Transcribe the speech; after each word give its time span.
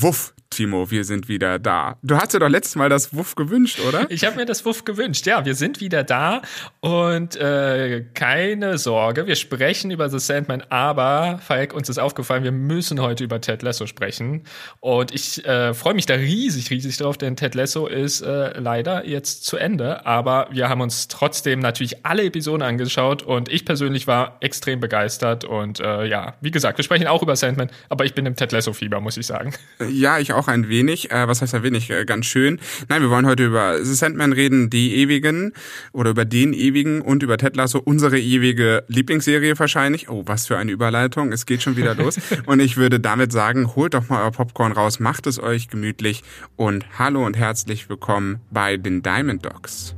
Wuff, 0.00 0.32
Timo, 0.50 0.90
wir 0.90 1.04
sind 1.04 1.28
wieder 1.28 1.58
da. 1.58 1.98
Du 2.02 2.16
hast 2.16 2.32
dir 2.32 2.38
doch 2.38 2.48
letztes 2.48 2.74
Mal 2.74 2.88
das 2.88 3.14
Wuff 3.14 3.34
gewünscht, 3.34 3.80
oder? 3.86 4.10
Ich 4.10 4.24
habe 4.24 4.36
mir 4.36 4.46
das 4.46 4.64
Wuff 4.64 4.84
gewünscht. 4.84 5.26
Ja, 5.26 5.44
wir 5.44 5.54
sind 5.54 5.80
wieder 5.80 6.04
da 6.04 6.42
und 6.80 7.36
äh, 7.36 8.06
keine 8.14 8.78
Sorge, 8.78 9.26
wir 9.26 9.36
sprechen 9.36 9.90
über 9.90 10.08
The 10.08 10.18
Sandman, 10.18 10.62
aber 10.70 11.38
Falk, 11.44 11.74
uns 11.74 11.88
ist 11.88 11.98
aufgefallen, 11.98 12.44
wir 12.44 12.52
müssen 12.52 13.00
heute 13.00 13.24
über 13.24 13.40
Ted 13.40 13.62
Lasso 13.62 13.86
sprechen 13.86 14.44
und 14.80 15.14
ich 15.14 15.44
äh, 15.44 15.74
freue 15.74 15.94
mich 15.94 16.06
da 16.06 16.14
riesig, 16.14 16.70
riesig 16.70 16.96
drauf, 16.96 17.18
denn 17.18 17.36
Ted 17.36 17.54
Lasso 17.54 17.86
ist 17.86 18.22
äh, 18.22 18.58
leider 18.58 19.06
jetzt 19.06 19.44
zu 19.44 19.58
Ende, 19.58 20.06
aber 20.06 20.48
wir 20.50 20.68
haben 20.68 20.80
uns 20.80 21.08
trotzdem 21.08 21.60
natürlich 21.60 22.06
alle 22.06 22.24
Episoden 22.24 22.62
angeschaut 22.62 23.22
und 23.22 23.48
ich 23.50 23.64
persönlich 23.64 24.06
war 24.06 24.38
extrem 24.40 24.80
begeistert 24.80 25.44
und 25.44 25.78
äh, 25.80 26.06
ja, 26.06 26.34
wie 26.40 26.50
gesagt, 26.50 26.78
wir 26.78 26.84
sprechen 26.84 27.06
auch 27.06 27.22
über 27.22 27.36
Sandman, 27.36 27.70
aber 27.90 28.06
ich 28.06 28.14
bin 28.14 28.24
im 28.24 28.34
Ted 28.34 28.50
Lasso 28.52 28.72
Fieber, 28.72 29.00
muss 29.00 29.16
ich 29.16 29.26
sagen. 29.26 29.52
Ja, 29.90 30.18
ich 30.18 30.32
auch 30.32 30.37
auch 30.38 30.48
ein 30.48 30.68
wenig. 30.68 31.10
Äh, 31.10 31.28
was 31.28 31.42
heißt 31.42 31.54
ein 31.54 31.62
wenig? 31.62 31.90
Äh, 31.90 32.04
ganz 32.04 32.26
schön. 32.26 32.58
Nein, 32.88 33.02
wir 33.02 33.10
wollen 33.10 33.26
heute 33.26 33.46
über 33.46 33.84
The 33.84 33.94
Sandman 33.94 34.32
reden, 34.32 34.70
die 34.70 34.96
Ewigen 34.96 35.52
oder 35.92 36.10
über 36.10 36.24
den 36.24 36.52
Ewigen 36.52 37.02
und 37.02 37.22
über 37.22 37.36
Ted 37.36 37.56
Lasso, 37.56 37.78
unsere 37.78 38.18
ewige 38.18 38.84
Lieblingsserie 38.88 39.58
wahrscheinlich. 39.58 40.08
Oh, 40.08 40.22
was 40.26 40.46
für 40.46 40.56
eine 40.56 40.72
Überleitung. 40.72 41.32
Es 41.32 41.46
geht 41.46 41.62
schon 41.62 41.76
wieder 41.76 41.94
los. 41.94 42.18
und 42.46 42.60
ich 42.60 42.76
würde 42.76 43.00
damit 43.00 43.32
sagen, 43.32 43.74
holt 43.76 43.94
doch 43.94 44.08
mal 44.08 44.22
euer 44.22 44.32
Popcorn 44.32 44.72
raus, 44.72 45.00
macht 45.00 45.26
es 45.26 45.42
euch 45.42 45.68
gemütlich 45.68 46.22
und 46.56 46.86
hallo 46.98 47.26
und 47.26 47.36
herzlich 47.36 47.88
willkommen 47.88 48.40
bei 48.50 48.76
den 48.76 49.02
Diamond 49.02 49.44
Dogs. 49.44 49.97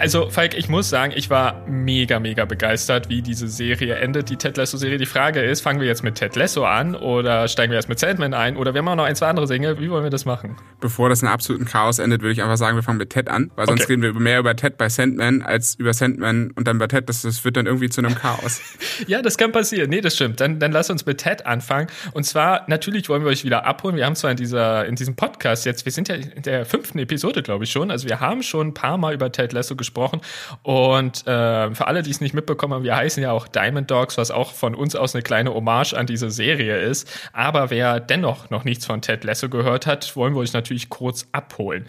Also, 0.00 0.30
Falk, 0.30 0.56
ich 0.56 0.70
muss 0.70 0.88
sagen, 0.88 1.12
ich 1.14 1.28
war 1.28 1.62
mega, 1.68 2.20
mega 2.20 2.46
begeistert, 2.46 3.10
wie 3.10 3.20
diese 3.20 3.48
Serie 3.48 3.96
endet, 3.96 4.30
die 4.30 4.36
Ted 4.36 4.56
Lasso-Serie. 4.56 4.96
Die 4.96 5.04
Frage 5.04 5.42
ist, 5.42 5.60
fangen 5.60 5.78
wir 5.78 5.86
jetzt 5.86 6.02
mit 6.02 6.14
Ted 6.14 6.36
Lasso 6.36 6.64
an 6.64 6.94
oder 6.94 7.48
steigen 7.48 7.70
wir 7.70 7.76
erst 7.76 7.90
mit 7.90 7.98
Sandman 7.98 8.32
ein 8.32 8.56
oder 8.56 8.72
wir 8.72 8.78
haben 8.78 8.88
auch 8.88 8.96
noch 8.96 9.04
ein, 9.04 9.14
zwei 9.14 9.26
andere 9.26 9.46
Dinge. 9.46 9.78
Wie 9.78 9.90
wollen 9.90 10.02
wir 10.02 10.08
das 10.10 10.24
machen? 10.24 10.56
Bevor 10.80 11.10
das 11.10 11.20
in 11.20 11.28
absoluten 11.28 11.66
Chaos 11.66 11.98
endet, 11.98 12.22
würde 12.22 12.32
ich 12.32 12.42
einfach 12.42 12.56
sagen, 12.56 12.78
wir 12.78 12.82
fangen 12.82 12.96
mit 12.96 13.10
Ted 13.10 13.28
an, 13.28 13.50
weil 13.56 13.66
sonst 13.66 13.82
okay. 13.82 13.92
reden 13.92 14.02
wir 14.02 14.14
mehr 14.14 14.38
über 14.38 14.56
Ted 14.56 14.78
bei 14.78 14.88
Sandman 14.88 15.42
als 15.42 15.74
über 15.74 15.92
Sandman 15.92 16.50
und 16.52 16.66
dann 16.66 16.78
bei 16.78 16.86
Ted. 16.86 17.06
Das, 17.10 17.20
das 17.20 17.44
wird 17.44 17.58
dann 17.58 17.66
irgendwie 17.66 17.90
zu 17.90 18.00
einem 18.00 18.14
Chaos. 18.14 18.62
ja, 19.06 19.20
das 19.20 19.36
kann 19.36 19.52
passieren. 19.52 19.90
Nee, 19.90 20.00
das 20.00 20.14
stimmt. 20.14 20.40
Dann, 20.40 20.58
dann 20.60 20.72
lass 20.72 20.88
uns 20.88 21.04
mit 21.04 21.18
Ted 21.18 21.44
anfangen. 21.44 21.88
Und 22.12 22.24
zwar, 22.24 22.64
natürlich 22.68 23.10
wollen 23.10 23.22
wir 23.22 23.28
euch 23.28 23.44
wieder 23.44 23.66
abholen. 23.66 23.96
Wir 23.96 24.06
haben 24.06 24.16
zwar 24.16 24.30
in, 24.30 24.38
dieser, 24.38 24.86
in 24.86 24.94
diesem 24.94 25.14
Podcast 25.14 25.66
jetzt, 25.66 25.84
wir 25.84 25.92
sind 25.92 26.08
ja 26.08 26.14
in 26.14 26.40
der 26.40 26.64
fünften 26.64 26.98
Episode, 26.98 27.42
glaube 27.42 27.64
ich 27.64 27.70
schon. 27.70 27.90
Also 27.90 28.08
wir 28.08 28.20
haben 28.20 28.42
schon 28.42 28.68
ein 28.68 28.74
paar 28.74 28.96
Mal 28.96 29.12
über 29.12 29.30
Ted 29.30 29.52
Lasso 29.52 29.76
gesprochen 29.76 29.89
gesprochen. 29.90 30.20
Und 30.62 31.26
äh, 31.26 31.74
für 31.74 31.86
alle, 31.86 32.02
die 32.02 32.10
es 32.10 32.20
nicht 32.20 32.34
mitbekommen 32.34 32.74
haben, 32.74 32.84
wir 32.84 32.96
heißen 32.96 33.22
ja 33.22 33.32
auch 33.32 33.48
Diamond 33.48 33.90
Dogs, 33.90 34.16
was 34.16 34.30
auch 34.30 34.52
von 34.52 34.74
uns 34.74 34.94
aus 34.94 35.14
eine 35.14 35.22
kleine 35.22 35.52
Hommage 35.52 35.94
an 35.94 36.06
diese 36.06 36.30
Serie 36.30 36.78
ist. 36.78 37.10
Aber 37.32 37.70
wer 37.70 38.00
dennoch 38.00 38.50
noch 38.50 38.64
nichts 38.64 38.86
von 38.86 39.02
Ted 39.02 39.24
Lasso 39.24 39.48
gehört 39.48 39.86
hat, 39.86 40.14
wollen 40.16 40.34
wir 40.34 40.40
euch 40.40 40.52
natürlich 40.52 40.88
kurz 40.88 41.26
abholen. 41.32 41.86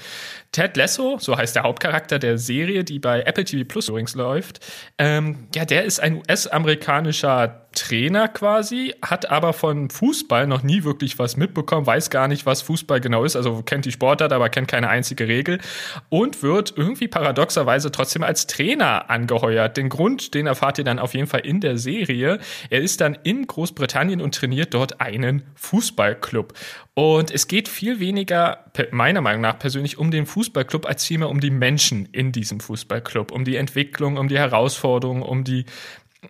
Ted 0.51 0.75
Lasso, 0.75 1.17
so 1.19 1.37
heißt 1.37 1.55
der 1.55 1.63
Hauptcharakter 1.63 2.19
der 2.19 2.37
Serie, 2.37 2.83
die 2.83 2.99
bei 2.99 3.21
Apple 3.21 3.45
TV 3.45 3.67
Plus 3.67 3.87
übrigens 3.87 4.15
läuft, 4.15 4.59
ähm, 4.97 5.47
ja, 5.55 5.65
der 5.65 5.85
ist 5.85 5.99
ein 5.99 6.17
US-amerikanischer 6.17 7.67
Trainer 7.81 8.27
quasi, 8.27 8.93
hat 9.01 9.31
aber 9.31 9.53
von 9.53 9.89
Fußball 9.89 10.45
noch 10.45 10.61
nie 10.61 10.83
wirklich 10.83 11.17
was 11.17 11.35
mitbekommen, 11.35 11.87
weiß 11.87 12.11
gar 12.11 12.27
nicht, 12.27 12.45
was 12.45 12.61
Fußball 12.61 13.01
genau 13.01 13.23
ist, 13.23 13.35
also 13.35 13.63
kennt 13.63 13.85
die 13.85 13.91
Sportart, 13.91 14.31
aber 14.33 14.49
kennt 14.49 14.67
keine 14.67 14.87
einzige 14.87 15.27
Regel 15.27 15.59
und 16.09 16.43
wird 16.43 16.75
irgendwie 16.77 17.07
paradoxerweise 17.07 17.91
trotzdem 17.91 18.21
als 18.21 18.45
Trainer 18.45 19.09
angeheuert. 19.09 19.77
Den 19.77 19.89
Grund, 19.89 20.35
den 20.35 20.45
erfahrt 20.45 20.77
ihr 20.77 20.83
dann 20.83 20.99
auf 20.99 21.15
jeden 21.15 21.25
Fall 21.25 21.39
in 21.39 21.59
der 21.59 21.79
Serie. 21.79 22.37
Er 22.69 22.81
ist 22.81 23.01
dann 23.01 23.17
in 23.23 23.47
Großbritannien 23.47 24.21
und 24.21 24.35
trainiert 24.35 24.75
dort 24.75 25.01
einen 25.01 25.41
Fußballclub. 25.55 26.53
Und 26.93 27.31
es 27.31 27.47
geht 27.47 27.67
viel 27.67 27.99
weniger, 27.99 28.65
meiner 28.91 29.21
Meinung 29.21 29.41
nach 29.41 29.57
persönlich, 29.57 29.97
um 29.97 30.11
den 30.11 30.25
Fußballclub 30.25 30.85
als 30.85 31.05
vielmehr 31.05 31.29
um 31.29 31.39
die 31.39 31.49
Menschen 31.49 32.07
in 32.11 32.31
diesem 32.31 32.59
Fußballclub, 32.59 33.31
um 33.31 33.45
die 33.45 33.55
Entwicklung, 33.55 34.17
um 34.17 34.27
die 34.27 34.37
Herausforderungen, 34.37 35.23
um 35.23 35.43
die 35.43 35.65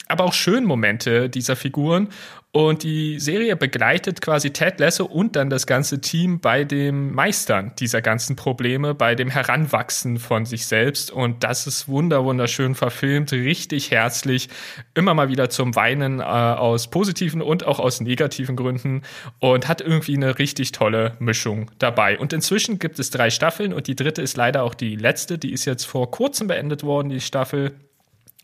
aber 0.08 0.26
auch 0.26 0.34
schönen 0.34 0.66
Momente 0.66 1.30
dieser 1.30 1.56
Figuren. 1.56 2.10
Und 2.54 2.84
die 2.84 3.18
Serie 3.18 3.56
begleitet 3.56 4.20
quasi 4.20 4.52
Ted 4.52 4.78
Lasso 4.82 5.06
und 5.06 5.38
dann 5.38 5.50
das 5.50 5.66
ganze 5.66 6.02
Team 6.02 6.42
bei 6.42 6.66
dem 6.66 7.14
Meistern 7.14 7.72
dieser 7.80 8.02
ganzen 8.02 8.36
Probleme, 8.36 8.94
bei 8.94 9.16
dem 9.16 9.30
Heranwachsen 9.30 10.20
von 10.20 10.46
sich 10.46 10.66
selbst. 10.66 11.12
Und 11.12 11.46
das 11.46 11.66
ist 11.66 11.88
wunder, 11.88 12.26
wunderschön 12.26 12.76
verfilmt, 12.76 13.32
richtig 13.32 13.92
herzlich, 13.92 14.50
immer 14.96 15.14
mal 15.14 15.30
wieder 15.30 15.50
zum 15.50 15.78
Weinen 15.78 16.20
äh, 16.20 16.24
aus 16.24 16.90
positiven 16.90 17.42
und 17.42 17.66
auch 17.66 17.80
aus 17.80 18.02
negativen 18.02 18.58
Gründen 18.58 19.04
und 19.40 19.70
hat 19.70 19.80
irgendwie 19.80 20.18
eine 20.18 20.38
richtig 20.38 20.74
tolle 20.74 21.16
Mischung 21.20 21.72
dabei. 21.80 22.20
Und 22.20 22.34
inzwischen 22.34 22.80
gibt 22.80 23.00
es 23.00 23.12
drei 23.12 23.30
Staffeln 23.30 23.72
und 23.72 23.88
die 23.88 23.96
dritte 23.96 24.22
ist 24.22 24.36
leider 24.36 24.64
auch 24.64 24.74
die 24.74 24.98
letzte. 24.98 25.38
Die 25.38 25.54
ist 25.54 25.64
jetzt 25.64 25.86
vor 25.86 26.12
kurzem 26.12 26.48
beendet 26.48 26.84
worden, 26.84 27.08
die 27.08 27.22
Staffel 27.22 27.72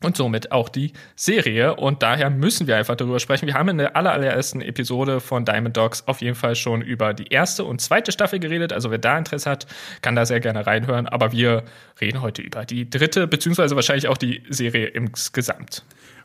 und 0.04 0.16
somit 0.16 0.52
auch 0.52 0.70
die 0.70 0.94
Serie. 1.16 1.76
Und 1.76 2.04
daher 2.04 2.30
müssen 2.30 2.68
wir 2.68 2.78
einfach 2.78 2.96
darüber 2.96 3.20
sprechen. 3.20 3.48
Wir 3.48 3.56
haben 3.56 3.70
in 3.70 3.78
der 3.80 3.96
allerersten 3.96 4.62
Episode 4.62 5.20
von 5.20 5.44
Diamond 5.44 5.76
Dogs 5.76 6.04
auf 6.06 6.22
jeden 6.22 6.36
Fall 6.36 6.56
schon 6.56 6.82
über 6.82 7.14
die 7.14 7.28
erste 7.28 7.64
und 7.64 7.82
zweite 7.82 8.12
Staffel 8.12 8.40
geredet. 8.40 8.74
Also 8.74 8.92
wer 8.92 9.00
da 9.00 9.18
Interesse 9.18 9.50
hat, 9.50 9.66
kann 10.02 10.16
da 10.16 10.26
sehr 10.26 10.40
gerne 10.40 10.68
reinhören. 10.68 11.08
Aber 11.08 11.32
wir 11.32 11.64
reden 12.00 12.22
heute 12.22 12.42
über 12.42 12.66
die 12.66 12.90
dritte, 12.90 13.28
beziehungsweise 13.28 13.76
wahrscheinlich 13.76 14.08
auch 14.08 14.18
die 14.18 14.44
Serie 14.50 14.88
insgesamt. 14.88 15.84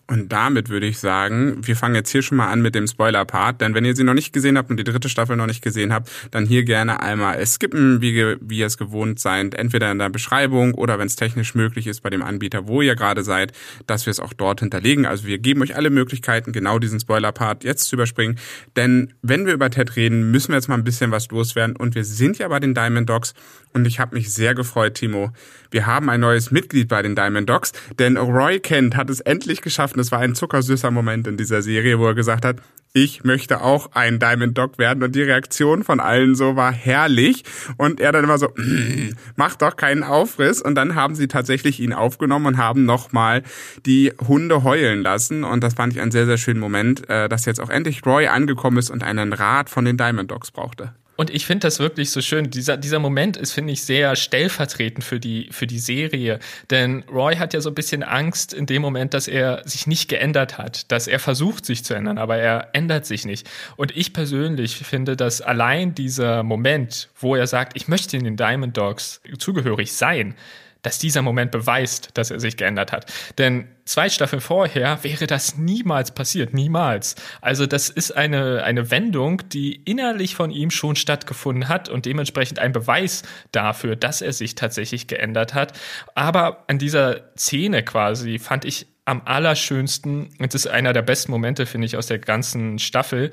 Und 0.08 0.30
damit 0.32 0.68
würde 0.68 0.86
ich 0.86 0.98
sagen, 0.98 1.58
wir 1.62 1.76
fangen 1.76 1.94
jetzt 1.94 2.10
hier 2.10 2.22
schon 2.22 2.36
mal 2.36 2.50
an 2.50 2.60
mit 2.60 2.74
dem 2.74 2.86
Spoiler-Part, 2.86 3.60
denn 3.60 3.74
wenn 3.74 3.84
ihr 3.84 3.94
sie 3.94 4.02
noch 4.02 4.14
nicht 4.14 4.32
gesehen 4.32 4.58
habt 4.58 4.68
und 4.68 4.76
die 4.76 4.84
dritte 4.84 5.08
Staffel 5.08 5.36
noch 5.36 5.46
nicht 5.46 5.62
gesehen 5.62 5.92
habt, 5.92 6.10
dann 6.32 6.44
hier 6.44 6.64
gerne 6.64 7.00
einmal 7.00 7.44
skippen, 7.46 8.02
wie, 8.02 8.36
wie 8.40 8.58
ihr 8.58 8.66
es 8.66 8.78
gewohnt 8.78 9.20
seid, 9.20 9.54
entweder 9.54 9.90
in 9.92 9.98
der 9.98 10.10
Beschreibung 10.10 10.74
oder 10.74 10.98
wenn 10.98 11.06
es 11.06 11.16
technisch 11.16 11.54
möglich 11.54 11.86
ist 11.86 12.02
bei 12.02 12.10
dem 12.10 12.22
Anbieter, 12.22 12.66
wo 12.66 12.82
ihr 12.82 12.96
gerade 12.96 13.22
seid, 13.22 13.52
dass 13.86 14.04
wir 14.04 14.10
es 14.10 14.18
auch 14.18 14.32
dort 14.32 14.60
hinterlegen. 14.60 15.06
Also 15.06 15.26
wir 15.26 15.38
geben 15.38 15.62
euch 15.62 15.76
alle 15.76 15.90
Möglichkeiten, 15.90 16.52
genau 16.52 16.78
diesen 16.78 16.98
Spoiler-Part 16.98 17.62
jetzt 17.62 17.88
zu 17.88 17.96
überspringen, 17.96 18.38
denn 18.76 19.14
wenn 19.22 19.46
wir 19.46 19.54
über 19.54 19.70
Ted 19.70 19.94
reden, 19.94 20.30
müssen 20.32 20.48
wir 20.48 20.56
jetzt 20.56 20.68
mal 20.68 20.74
ein 20.74 20.84
bisschen 20.84 21.12
was 21.12 21.30
loswerden 21.30 21.76
und 21.76 21.94
wir 21.94 22.04
sind 22.04 22.38
ja 22.38 22.48
bei 22.48 22.58
den 22.58 22.74
Diamond 22.74 23.08
Dogs 23.08 23.34
und 23.72 23.86
ich 23.86 24.00
habe 24.00 24.16
mich 24.16 24.32
sehr 24.32 24.54
gefreut, 24.54 24.94
Timo. 24.94 25.30
Wir 25.70 25.86
haben 25.86 26.10
ein 26.10 26.20
neues 26.20 26.50
Mitglied 26.50 26.88
bei 26.88 27.02
den 27.02 27.16
Diamond 27.16 27.48
Dogs, 27.48 27.72
denn 27.98 28.16
Roy 28.16 28.60
Kent 28.60 28.96
hat 28.96 29.08
es 29.08 29.20
endlich 29.20 29.62
geschafft. 29.62 29.91
Und 29.94 30.00
es 30.00 30.12
war 30.12 30.20
ein 30.20 30.34
zuckersüßer 30.34 30.90
Moment 30.90 31.26
in 31.26 31.36
dieser 31.36 31.62
Serie, 31.62 31.98
wo 31.98 32.06
er 32.06 32.14
gesagt 32.14 32.44
hat, 32.44 32.56
ich 32.94 33.24
möchte 33.24 33.62
auch 33.62 33.92
ein 33.92 34.18
Diamond 34.18 34.56
Dog 34.58 34.78
werden. 34.78 35.02
Und 35.02 35.14
die 35.14 35.22
Reaktion 35.22 35.82
von 35.82 35.98
allen 35.98 36.34
so 36.34 36.56
war 36.56 36.72
herrlich. 36.72 37.44
Und 37.78 38.00
er 38.00 38.12
dann 38.12 38.24
immer 38.24 38.38
so, 38.38 38.48
mm, 38.48 39.14
mach 39.36 39.56
doch 39.56 39.76
keinen 39.76 40.02
Aufriss. 40.02 40.60
Und 40.60 40.74
dann 40.74 40.94
haben 40.94 41.14
sie 41.14 41.28
tatsächlich 41.28 41.80
ihn 41.80 41.92
aufgenommen 41.94 42.46
und 42.46 42.56
haben 42.58 42.84
nochmal 42.84 43.42
die 43.86 44.12
Hunde 44.26 44.62
heulen 44.62 45.02
lassen. 45.02 45.44
Und 45.44 45.64
das 45.64 45.74
fand 45.74 45.94
ich 45.94 46.00
einen 46.00 46.10
sehr, 46.10 46.26
sehr 46.26 46.38
schönen 46.38 46.60
Moment, 46.60 47.08
äh, 47.08 47.28
dass 47.28 47.46
jetzt 47.46 47.60
auch 47.60 47.70
endlich 47.70 48.04
Roy 48.04 48.26
angekommen 48.26 48.76
ist 48.76 48.90
und 48.90 49.02
einen 49.02 49.32
Rat 49.32 49.70
von 49.70 49.84
den 49.84 49.96
Diamond 49.96 50.30
Dogs 50.30 50.50
brauchte. 50.50 50.92
Und 51.16 51.30
ich 51.30 51.44
finde 51.44 51.66
das 51.66 51.78
wirklich 51.78 52.10
so 52.10 52.20
schön. 52.20 52.50
Dieser, 52.50 52.76
dieser 52.76 52.98
Moment 52.98 53.36
ist, 53.36 53.52
finde 53.52 53.72
ich, 53.72 53.82
sehr 53.82 54.16
stellvertretend 54.16 55.04
für 55.04 55.20
die, 55.20 55.48
für 55.50 55.66
die 55.66 55.78
Serie. 55.78 56.38
Denn 56.70 57.04
Roy 57.10 57.36
hat 57.36 57.52
ja 57.52 57.60
so 57.60 57.70
ein 57.70 57.74
bisschen 57.74 58.02
Angst 58.02 58.54
in 58.54 58.66
dem 58.66 58.82
Moment, 58.82 59.12
dass 59.12 59.28
er 59.28 59.62
sich 59.68 59.86
nicht 59.86 60.08
geändert 60.08 60.56
hat, 60.56 60.90
dass 60.90 61.06
er 61.06 61.18
versucht, 61.18 61.66
sich 61.66 61.84
zu 61.84 61.94
ändern, 61.94 62.18
aber 62.18 62.38
er 62.38 62.70
ändert 62.72 63.04
sich 63.04 63.26
nicht. 63.26 63.48
Und 63.76 63.94
ich 63.96 64.12
persönlich 64.12 64.76
finde, 64.76 65.16
dass 65.16 65.42
allein 65.42 65.94
dieser 65.94 66.42
Moment, 66.42 67.08
wo 67.20 67.36
er 67.36 67.46
sagt, 67.46 67.76
ich 67.76 67.88
möchte 67.88 68.16
in 68.16 68.24
den 68.24 68.36
Diamond 68.36 68.76
Dogs 68.76 69.20
zugehörig 69.38 69.92
sein, 69.92 70.34
dass 70.82 70.98
dieser 70.98 71.22
Moment 71.22 71.50
beweist, 71.50 72.10
dass 72.14 72.30
er 72.30 72.40
sich 72.40 72.56
geändert 72.56 72.92
hat. 72.92 73.10
Denn 73.38 73.68
zwei 73.84 74.08
Staffeln 74.08 74.42
vorher 74.42 75.02
wäre 75.02 75.26
das 75.26 75.56
niemals 75.56 76.10
passiert, 76.12 76.52
niemals. 76.52 77.14
Also 77.40 77.66
das 77.66 77.88
ist 77.88 78.12
eine, 78.12 78.64
eine 78.64 78.90
Wendung, 78.90 79.48
die 79.48 79.76
innerlich 79.76 80.34
von 80.34 80.50
ihm 80.50 80.70
schon 80.70 80.96
stattgefunden 80.96 81.68
hat 81.68 81.88
und 81.88 82.04
dementsprechend 82.04 82.58
ein 82.58 82.72
Beweis 82.72 83.22
dafür, 83.52 83.96
dass 83.96 84.22
er 84.22 84.32
sich 84.32 84.54
tatsächlich 84.54 85.06
geändert 85.06 85.54
hat. 85.54 85.78
Aber 86.14 86.64
an 86.66 86.78
dieser 86.78 87.32
Szene 87.36 87.82
quasi 87.84 88.38
fand 88.38 88.64
ich 88.64 88.86
am 89.04 89.22
allerschönsten, 89.24 90.30
und 90.38 90.54
das 90.54 90.66
ist 90.66 90.66
einer 90.68 90.92
der 90.92 91.02
besten 91.02 91.32
Momente, 91.32 91.66
finde 91.66 91.86
ich, 91.86 91.96
aus 91.96 92.06
der 92.06 92.18
ganzen 92.18 92.78
Staffel, 92.78 93.30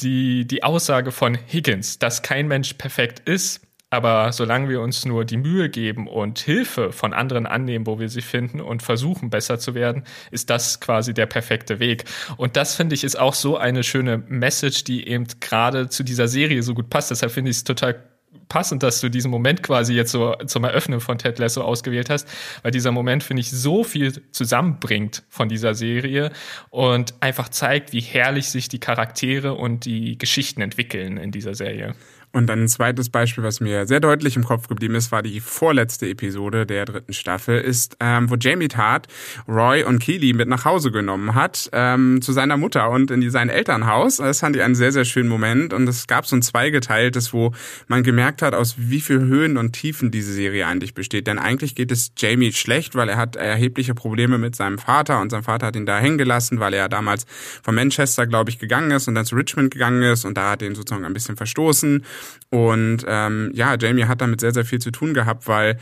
die, 0.00 0.46
die 0.46 0.64
Aussage 0.64 1.12
von 1.12 1.38
Higgins, 1.46 1.98
dass 1.98 2.22
kein 2.22 2.48
Mensch 2.48 2.74
perfekt 2.74 3.28
ist, 3.28 3.60
aber 3.94 4.32
solange 4.32 4.68
wir 4.68 4.80
uns 4.80 5.04
nur 5.04 5.24
die 5.24 5.36
Mühe 5.36 5.68
geben 5.68 6.08
und 6.08 6.38
Hilfe 6.38 6.92
von 6.92 7.12
anderen 7.12 7.46
annehmen, 7.46 7.86
wo 7.86 7.98
wir 7.98 8.08
sie 8.08 8.22
finden 8.22 8.60
und 8.60 8.82
versuchen, 8.82 9.30
besser 9.30 9.58
zu 9.58 9.74
werden, 9.74 10.04
ist 10.30 10.50
das 10.50 10.80
quasi 10.80 11.14
der 11.14 11.26
perfekte 11.26 11.78
Weg. 11.78 12.04
Und 12.36 12.56
das 12.56 12.74
finde 12.74 12.94
ich 12.94 13.04
ist 13.04 13.18
auch 13.18 13.34
so 13.34 13.56
eine 13.56 13.82
schöne 13.84 14.18
Message, 14.28 14.84
die 14.84 15.06
eben 15.08 15.26
gerade 15.40 15.88
zu 15.88 16.02
dieser 16.02 16.28
Serie 16.28 16.62
so 16.62 16.74
gut 16.74 16.90
passt. 16.90 17.10
Deshalb 17.10 17.32
finde 17.32 17.50
ich 17.50 17.58
es 17.58 17.64
total 17.64 18.02
passend, 18.48 18.82
dass 18.82 19.00
du 19.00 19.08
diesen 19.08 19.30
Moment 19.30 19.62
quasi 19.62 19.94
jetzt 19.94 20.12
so 20.12 20.34
zum 20.46 20.64
Eröffnen 20.64 21.00
von 21.00 21.18
Ted 21.18 21.38
Lasso 21.38 21.62
ausgewählt 21.62 22.10
hast, 22.10 22.28
weil 22.62 22.72
dieser 22.72 22.92
Moment, 22.92 23.22
finde 23.22 23.40
ich, 23.40 23.50
so 23.50 23.84
viel 23.84 24.22
zusammenbringt 24.32 25.22
von 25.28 25.48
dieser 25.48 25.74
Serie 25.74 26.30
und 26.70 27.14
einfach 27.20 27.48
zeigt, 27.48 27.92
wie 27.92 28.00
herrlich 28.00 28.50
sich 28.50 28.68
die 28.68 28.80
Charaktere 28.80 29.54
und 29.54 29.84
die 29.84 30.18
Geschichten 30.18 30.60
entwickeln 30.60 31.16
in 31.16 31.30
dieser 31.30 31.54
Serie. 31.54 31.94
Und 32.34 32.48
dann 32.48 32.64
ein 32.64 32.68
zweites 32.68 33.10
Beispiel, 33.10 33.44
was 33.44 33.60
mir 33.60 33.86
sehr 33.86 34.00
deutlich 34.00 34.34
im 34.34 34.42
Kopf 34.42 34.66
geblieben 34.66 34.96
ist, 34.96 35.12
war 35.12 35.22
die 35.22 35.38
vorletzte 35.38 36.08
Episode 36.08 36.66
der 36.66 36.84
dritten 36.84 37.12
Staffel, 37.12 37.60
ist, 37.60 37.96
ähm, 38.00 38.28
wo 38.28 38.34
Jamie 38.34 38.66
Tart 38.66 39.06
Roy 39.46 39.84
und 39.84 40.00
Keely 40.00 40.32
mit 40.32 40.48
nach 40.48 40.64
Hause 40.64 40.90
genommen 40.90 41.36
hat, 41.36 41.70
ähm, 41.72 42.20
zu 42.22 42.32
seiner 42.32 42.56
Mutter 42.56 42.90
und 42.90 43.12
in 43.12 43.30
sein 43.30 43.50
Elternhaus. 43.50 44.16
Das 44.16 44.40
fand 44.40 44.56
ich 44.56 44.62
einen 44.62 44.74
sehr, 44.74 44.90
sehr 44.90 45.04
schönen 45.04 45.28
Moment. 45.28 45.72
Und 45.72 45.88
es 45.88 46.08
gab 46.08 46.26
so 46.26 46.34
ein 46.34 46.42
zweigeteiltes, 46.42 47.32
wo 47.32 47.52
man 47.86 48.02
gemerkt 48.02 48.42
hat, 48.42 48.52
aus 48.52 48.74
wie 48.78 49.00
viel 49.00 49.20
Höhen 49.20 49.56
und 49.56 49.72
Tiefen 49.72 50.10
diese 50.10 50.32
Serie 50.32 50.66
eigentlich 50.66 50.92
besteht. 50.92 51.28
Denn 51.28 51.38
eigentlich 51.38 51.76
geht 51.76 51.92
es 51.92 52.10
Jamie 52.16 52.52
schlecht, 52.52 52.96
weil 52.96 53.08
er 53.08 53.16
hat 53.16 53.36
erhebliche 53.36 53.94
Probleme 53.94 54.38
mit 54.38 54.56
seinem 54.56 54.78
Vater 54.78 55.20
und 55.20 55.30
sein 55.30 55.44
Vater 55.44 55.66
hat 55.66 55.76
ihn 55.76 55.86
da 55.86 56.00
hängen 56.00 56.18
gelassen, 56.18 56.58
weil 56.58 56.74
er 56.74 56.88
damals 56.88 57.26
von 57.62 57.76
Manchester, 57.76 58.26
glaube 58.26 58.50
ich, 58.50 58.58
gegangen 58.58 58.90
ist 58.90 59.06
und 59.06 59.14
dann 59.14 59.24
zu 59.24 59.36
Richmond 59.36 59.70
gegangen 59.70 60.02
ist 60.02 60.24
und 60.24 60.36
da 60.36 60.50
hat 60.50 60.62
er 60.62 60.68
ihn 60.68 60.74
sozusagen 60.74 61.04
ein 61.04 61.14
bisschen 61.14 61.36
verstoßen. 61.36 62.04
Und 62.50 63.04
ähm, 63.06 63.50
ja, 63.54 63.76
Jamie 63.78 64.04
hat 64.04 64.20
damit 64.20 64.40
sehr, 64.40 64.52
sehr 64.52 64.64
viel 64.64 64.78
zu 64.78 64.90
tun 64.90 65.14
gehabt, 65.14 65.48
weil 65.48 65.78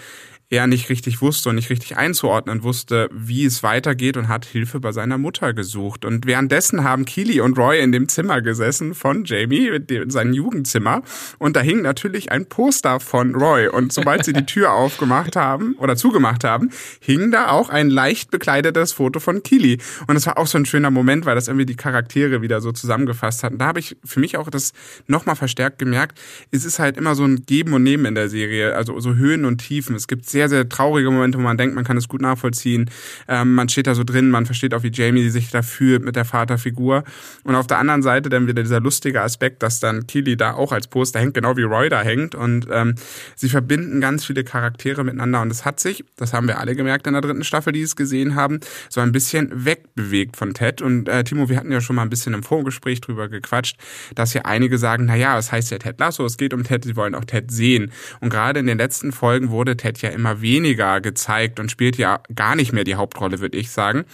er 0.53 0.67
nicht 0.67 0.91
richtig 0.91 1.23
wusste 1.23 1.49
und 1.49 1.55
nicht 1.55 1.71
richtig 1.71 1.97
einzuordnen 1.97 2.63
wusste, 2.63 3.09
wie 3.11 3.47
es 3.47 3.63
weitergeht 3.63 4.19
und 4.19 4.29
hat 4.29 4.45
Hilfe 4.45 4.81
bei 4.81 4.93
seiner 4.93 5.17
Mutter 5.17 5.55
gesucht. 5.55 6.05
Und 6.05 6.27
währenddessen 6.27 6.85
haben 6.85 7.07
Keely 7.07 7.41
und 7.41 7.57
Roy 7.57 7.81
in 7.81 7.91
dem 7.91 8.07
Zimmer 8.07 8.43
gesessen 8.43 8.95
von 8.95 9.25
Jamie, 9.25 9.69
in 9.69 10.11
seinem 10.11 10.35
Jugendzimmer. 10.35 11.03
Und 11.39 11.57
da 11.57 11.61
hing 11.61 11.81
natürlich 11.81 12.31
ein 12.31 12.45
Poster 12.45 13.01
von 13.01 13.35
Roy. 13.35 13.69
Und 13.69 13.95
sobald 13.95 14.27
sie 14.27 14.35
die 14.35 14.45
Tür 14.45 14.73
aufgemacht 14.75 15.37
haben 15.37 15.75
oder 15.79 15.97
zugemacht 15.97 16.45
haben, 16.45 16.69
hing 17.01 17.31
da 17.31 17.49
auch 17.49 17.71
ein 17.71 17.89
leicht 17.89 18.31
bekleidetes 18.31 18.93
Foto 18.93 19.21
von 19.21 19.43
Keely. 19.43 19.79
Und 20.07 20.17
es 20.17 20.27
war 20.27 20.37
auch 20.37 20.47
so 20.47 20.59
ein 20.59 20.67
schöner 20.67 20.91
Moment, 20.91 21.25
weil 21.25 21.35
das 21.35 21.49
irgendwie 21.49 21.67
die 21.67 21.77
Charaktere 21.77 22.43
wieder 22.43 22.61
so 22.61 22.73
zusammengefasst 22.73 23.43
hat. 23.43 23.53
Und 23.53 23.59
da 23.59 23.69
habe 23.69 23.81
ich 23.81 23.97
für 24.05 24.21
mich 24.21 24.37
auch 24.37 24.51
das 24.51 24.75
nochmal 25.07 25.37
verstärkt 25.37 25.79
gemerkt. 25.79 26.21
Es 26.51 26.67
ist 26.67 26.79
halt 26.79 26.99
immer 26.99 27.15
so 27.15 27.25
ein 27.25 27.47
Geben 27.47 27.73
und 27.73 27.85
Nehmen 27.85 28.05
in 28.05 28.15
der 28.15 28.29
Serie. 28.29 28.77
Also 28.77 29.01
so 29.01 29.15
Höhen 29.15 29.47
und 29.47 29.67
Tiefen. 29.67 29.97
Es 29.97 30.07
gibt 30.09 30.29
sehr 30.29 30.42
sehr, 30.49 30.62
sehr 30.62 30.69
traurige 30.69 31.11
Momente, 31.11 31.39
wo 31.39 31.43
man 31.43 31.56
denkt, 31.56 31.75
man 31.75 31.85
kann 31.85 31.97
es 31.97 32.09
gut 32.09 32.21
nachvollziehen. 32.21 32.91
Ähm, 33.29 33.55
man 33.55 33.69
steht 33.69 33.87
da 33.87 33.94
so 33.94 34.05
drin, 34.05 34.31
man 34.31 34.47
versteht 34.47 34.75
auch, 34.75 34.83
wie 34.83 34.91
Jamie 34.93 35.29
sich 35.29 35.50
da 35.50 35.62
fühlt 35.62 36.05
mit 36.05 36.17
der 36.17 36.25
Vaterfigur. 36.25 37.05
Und 37.44 37.55
auf 37.55 37.67
der 37.67 37.79
anderen 37.79 38.03
Seite 38.03 38.29
dann 38.29 38.47
wieder 38.47 38.62
dieser 38.62 38.81
lustige 38.81 39.23
Aspekt, 39.23 39.62
dass 39.62 39.81
dann 39.81 40.06
Keely 40.06 40.37
da 40.37 40.55
auch 40.55 40.73
als 40.73 40.89
Poster 40.89 41.21
hängt, 41.21 41.35
genau 41.35 41.56
wie 41.56 41.62
Roy 41.62 41.89
da 41.89 42.03
hängt. 42.03 42.35
Und 42.35 42.67
ähm, 42.71 42.97
sie 43.37 43.49
verbinden 43.49 44.00
ganz 44.00 44.25
viele 44.25 44.43
Charaktere 44.43 45.05
miteinander. 45.05 45.43
Und 45.43 45.50
es 45.50 45.65
hat 45.65 45.79
sich, 45.79 46.05
das 46.17 46.33
haben 46.33 46.49
wir 46.49 46.59
alle 46.59 46.75
gemerkt 46.75 47.06
in 47.06 47.12
der 47.12 47.23
dritten 47.23 47.44
Staffel, 47.44 47.73
die 47.73 47.83
es 47.83 47.94
gesehen 47.94 48.35
haben, 48.35 48.59
so 48.89 49.00
ein 49.00 49.12
bisschen 49.12 49.65
wegbewegt 49.65 50.37
von 50.37 50.55
Ted. 50.55 50.83
Und 50.83 51.09
äh, 51.09 51.23
Timo, 51.25 51.49
wir 51.49 51.56
hatten 51.56 51.71
ja 51.71 51.81
schon 51.81 51.97
mal 51.97 52.03
ein 52.03 52.11
bisschen 52.11 52.35
im 52.35 52.43
Vorgespräch 52.43 53.00
drüber 53.00 53.29
gequatscht, 53.29 53.77
dass 54.15 54.35
ja 54.35 54.43
einige 54.43 54.79
sagen, 54.79 55.05
na 55.06 55.15
ja, 55.15 55.37
was 55.37 55.53
heißt 55.53 55.71
ja 55.71 55.79
Ted 55.79 56.00
Lasso? 56.00 56.25
Es 56.27 56.37
geht 56.37 56.53
um 56.53 56.65
Ted, 56.65 56.85
sie 56.85 56.97
wollen 56.97 57.15
auch 57.15 57.25
Ted 57.25 57.50
sehen. 57.53 57.93
Und 58.21 58.31
gerade 58.31 58.59
in 58.59 58.67
den 58.67 58.79
letzten 58.79 59.12
Folgen 59.12 59.50
wurde 59.50 59.77
Ted 59.77 60.03
ja 60.03 60.11
immer 60.11 60.31
weniger 60.40 61.00
gezeigt 61.00 61.61
und 61.61 61.70
spielt 61.70 61.99
ja 61.99 62.20
gar 62.34 62.56
nicht 62.56 62.73
mehr 62.73 62.84
die 62.84 62.94
Hauptrolle, 62.94 63.40
würde 63.40 63.58
ich 63.58 63.70
sagen. 63.70 64.05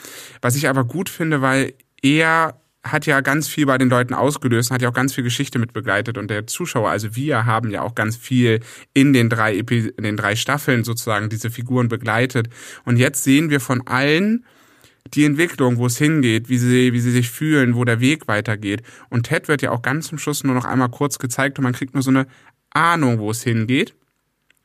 Was 0.42 0.56
ich 0.56 0.68
aber 0.68 0.84
gut 0.84 1.08
finde, 1.08 1.40
weil 1.42 1.74
er 2.02 2.60
hat 2.82 3.06
ja 3.06 3.20
ganz 3.20 3.48
viel 3.48 3.66
bei 3.66 3.76
den 3.76 3.88
Leuten 3.88 4.14
ausgelöst, 4.14 4.70
hat 4.70 4.82
ja 4.82 4.88
auch 4.88 4.94
ganz 4.94 5.14
viel 5.14 5.24
Geschichte 5.24 5.58
mit 5.58 5.72
begleitet 5.72 6.16
und 6.16 6.30
der 6.30 6.46
Zuschauer, 6.46 6.90
also 6.90 7.14
wir 7.16 7.44
haben 7.44 7.70
ja 7.70 7.82
auch 7.82 7.94
ganz 7.94 8.16
viel 8.16 8.60
in 8.94 9.12
den 9.12 9.28
drei 9.28 9.56
in 9.56 10.04
den 10.04 10.16
drei 10.16 10.36
Staffeln 10.36 10.84
sozusagen 10.84 11.28
diese 11.28 11.50
Figuren 11.50 11.88
begleitet 11.88 12.48
und 12.84 12.96
jetzt 12.96 13.24
sehen 13.24 13.50
wir 13.50 13.60
von 13.60 13.86
allen 13.86 14.44
die 15.14 15.24
Entwicklung, 15.24 15.78
wo 15.78 15.86
es 15.86 15.98
hingeht, 15.98 16.48
wie 16.48 16.58
sie, 16.58 16.92
wie 16.92 17.00
sie 17.00 17.10
sich 17.10 17.30
fühlen, 17.30 17.74
wo 17.74 17.84
der 17.84 18.00
Weg 18.00 18.28
weitergeht. 18.28 18.82
Und 19.08 19.24
Ted 19.24 19.48
wird 19.48 19.62
ja 19.62 19.70
auch 19.70 19.80
ganz 19.82 20.08
zum 20.08 20.18
Schluss 20.18 20.44
nur 20.44 20.54
noch 20.54 20.64
einmal 20.64 20.90
kurz 20.90 21.18
gezeigt 21.18 21.58
und 21.58 21.62
man 21.62 21.72
kriegt 21.72 21.94
nur 21.94 22.02
so 22.02 22.10
eine 22.10 22.26
Ahnung, 22.70 23.18
wo 23.18 23.30
es 23.30 23.42
hingeht. 23.42 23.94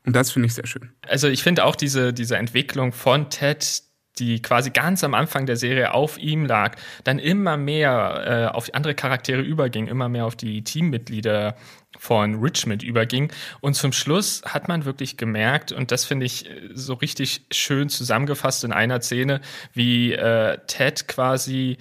Und 0.06 0.16
das 0.16 0.32
finde 0.32 0.48
ich 0.48 0.54
sehr 0.54 0.68
schön. 0.68 0.92
Also 1.08 1.28
ich 1.28 1.44
finde 1.44 1.66
auch 1.66 1.76
diese, 1.76 2.14
diese 2.14 2.38
Entwicklung 2.38 2.92
von 2.92 3.30
Ted, 3.30 3.84
die 4.20 4.42
quasi 4.42 4.70
ganz 4.70 5.04
am 5.04 5.14
Anfang 5.14 5.46
der 5.46 5.56
Serie 5.56 5.94
auf 5.94 6.18
ihm 6.20 6.46
lag, 6.46 6.76
dann 7.04 7.20
immer 7.20 7.58
mehr 7.58 8.50
äh, 8.52 8.56
auf 8.56 8.74
andere 8.74 8.94
Charaktere 8.94 9.42
überging, 9.42 9.88
immer 9.88 10.10
mehr 10.10 10.26
auf 10.26 10.36
die 10.36 10.64
Teammitglieder 10.64 11.56
von 11.98 12.36
Richmond 12.36 12.84
überging. 12.84 13.32
Und 13.62 13.76
zum 13.76 13.92
Schluss 13.92 14.42
hat 14.46 14.68
man 14.68 14.86
wirklich 14.86 15.18
gemerkt, 15.18 15.72
und 15.72 15.92
das 15.92 16.06
finde 16.06 16.26
ich 16.26 16.50
äh, 16.50 16.70
so 16.74 16.94
richtig 16.94 17.46
schön 17.52 17.90
zusammengefasst 17.90 18.64
in 18.64 18.72
einer 18.72 19.02
Szene, 19.02 19.42
wie 19.74 20.14
äh, 20.14 20.60
Ted 20.68 21.08
quasi 21.08 21.78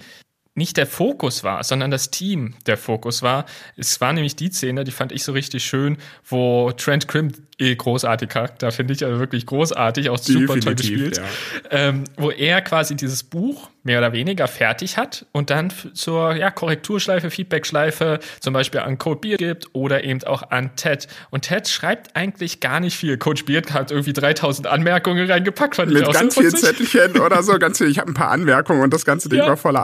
nicht 0.55 0.77
der 0.77 0.85
Fokus 0.85 1.43
war, 1.43 1.63
sondern 1.63 1.89
das 1.89 2.11
Team 2.11 2.53
der 2.67 2.77
Fokus 2.77 3.23
war. 3.23 3.45
Es 3.75 3.99
war 4.01 4.13
nämlich 4.13 4.35
die 4.35 4.51
Szene, 4.51 4.83
die 4.83 4.91
fand 4.91 5.11
ich 5.11 5.23
so 5.23 5.31
richtig 5.31 5.63
schön, 5.65 5.97
wo 6.25 6.71
Trent 6.71 7.07
Krim 7.07 7.31
eh 7.59 7.75
großartig 7.75 8.29
Charakter, 8.29 8.71
finde 8.71 8.93
ich 8.93 9.05
also 9.05 9.19
wirklich 9.19 9.45
großartig, 9.45 10.09
auch 10.09 10.17
super 10.17 10.59
toll 10.59 10.75
gespielt, 10.75 11.17
ja. 11.17 11.23
ähm, 11.71 12.03
wo 12.17 12.31
er 12.31 12.61
quasi 12.61 12.95
dieses 12.95 13.23
Buch 13.23 13.69
mehr 13.83 13.99
oder 13.99 14.13
weniger 14.13 14.47
fertig 14.47 14.97
hat 14.97 15.25
und 15.33 15.49
dann 15.49 15.71
zur 15.93 16.35
ja, 16.35 16.51
Korrekturschleife, 16.51 17.29
Feedbackschleife 17.29 18.19
zum 18.39 18.53
Beispiel 18.53 18.79
an 18.79 18.97
Code 18.97 19.19
Beard 19.19 19.39
gibt 19.39 19.67
oder 19.73 20.03
eben 20.03 20.23
auch 20.23 20.49
an 20.51 20.75
Ted. 20.75 21.07
Und 21.31 21.41
Ted 21.41 21.67
schreibt 21.67 22.15
eigentlich 22.15 22.59
gar 22.59 22.79
nicht 22.79 22.95
viel. 22.95 23.17
Coach 23.17 23.45
Beard 23.45 23.73
hat 23.73 23.91
irgendwie 23.91 24.13
3000 24.13 24.67
Anmerkungen 24.67 25.29
reingepackt, 25.29 25.75
fand 25.75 25.91
Mit 25.91 26.01
ich 26.01 26.07
auch 26.07 26.13
ganz 26.13 26.35
so 26.35 26.41
viel 26.41 26.55
Zettelchen 26.55 27.19
oder 27.19 27.43
so, 27.43 27.59
ganz 27.59 27.77
viel. 27.79 27.87
Ich 27.87 27.99
habe 27.99 28.11
ein 28.11 28.13
paar 28.13 28.31
Anmerkungen 28.31 28.81
und 28.81 28.93
das 28.93 29.05
ganze 29.05 29.29
Ding 29.29 29.39
ja. 29.39 29.47
war 29.47 29.57
voller 29.57 29.83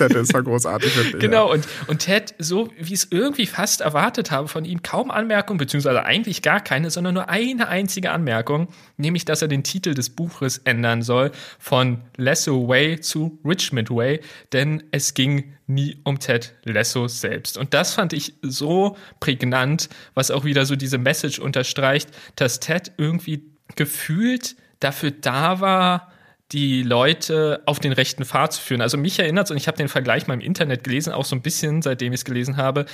Anmerkungszettel. 0.00 0.22
Das 0.22 0.34
war 0.34 0.42
großartig. 0.42 1.18
Genau, 1.18 1.46
ja. 1.46 1.52
und, 1.52 1.68
und 1.86 1.98
Ted, 1.98 2.34
so 2.38 2.70
wie 2.78 2.94
es 2.94 3.08
irgendwie 3.10 3.46
fast 3.46 3.80
erwartet 3.80 4.30
habe 4.30 4.48
von 4.48 4.64
ihm, 4.64 4.82
kaum 4.82 5.10
Anmerkungen, 5.10 5.58
beziehungsweise 5.58 6.04
eigentlich 6.04 6.42
gar 6.42 6.60
keine, 6.60 6.90
sondern 6.90 7.14
nur 7.14 7.28
eine 7.28 7.68
einzige 7.68 8.10
Anmerkung, 8.10 8.68
nämlich, 8.96 9.24
dass 9.24 9.42
er 9.42 9.48
den 9.48 9.62
Titel 9.62 9.94
des 9.94 10.10
Buches 10.10 10.58
ändern 10.58 11.02
soll 11.02 11.30
von 11.58 12.02
Lasso 12.16 12.68
Way 12.68 13.00
zu 13.00 13.38
Richmond 13.44 13.90
Way, 13.90 14.20
denn 14.52 14.82
es 14.90 15.14
ging 15.14 15.54
nie 15.66 15.98
um 16.04 16.18
Ted 16.18 16.54
Lasso 16.64 17.06
selbst. 17.06 17.56
Und 17.56 17.74
das 17.74 17.94
fand 17.94 18.12
ich 18.12 18.34
so 18.42 18.96
prägnant, 19.20 19.88
was 20.14 20.30
auch 20.30 20.44
wieder 20.44 20.66
so 20.66 20.76
diese 20.76 20.98
Message 20.98 21.38
unterstreicht, 21.38 22.10
dass 22.36 22.60
Ted 22.60 22.92
irgendwie 22.96 23.44
gefühlt 23.76 24.56
dafür 24.80 25.12
da 25.12 25.60
war, 25.60 26.12
die 26.52 26.82
Leute 26.82 27.62
auf 27.66 27.78
den 27.78 27.92
rechten 27.92 28.24
Pfad 28.24 28.52
zu 28.52 28.60
führen. 28.60 28.80
Also 28.80 28.98
mich 28.98 29.18
erinnert 29.18 29.46
es, 29.46 29.50
und 29.50 29.56
ich 29.56 29.68
habe 29.68 29.76
den 29.76 29.88
Vergleich 29.88 30.26
mal 30.26 30.34
im 30.34 30.40
Internet 30.40 30.84
gelesen, 30.84 31.12
auch 31.12 31.24
so 31.24 31.36
ein 31.36 31.42
bisschen, 31.42 31.82
seitdem 31.82 32.12
ich 32.12 32.20
es 32.20 32.24
gelesen 32.24 32.56
habe, 32.56 32.86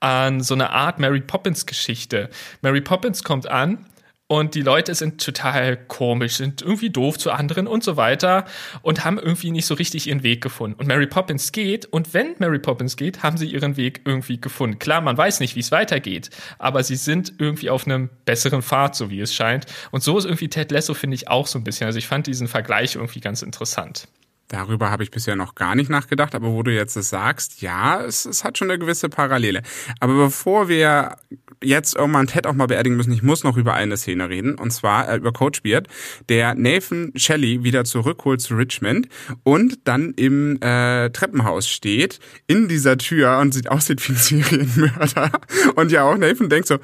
an 0.00 0.40
so 0.40 0.54
eine 0.54 0.70
Art 0.70 0.98
Mary 0.98 1.20
Poppins 1.20 1.66
Geschichte. 1.66 2.28
Mary 2.60 2.80
Poppins 2.80 3.22
kommt 3.22 3.48
an 3.48 3.86
und 4.26 4.54
die 4.54 4.62
Leute 4.62 4.94
sind 4.94 5.22
total 5.22 5.76
komisch, 5.76 6.36
sind 6.36 6.62
irgendwie 6.62 6.88
doof 6.88 7.18
zu 7.18 7.30
anderen 7.30 7.66
und 7.66 7.84
so 7.84 7.96
weiter 7.96 8.46
und 8.80 9.04
haben 9.04 9.18
irgendwie 9.18 9.50
nicht 9.50 9.66
so 9.66 9.74
richtig 9.74 10.06
ihren 10.06 10.22
Weg 10.22 10.42
gefunden. 10.42 10.78
Und 10.80 10.86
Mary 10.86 11.06
Poppins 11.06 11.52
geht 11.52 11.84
und 11.86 12.14
wenn 12.14 12.34
Mary 12.38 12.58
Poppins 12.58 12.96
geht, 12.96 13.22
haben 13.22 13.36
sie 13.36 13.46
ihren 13.46 13.76
Weg 13.76 14.00
irgendwie 14.06 14.40
gefunden. 14.40 14.78
Klar, 14.78 15.02
man 15.02 15.18
weiß 15.18 15.40
nicht, 15.40 15.56
wie 15.56 15.60
es 15.60 15.70
weitergeht, 15.72 16.30
aber 16.58 16.82
sie 16.82 16.96
sind 16.96 17.34
irgendwie 17.38 17.68
auf 17.68 17.86
einem 17.86 18.08
besseren 18.24 18.62
Pfad, 18.62 18.96
so 18.96 19.10
wie 19.10 19.20
es 19.20 19.34
scheint. 19.34 19.66
Und 19.90 20.02
so 20.02 20.16
ist 20.16 20.24
irgendwie 20.24 20.48
Ted 20.48 20.70
Lasso, 20.70 20.94
finde 20.94 21.16
ich, 21.16 21.28
auch 21.28 21.46
so 21.46 21.58
ein 21.58 21.64
bisschen. 21.64 21.86
Also 21.86 21.98
ich 21.98 22.06
fand 22.06 22.26
diesen 22.26 22.48
Vergleich 22.48 22.94
irgendwie 22.94 23.20
ganz 23.20 23.42
interessant. 23.42 24.08
Darüber 24.48 24.90
habe 24.90 25.02
ich 25.02 25.10
bisher 25.10 25.36
noch 25.36 25.54
gar 25.54 25.74
nicht 25.74 25.90
nachgedacht, 25.90 26.34
aber 26.34 26.52
wo 26.52 26.62
du 26.62 26.72
jetzt 26.72 26.96
es 26.96 27.08
sagst, 27.08 27.62
ja, 27.62 28.02
es, 28.02 28.26
es 28.26 28.44
hat 28.44 28.58
schon 28.58 28.70
eine 28.70 28.78
gewisse 28.78 29.08
Parallele. 29.08 29.62
Aber 30.00 30.14
bevor 30.16 30.68
wir 30.68 31.16
jetzt 31.62 31.96
irgendwann 31.96 32.26
Ted 32.26 32.46
auch 32.46 32.52
mal 32.52 32.66
beerdigen 32.66 32.96
müssen, 32.96 33.12
ich 33.12 33.22
muss 33.22 33.42
noch 33.42 33.56
über 33.56 33.74
eine 33.74 33.96
Szene 33.96 34.28
reden, 34.28 34.56
und 34.56 34.70
zwar 34.70 35.08
äh, 35.08 35.16
über 35.16 35.32
Coach 35.32 35.62
Beard, 35.62 35.88
der 36.28 36.54
Nathan 36.54 37.12
Shelley 37.16 37.64
wieder 37.64 37.84
zurückholt 37.84 38.42
zu 38.42 38.54
Richmond 38.54 39.08
und 39.44 39.78
dann 39.84 40.12
im 40.14 40.60
äh, 40.60 41.10
Treppenhaus 41.10 41.68
steht, 41.68 42.20
in 42.46 42.68
dieser 42.68 42.98
Tür 42.98 43.38
und 43.38 43.54
sieht 43.54 43.70
aussieht 43.70 44.06
wie 44.06 44.12
ein 44.12 44.16
Serienmörder. 44.16 45.30
Und 45.76 45.90
ja 45.90 46.04
auch 46.04 46.16
Nathan 46.16 46.48
denkt 46.48 46.68
so, 46.68 46.78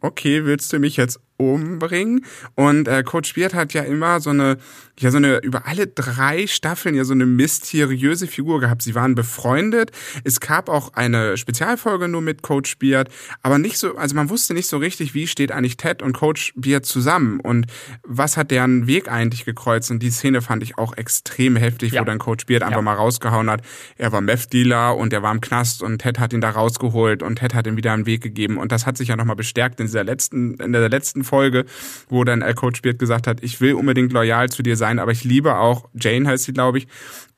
okay, 0.00 0.44
willst 0.44 0.72
du 0.72 0.78
mich 0.78 0.96
jetzt 0.96 1.20
umbringen. 1.38 2.24
Und 2.54 2.88
äh, 2.88 3.02
Coach 3.02 3.34
Beard 3.34 3.54
hat 3.54 3.72
ja 3.72 3.82
immer 3.82 4.20
so 4.20 4.30
eine, 4.30 4.58
ja, 4.98 5.10
so 5.10 5.16
eine, 5.16 5.38
über 5.38 5.66
alle 5.66 5.86
drei 5.86 6.46
Staffeln 6.46 6.94
ja 6.94 7.04
so 7.04 7.12
eine 7.12 7.26
mysteriöse 7.26 8.26
Figur 8.26 8.60
gehabt. 8.60 8.82
Sie 8.82 8.94
waren 8.94 9.14
befreundet. 9.14 9.92
Es 10.24 10.40
gab 10.40 10.68
auch 10.68 10.94
eine 10.94 11.36
Spezialfolge 11.36 12.08
nur 12.08 12.20
mit 12.20 12.42
Coach 12.42 12.78
Beard, 12.78 13.08
aber 13.42 13.58
nicht 13.58 13.78
so, 13.78 13.96
also 13.96 14.14
man 14.14 14.28
wusste 14.28 14.52
nicht 14.52 14.66
so 14.66 14.78
richtig, 14.78 15.14
wie 15.14 15.26
steht 15.26 15.52
eigentlich 15.52 15.76
Ted 15.76 16.02
und 16.02 16.12
Coach 16.12 16.52
Beard 16.56 16.84
zusammen 16.84 17.40
und 17.40 17.66
was 18.02 18.36
hat 18.36 18.50
deren 18.50 18.86
Weg 18.86 19.10
eigentlich 19.10 19.44
gekreuzt. 19.44 19.90
Und 19.90 20.02
die 20.02 20.10
Szene 20.10 20.42
fand 20.42 20.62
ich 20.62 20.76
auch 20.76 20.96
extrem 20.96 21.56
heftig, 21.56 21.92
ja. 21.92 22.00
wo 22.00 22.04
dann 22.04 22.18
Coach 22.18 22.46
Beard 22.46 22.64
einfach 22.64 22.78
ja. 22.78 22.82
mal 22.82 22.94
rausgehauen 22.94 23.48
hat. 23.48 23.62
Er 23.96 24.10
war 24.10 24.20
Meth-Dealer 24.20 24.96
und 24.96 25.12
er 25.12 25.22
war 25.22 25.32
im 25.32 25.40
Knast 25.40 25.82
und 25.82 25.98
Ted 25.98 26.18
hat 26.18 26.32
ihn 26.32 26.40
da 26.40 26.50
rausgeholt 26.50 27.22
und 27.22 27.36
Ted 27.36 27.54
hat 27.54 27.68
ihm 27.68 27.76
wieder 27.76 27.92
einen 27.92 28.06
Weg 28.06 28.22
gegeben. 28.22 28.58
Und 28.58 28.72
das 28.72 28.86
hat 28.86 28.96
sich 28.96 29.08
ja 29.08 29.16
nochmal 29.16 29.36
bestärkt 29.36 29.78
in 29.78 29.86
dieser 29.86 30.02
letzten, 30.02 30.54
in 30.54 30.72
der 30.72 30.88
letzten 30.88 31.22
Folge, 31.28 31.64
wo 32.08 32.24
dann 32.24 32.42
Coach 32.54 32.82
Beard 32.82 32.98
gesagt 32.98 33.26
hat, 33.26 33.42
ich 33.42 33.60
will 33.60 33.74
unbedingt 33.74 34.12
loyal 34.12 34.48
zu 34.48 34.62
dir 34.62 34.76
sein, 34.76 34.98
aber 34.98 35.12
ich 35.12 35.24
liebe 35.24 35.56
auch, 35.56 35.88
Jane 35.94 36.28
heißt 36.28 36.44
sie, 36.44 36.52
glaube 36.52 36.78
ich, 36.78 36.88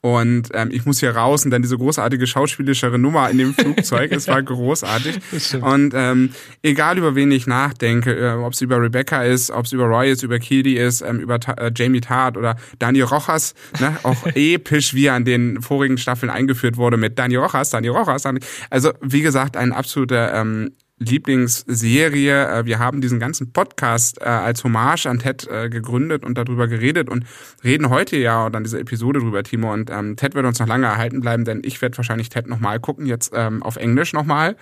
und 0.03 0.49
ähm, 0.55 0.71
ich 0.73 0.87
muss 0.87 1.01
hier 1.01 1.15
raus 1.15 1.45
und 1.45 1.51
dann 1.51 1.61
diese 1.61 1.77
großartige 1.77 2.27
schauspielischere 2.27 2.99
Nummer 2.99 3.29
in 3.29 3.37
dem 3.37 3.53
Flugzeug. 3.53 4.13
es 4.13 4.29
war 4.29 4.43
großartig. 4.43 5.21
Und 5.61 5.93
ähm, 5.95 6.31
egal 6.63 6.97
über 6.97 7.15
wen 7.15 7.31
ich 7.31 7.47
nachdenke, 7.47 8.15
äh, 8.15 8.33
ob 8.33 8.55
es 8.55 8.63
über 8.63 8.81
Rebecca 8.81 9.23
ist, 9.23 9.51
ob 9.51 9.67
es 9.67 9.73
über 9.73 9.85
Roy 9.85 10.11
ist, 10.11 10.23
über 10.23 10.39
Kidi 10.39 10.79
ist, 10.79 11.03
ähm, 11.03 11.21
über 11.21 11.39
äh, 11.59 11.71
Jamie 11.75 12.01
Tart 12.01 12.39
oder 12.39 12.57
Daniel 12.79 13.05
Rojas, 13.05 13.55
ne, 13.79 13.95
auch 14.03 14.27
episch, 14.35 14.95
wie 14.95 15.07
er 15.07 15.15
an 15.15 15.27
den 15.27 15.61
vorigen 15.61 15.99
Staffeln 15.99 16.31
eingeführt 16.31 16.79
wurde 16.79 16.97
mit 16.97 17.19
Daniel 17.19 17.41
Rojas, 17.41 17.69
Daniel 17.69 17.93
Rojas. 17.93 18.23
Daniel, 18.23 18.43
also 18.71 18.93
wie 19.03 19.21
gesagt, 19.21 19.59
ein 19.59 19.73
absoluter 19.73 20.33
ähm, 20.33 20.73
Lieblingsserie. 21.01 22.61
Äh, 22.61 22.67
wir 22.67 22.79
haben 22.79 23.01
diesen 23.01 23.19
ganzen 23.19 23.53
Podcast 23.53 24.21
äh, 24.21 24.25
als 24.25 24.63
Hommage 24.63 25.07
an 25.07 25.19
Ted 25.19 25.49
äh, 25.49 25.69
gegründet 25.69 26.25
und 26.25 26.39
darüber 26.39 26.69
geredet 26.69 27.09
und 27.09 27.25
reden 27.65 27.91
heute 27.91 28.17
ja 28.17 28.47
oder 28.47 28.59
an 28.59 28.65
dieser 28.65 28.79
Episode 28.79 29.21
drüber, 29.21 29.43
Timo. 29.43 29.73
Und 29.73 29.91
ähm, 29.91 30.17
Ted 30.17 30.35
wird 30.35 30.47
uns 30.47 30.61
noch 30.61 30.69
lange 30.69 30.87
erhalten 30.87 31.21
bleiben, 31.21 31.45
denn 31.45 31.63
ich 31.65 31.81
werde 31.83 31.97
wahrscheinlich 31.97 32.29
Ted 32.29 32.47
nochmal 32.49 32.79
gucken, 32.79 33.07
jetzt 33.07 33.33
ähm, 33.35 33.63
auf 33.63 33.77
Englisch 33.77 34.13
nochmal 34.13 34.57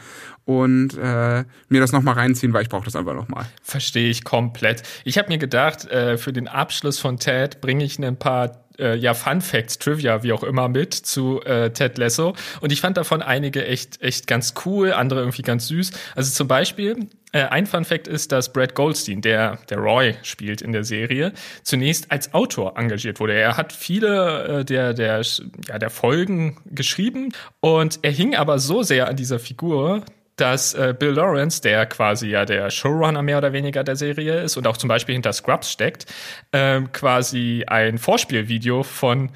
und 0.45 0.97
äh, 0.97 1.45
mir 1.69 1.81
das 1.81 1.93
nochmal 1.93 2.15
reinziehen, 2.15 2.53
weil 2.53 2.63
ich 2.63 2.69
brauche 2.69 2.85
das 2.85 2.97
einfach 2.97 3.15
nochmal. 3.15 3.47
Verstehe 3.63 4.09
ich 4.09 4.25
komplett. 4.25 4.83
Ich 5.05 5.19
habe 5.19 5.29
mir 5.29 5.39
gedacht, 5.39 5.87
äh, 5.89 6.17
für 6.17 6.33
den 6.33 6.49
Abschluss 6.49 6.99
von 7.01 7.19
Ted 7.19 7.61
bringe 7.61 7.85
ich 7.85 7.99
ein 7.99 8.17
paar 8.17 8.68
äh, 8.79 8.97
ja, 8.97 9.15
Fun 9.15 9.41
Facts, 9.41 9.79
Trivia, 9.79 10.23
wie 10.23 10.33
auch 10.33 10.43
immer, 10.43 10.69
mit 10.69 10.95
zu 10.95 11.43
äh, 11.43 11.71
Ted 11.71 11.99
Lasso. 11.99 12.35
Und 12.61 12.73
ich 12.73 12.81
fand 12.81 12.97
davon 12.97 13.23
einige 13.23 13.67
echt, 13.67 14.01
echt 14.03 14.27
ganz 14.27 14.55
cool, 14.65 14.93
andere 14.93 15.21
irgendwie 15.21 15.43
ganz 15.43 15.69
süß. 15.69 15.91
Also 16.15 16.33
zum 16.33 16.49
Beispiel, 16.49 17.09
äh, 17.33 17.43
ein 17.45 17.67
Fun 17.67 17.85
Fact 17.85 18.09
ist, 18.09 18.33
dass 18.33 18.53
Brad 18.53 18.75
Goldstein, 18.75 19.21
der, 19.21 19.59
der 19.69 19.79
Roy 19.79 20.15
spielt 20.23 20.63
in 20.63 20.73
der 20.73 20.85
Serie, 20.85 21.33
zunächst 21.63 22.11
als 22.11 22.33
Autor 22.33 22.79
engagiert 22.79 23.21
wurde. 23.21 23.35
Er 23.35 23.57
hat 23.57 23.73
viele 23.73 24.61
äh, 24.61 24.65
der, 24.65 24.95
der, 24.95 25.23
ja, 25.67 25.79
der 25.79 25.91
Folgen 25.91 26.57
geschrieben 26.67 27.33
und 27.61 27.99
er 28.03 28.13
hing 28.13 28.35
aber 28.35 28.59
so 28.59 28.83
sehr 28.83 29.09
an 29.09 29.17
dieser 29.17 29.39
Figur, 29.39 30.05
dass 30.41 30.75
äh, 30.75 30.95
Bill 30.99 31.11
Lawrence, 31.11 31.61
der 31.61 31.87
quasi 31.87 32.29
ja 32.29 32.45
der 32.45 32.71
Showrunner 32.71 33.23
mehr 33.23 33.39
oder 33.39 33.53
weniger 33.53 33.85
der 33.85 33.97
Serie 33.97 34.41
ist 34.41 34.57
und 34.57 34.67
auch 34.67 34.77
zum 34.77 34.89
Beispiel 34.89 35.15
hinter 35.15 35.33
Scrubs 35.33 35.71
steckt, 35.71 36.07
ähm, 36.53 36.93
quasi 36.93 37.65
ein 37.67 37.99
Vorspielvideo 37.99 38.83
von 38.83 39.31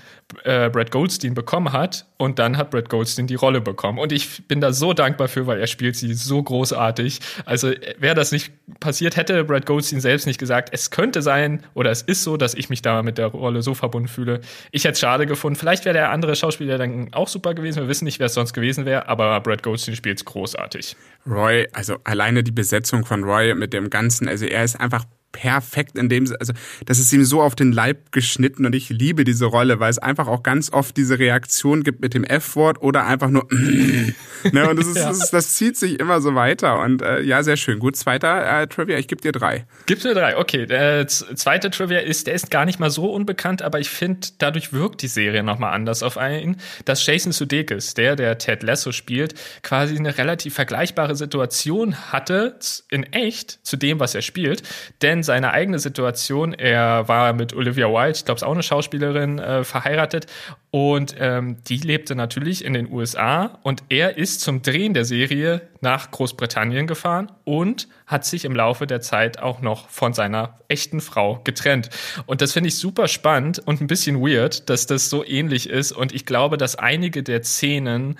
äh, 0.44 0.70
Brad 0.70 0.90
Goldstein 0.90 1.34
bekommen 1.34 1.72
hat 1.72 2.06
und 2.16 2.38
dann 2.38 2.56
hat 2.56 2.70
Brad 2.70 2.88
Goldstein 2.88 3.26
die 3.26 3.34
Rolle 3.34 3.60
bekommen. 3.60 3.98
Und 3.98 4.12
ich 4.12 4.46
bin 4.48 4.60
da 4.60 4.72
so 4.72 4.92
dankbar 4.92 5.28
für, 5.28 5.46
weil 5.46 5.60
er 5.60 5.66
spielt 5.66 5.96
sie 5.96 6.14
so 6.14 6.42
großartig. 6.42 7.20
Also 7.44 7.72
wäre 7.98 8.14
das 8.14 8.32
nicht 8.32 8.52
passiert, 8.80 9.16
hätte 9.16 9.44
Brad 9.44 9.66
Goldstein 9.66 10.00
selbst 10.00 10.26
nicht 10.26 10.38
gesagt, 10.38 10.70
es 10.72 10.90
könnte 10.90 11.22
sein 11.22 11.62
oder 11.74 11.90
es 11.90 12.02
ist 12.02 12.22
so, 12.22 12.36
dass 12.36 12.54
ich 12.54 12.70
mich 12.70 12.82
da 12.82 13.02
mit 13.02 13.18
der 13.18 13.26
Rolle 13.26 13.62
so 13.62 13.74
verbunden 13.74 14.08
fühle. 14.08 14.40
Ich 14.70 14.84
hätte 14.84 14.92
es 14.92 15.00
schade 15.00 15.26
gefunden. 15.26 15.58
Vielleicht 15.58 15.84
wäre 15.84 15.94
der 15.94 16.10
andere 16.10 16.36
Schauspieler 16.36 16.78
dann 16.78 17.12
auch 17.12 17.28
super 17.28 17.54
gewesen. 17.54 17.82
Wir 17.82 17.88
wissen 17.88 18.04
nicht, 18.04 18.18
wer 18.18 18.26
es 18.26 18.34
sonst 18.34 18.52
gewesen 18.52 18.86
wäre, 18.86 19.08
aber 19.08 19.40
Brad 19.40 19.62
Goldstein 19.62 19.96
spielt 19.96 20.18
es 20.18 20.24
großartig. 20.24 20.96
Roy, 21.26 21.68
also 21.72 21.96
alleine 22.04 22.42
die 22.42 22.52
Besetzung 22.52 23.04
von 23.04 23.24
Roy 23.24 23.54
mit 23.54 23.72
dem 23.72 23.90
Ganzen, 23.90 24.28
also 24.28 24.44
er 24.44 24.64
ist 24.64 24.80
einfach 24.80 25.04
perfekt 25.32 25.98
in 25.98 26.08
dem, 26.08 26.32
also 26.38 26.52
das 26.86 26.98
ist 26.98 27.12
ihm 27.12 27.24
so 27.24 27.42
auf 27.42 27.54
den 27.54 27.72
Leib 27.72 28.12
geschnitten 28.12 28.66
und 28.66 28.74
ich 28.74 28.90
liebe 28.90 29.24
diese 29.24 29.46
Rolle, 29.46 29.80
weil 29.80 29.90
es 29.90 29.98
einfach 29.98 30.28
auch 30.28 30.42
ganz 30.42 30.72
oft 30.72 30.96
diese 30.96 31.18
Reaktion 31.18 31.82
gibt 31.82 32.00
mit 32.00 32.14
dem 32.14 32.24
F-Wort 32.24 32.82
oder 32.82 33.06
einfach 33.06 33.30
nur 33.30 33.48
ne, 34.52 34.68
und 34.68 34.78
das, 34.78 34.86
ist, 34.86 34.96
ja. 34.96 35.08
das, 35.08 35.24
ist, 35.24 35.30
das, 35.30 35.54
zieht 35.54 35.76
sich 35.76 35.98
immer 35.98 36.20
so 36.20 36.34
weiter 36.34 36.80
und 36.80 37.02
äh, 37.02 37.22
ja, 37.22 37.42
sehr 37.42 37.56
schön. 37.56 37.78
Gut, 37.78 37.96
zweiter 37.96 38.62
äh, 38.62 38.66
Trivia, 38.66 38.98
ich 38.98 39.08
gebe 39.08 39.20
dir 39.20 39.32
drei. 39.32 39.64
Gibst 39.86 40.04
dir 40.04 40.14
drei, 40.14 40.36
okay. 40.36 40.66
Der 40.66 41.06
zweite 41.06 41.70
Trivia 41.70 42.00
ist, 42.00 42.26
der 42.26 42.34
ist 42.34 42.50
gar 42.50 42.64
nicht 42.64 42.78
mal 42.78 42.90
so 42.90 43.12
unbekannt, 43.12 43.62
aber 43.62 43.80
ich 43.80 43.90
finde, 43.90 44.28
dadurch 44.38 44.72
wirkt 44.72 45.02
die 45.02 45.08
Serie 45.08 45.42
nochmal 45.42 45.72
anders 45.72 46.02
auf 46.02 46.18
einen, 46.18 46.56
dass 46.84 47.04
Jason 47.04 47.32
Sudeikis, 47.32 47.94
der, 47.94 48.16
der 48.16 48.38
Ted 48.38 48.62
Lasso 48.62 48.92
spielt, 48.92 49.34
quasi 49.62 49.96
eine 49.96 50.18
relativ 50.18 50.54
vergleichbare 50.54 51.16
Situation 51.16 52.12
hatte 52.12 52.58
in 52.90 53.04
echt 53.12 53.58
zu 53.62 53.76
dem, 53.76 54.00
was 54.00 54.14
er 54.14 54.22
spielt, 54.22 54.62
denn 55.00 55.21
seine 55.22 55.52
eigene 55.52 55.78
Situation. 55.78 56.52
Er 56.52 57.08
war 57.08 57.32
mit 57.32 57.54
Olivia 57.54 57.88
Wilde, 57.88 58.18
ich 58.18 58.24
glaube, 58.24 58.36
es 58.36 58.42
auch 58.42 58.52
eine 58.52 58.62
Schauspielerin, 58.62 59.38
äh, 59.38 59.64
verheiratet 59.64 60.26
und 60.74 61.14
ähm, 61.18 61.58
die 61.68 61.76
lebte 61.76 62.14
natürlich 62.14 62.64
in 62.64 62.72
den 62.72 62.90
USA 62.90 63.58
und 63.62 63.82
er 63.90 64.16
ist 64.16 64.40
zum 64.40 64.62
Drehen 64.62 64.94
der 64.94 65.04
Serie 65.04 65.68
nach 65.82 66.10
Großbritannien 66.10 66.86
gefahren 66.86 67.30
und 67.44 67.88
hat 68.06 68.24
sich 68.24 68.46
im 68.46 68.56
Laufe 68.56 68.86
der 68.86 69.02
Zeit 69.02 69.38
auch 69.38 69.60
noch 69.60 69.90
von 69.90 70.14
seiner 70.14 70.58
echten 70.68 71.02
Frau 71.02 71.40
getrennt. 71.44 71.90
Und 72.24 72.40
das 72.40 72.52
finde 72.52 72.68
ich 72.68 72.78
super 72.78 73.06
spannend 73.08 73.58
und 73.58 73.82
ein 73.82 73.86
bisschen 73.86 74.22
weird, 74.22 74.70
dass 74.70 74.86
das 74.86 75.10
so 75.10 75.22
ähnlich 75.26 75.68
ist. 75.68 75.92
Und 75.92 76.14
ich 76.14 76.24
glaube, 76.24 76.56
dass 76.56 76.76
einige 76.76 77.22
der 77.22 77.42
Szenen 77.42 78.18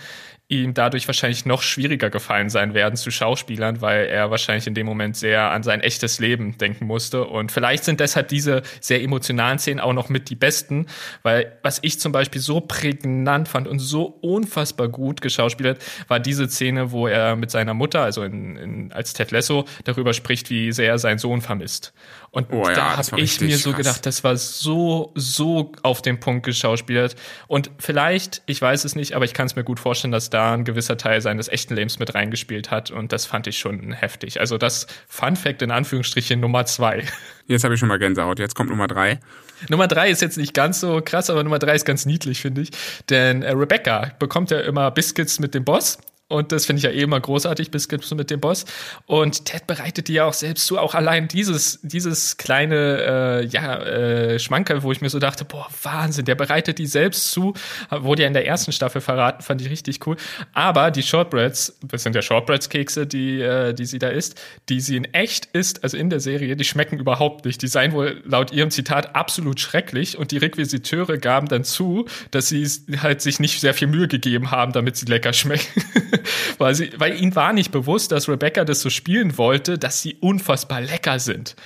ihm 0.53 0.75
dadurch 0.75 1.07
wahrscheinlich 1.09 1.47
noch 1.47 1.63
schwieriger 1.63 2.11
gefallen 2.11 2.51
sein 2.51 2.75
werden 2.75 2.97
zu 2.97 3.11
Schauspielern, 3.11 3.81
weil 3.81 4.07
er 4.07 4.31
wahrscheinlich 4.31 4.67
in 4.67 4.75
dem 4.75 4.87
Moment 4.87 5.17
sehr 5.17 5.51
an 5.51 5.63
sein 5.63 5.81
echtes 5.81 6.19
Leben 6.19 6.59
denken 6.59 6.87
musste. 6.87 7.25
Und 7.25 7.51
vielleicht 7.51 7.85
sind 7.85 8.01
deshalb 8.01 8.29
diese 8.29 8.63
sehr 8.81 9.03
emotionalen 9.03 9.59
Szenen 9.59 9.81
auch 9.81 9.95
noch 9.95 10.09
mit 10.09 10.29
die 10.31 10.35
besten, 10.35 10.87
weil 11.23 11.53
was 11.63 11.79
ich 11.83 11.99
zum 11.99 12.13
Beispiel 12.13 12.41
so 12.41 12.61
prägnant 12.61 13.49
fand 13.49 13.67
und 13.67 13.79
so 13.79 14.05
unfassbar 14.21 14.89
gut 14.89 15.23
geschauspielert, 15.23 15.83
war 16.09 16.21
diese 16.21 16.49
Szene, 16.49 16.93
wo 16.93 17.07
er 17.07 17.37
mit 17.37 17.51
seiner 17.51 17.75
Mutter, 17.75 18.03
also 18.03 18.23
in, 18.23 18.57
in, 18.57 18.93
als 18.93 19.15
Ted 19.15 19.31
Lasso, 19.31 19.65
darüber 19.85 20.13
spricht, 20.13 20.51
wie 20.51 20.73
sehr 20.73 20.91
er 20.91 20.99
seinen 20.99 21.19
Sohn 21.19 21.41
vermisst. 21.41 21.95
Und 22.35 22.51
oh, 22.51 22.67
ja, 22.67 22.73
da 22.73 22.97
habe 22.97 23.21
ich 23.21 23.43
mir 23.43 23.59
so 23.59 23.71
krass. 23.71 23.77
gedacht, 23.77 24.07
das 24.07 24.25
war 24.25 24.39
so, 24.39 25.13
so 25.15 25.71
auf 25.83 26.01
den 26.01 26.19
Punkt 26.19 26.47
geschauspielert. 26.47 27.15
Und 27.47 27.71
vielleicht, 27.79 28.41
ich 28.47 28.61
weiß 28.61 28.87
es 28.87 28.97
nicht, 28.97 29.13
aber 29.13 29.27
ich 29.27 29.35
kann 29.35 29.47
es 29.47 29.55
mir 29.55 29.65
gut 29.65 29.79
vorstellen, 29.79 30.13
dass 30.13 30.31
da 30.31 30.55
ein 30.55 30.65
gewisser 30.65 30.97
Teil 30.97 31.21
seines 31.21 31.49
echten 31.49 31.75
Lebens 31.75 31.99
mit 31.99 32.15
reingespielt 32.15 32.71
hat. 32.71 32.91
Und 32.91 33.13
das 33.13 33.27
fand 33.27 33.49
ich 33.49 33.59
schon 33.59 33.93
heftig. 33.93 34.41
Also 34.41 34.57
das 34.57 34.87
Fun 35.07 35.37
Fact 35.37 35.61
in 35.61 35.71
Anführungsstrichen 35.71 36.41
Nummer 36.41 36.65
zwei. 36.65 37.05
Jetzt 37.49 37.65
habe 37.65 37.75
ich 37.75 37.81
schon 37.81 37.91
mal 37.91 37.99
Gänsehaut. 37.99 38.39
Jetzt 38.39 38.55
kommt 38.55 38.71
Nummer 38.71 38.89
drei. 38.89 39.21
Nummer 39.69 39.87
drei 39.87 40.09
ist 40.09 40.23
jetzt 40.23 40.39
nicht 40.39 40.55
ganz 40.55 40.81
so 40.81 41.03
krass, 41.05 41.29
aber 41.29 41.45
Nummer 41.45 41.59
drei 41.59 41.75
ist 41.75 41.85
ganz 41.85 42.07
niedlich, 42.07 42.41
finde 42.41 42.63
ich. 42.63 42.71
Denn 43.11 43.43
äh, 43.43 43.51
Rebecca 43.51 44.13
bekommt 44.19 44.51
ja 44.51 44.59
immer 44.61 44.91
Biscuits 44.91 45.39
mit 45.39 45.55
dem 45.55 45.65
Boss 45.65 45.99
und 46.33 46.51
das 46.51 46.65
finde 46.65 46.79
ich 46.79 46.85
ja 46.85 46.91
eh 46.91 47.03
immer 47.03 47.21
großartig, 47.21 47.71
Biscuits 47.71 48.13
mit 48.15 48.31
dem 48.31 48.41
Boss. 48.41 48.65
Und 49.07 49.45
Ted 49.45 49.67
bereitet 49.67 50.09
die 50.09 50.15
ja 50.15 50.25
auch 50.25 50.33
selbst 50.33 50.67
zu. 50.67 50.79
Auch 50.79 50.95
allein 50.95 51.29
dieses, 51.29 51.79
dieses 51.83 52.39
kleine, 52.39 53.43
äh, 53.43 53.47
ja, 53.47 53.77
äh, 53.83 54.39
Schmankerl, 54.39 54.83
wo 54.83 54.93
ich 54.93 55.03
mir 55.03 55.11
so 55.11 55.19
dachte, 55.19 55.45
boah, 55.45 55.69
Wahnsinn, 55.83 56.25
der 56.25 56.35
bereitet 56.35 56.79
die 56.79 56.87
selbst 56.87 57.31
zu. 57.31 57.53
Wurde 57.91 58.23
ja 58.23 58.29
in 58.29 58.35
der 58.35 58.47
ersten 58.47 58.73
Staffel 58.73 59.03
verraten, 59.03 59.43
fand 59.43 59.61
ich 59.61 59.69
richtig 59.69 60.07
cool. 60.07 60.17
Aber 60.55 60.91
die 60.91 61.03
Shortbreads, 61.03 61.79
das 61.83 62.03
sind 62.03 62.15
ja 62.15 62.23
Shortbreads-Kekse, 62.23 63.07
die, 63.07 63.41
äh, 63.41 63.75
die 63.75 63.85
sie 63.85 63.99
da 63.99 64.09
isst, 64.09 64.41
die 64.71 64.81
sie 64.81 64.97
in 64.97 65.05
echt 65.13 65.47
isst, 65.53 65.85
also 65.85 65.99
in 65.99 66.09
der 66.09 66.21
Serie, 66.21 66.57
die 66.57 66.65
schmecken 66.65 66.99
überhaupt 66.99 67.45
nicht. 67.45 67.61
Die 67.61 67.69
seien 67.69 67.93
wohl 67.93 68.23
laut 68.25 68.53
ihrem 68.53 68.71
Zitat 68.71 69.15
absolut 69.15 69.61
schrecklich. 69.61 70.17
Und 70.17 70.31
die 70.31 70.39
Requisiteure 70.39 71.19
gaben 71.19 71.49
dann 71.49 71.65
zu, 71.65 72.07
dass 72.31 72.49
sie 72.49 72.67
halt 73.03 73.21
sich 73.21 73.39
nicht 73.39 73.61
sehr 73.61 73.75
viel 73.75 73.89
Mühe 73.89 74.09
gegeben 74.09 74.51
haben, 74.51 74.73
damit 74.73 74.97
sie 74.97 75.05
lecker 75.05 75.35
schmecken. 75.35 75.67
weil, 76.59 76.75
sie, 76.75 76.91
weil 76.99 77.21
ihnen 77.21 77.35
war 77.35 77.53
nicht 77.53 77.73
bewusst, 77.73 78.13
dass 78.13 78.29
Rebecca 78.29 78.65
das 78.65 78.81
so 78.81 78.91
spielen 78.91 79.39
wollte, 79.39 79.79
dass 79.79 80.03
sie 80.03 80.17
unfassbar 80.21 80.81
lecker 80.81 81.19
sind. 81.19 81.57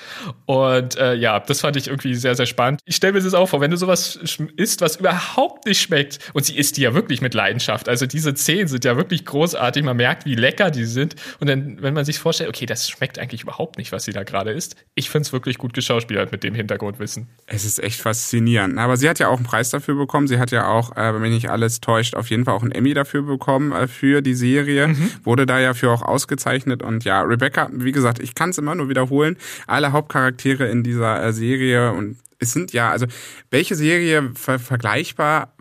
Und 0.46 0.96
äh, 0.96 1.14
ja, 1.14 1.40
das 1.40 1.60
fand 1.60 1.76
ich 1.76 1.88
irgendwie 1.88 2.14
sehr, 2.14 2.34
sehr 2.34 2.46
spannend. 2.46 2.80
Ich 2.84 2.96
stelle 2.96 3.14
mir 3.14 3.22
das 3.22 3.34
auch 3.34 3.48
vor, 3.48 3.60
wenn 3.60 3.70
du 3.70 3.76
sowas 3.76 4.18
isst, 4.56 4.80
was 4.80 4.96
überhaupt 4.96 5.66
nicht 5.66 5.80
schmeckt, 5.80 6.18
und 6.32 6.44
sie 6.44 6.56
isst 6.56 6.76
die 6.76 6.82
ja 6.82 6.94
wirklich 6.94 7.20
mit 7.20 7.34
Leidenschaft. 7.34 7.88
Also 7.88 8.06
diese 8.06 8.34
Zehen 8.34 8.68
sind 8.68 8.84
ja 8.84 8.96
wirklich 8.96 9.24
großartig. 9.24 9.82
Man 9.84 9.96
merkt, 9.96 10.26
wie 10.26 10.34
lecker 10.34 10.70
die 10.70 10.84
sind. 10.84 11.16
Und 11.40 11.48
dann, 11.48 11.82
wenn 11.82 11.94
man 11.94 12.04
sich 12.04 12.18
vorstellt, 12.18 12.48
okay, 12.48 12.66
das 12.66 12.88
schmeckt 12.88 13.18
eigentlich 13.18 13.42
überhaupt 13.42 13.78
nicht, 13.78 13.92
was 13.92 14.04
sie 14.04 14.12
da 14.12 14.22
gerade 14.22 14.52
isst. 14.52 14.76
Ich 14.94 15.10
finde 15.10 15.26
es 15.26 15.32
wirklich 15.32 15.58
gut 15.58 15.72
geschauspielert 15.74 16.32
mit 16.32 16.44
dem 16.44 16.54
Hintergrundwissen. 16.54 17.28
Es 17.46 17.64
ist 17.64 17.82
echt 17.82 18.00
faszinierend. 18.00 18.78
Aber 18.78 18.96
sie 18.96 19.08
hat 19.08 19.18
ja 19.18 19.28
auch 19.28 19.36
einen 19.36 19.46
Preis 19.46 19.70
dafür 19.70 19.94
bekommen. 19.94 20.28
Sie 20.28 20.38
hat 20.38 20.50
ja 20.50 20.68
auch, 20.68 20.96
äh, 20.96 21.14
wenn 21.14 21.20
mich 21.20 21.32
nicht 21.32 21.50
alles 21.50 21.80
täuscht, 21.80 22.14
auf 22.14 22.30
jeden 22.30 22.44
Fall 22.44 22.54
auch 22.54 22.62
einen 22.62 22.72
Emmy 22.72 22.94
dafür 22.94 23.22
bekommen, 23.22 23.72
äh, 23.72 23.88
für 23.88 24.22
die 24.22 24.34
Serie, 24.36 24.88
mhm. 24.88 25.10
wurde 25.24 25.46
da 25.46 25.58
ja 25.58 25.74
für 25.74 25.90
auch 25.90 26.02
ausgezeichnet. 26.02 26.82
Und 26.82 27.04
ja, 27.04 27.22
Rebecca, 27.22 27.68
wie 27.72 27.92
gesagt, 27.92 28.20
ich 28.20 28.34
kann 28.34 28.50
es 28.50 28.58
immer 28.58 28.74
nur 28.74 28.88
wiederholen, 28.88 29.36
alle 29.66 29.92
Hauptcharaktere 29.92 30.68
in 30.68 30.82
dieser 30.82 31.22
äh, 31.22 31.32
Serie 31.32 31.92
und 31.92 32.18
es 32.38 32.52
sind 32.52 32.72
ja, 32.72 32.90
also 32.90 33.06
welche 33.50 33.74
Serie 33.74 34.30
ver 34.34 34.58
vergleichbar 34.58 35.54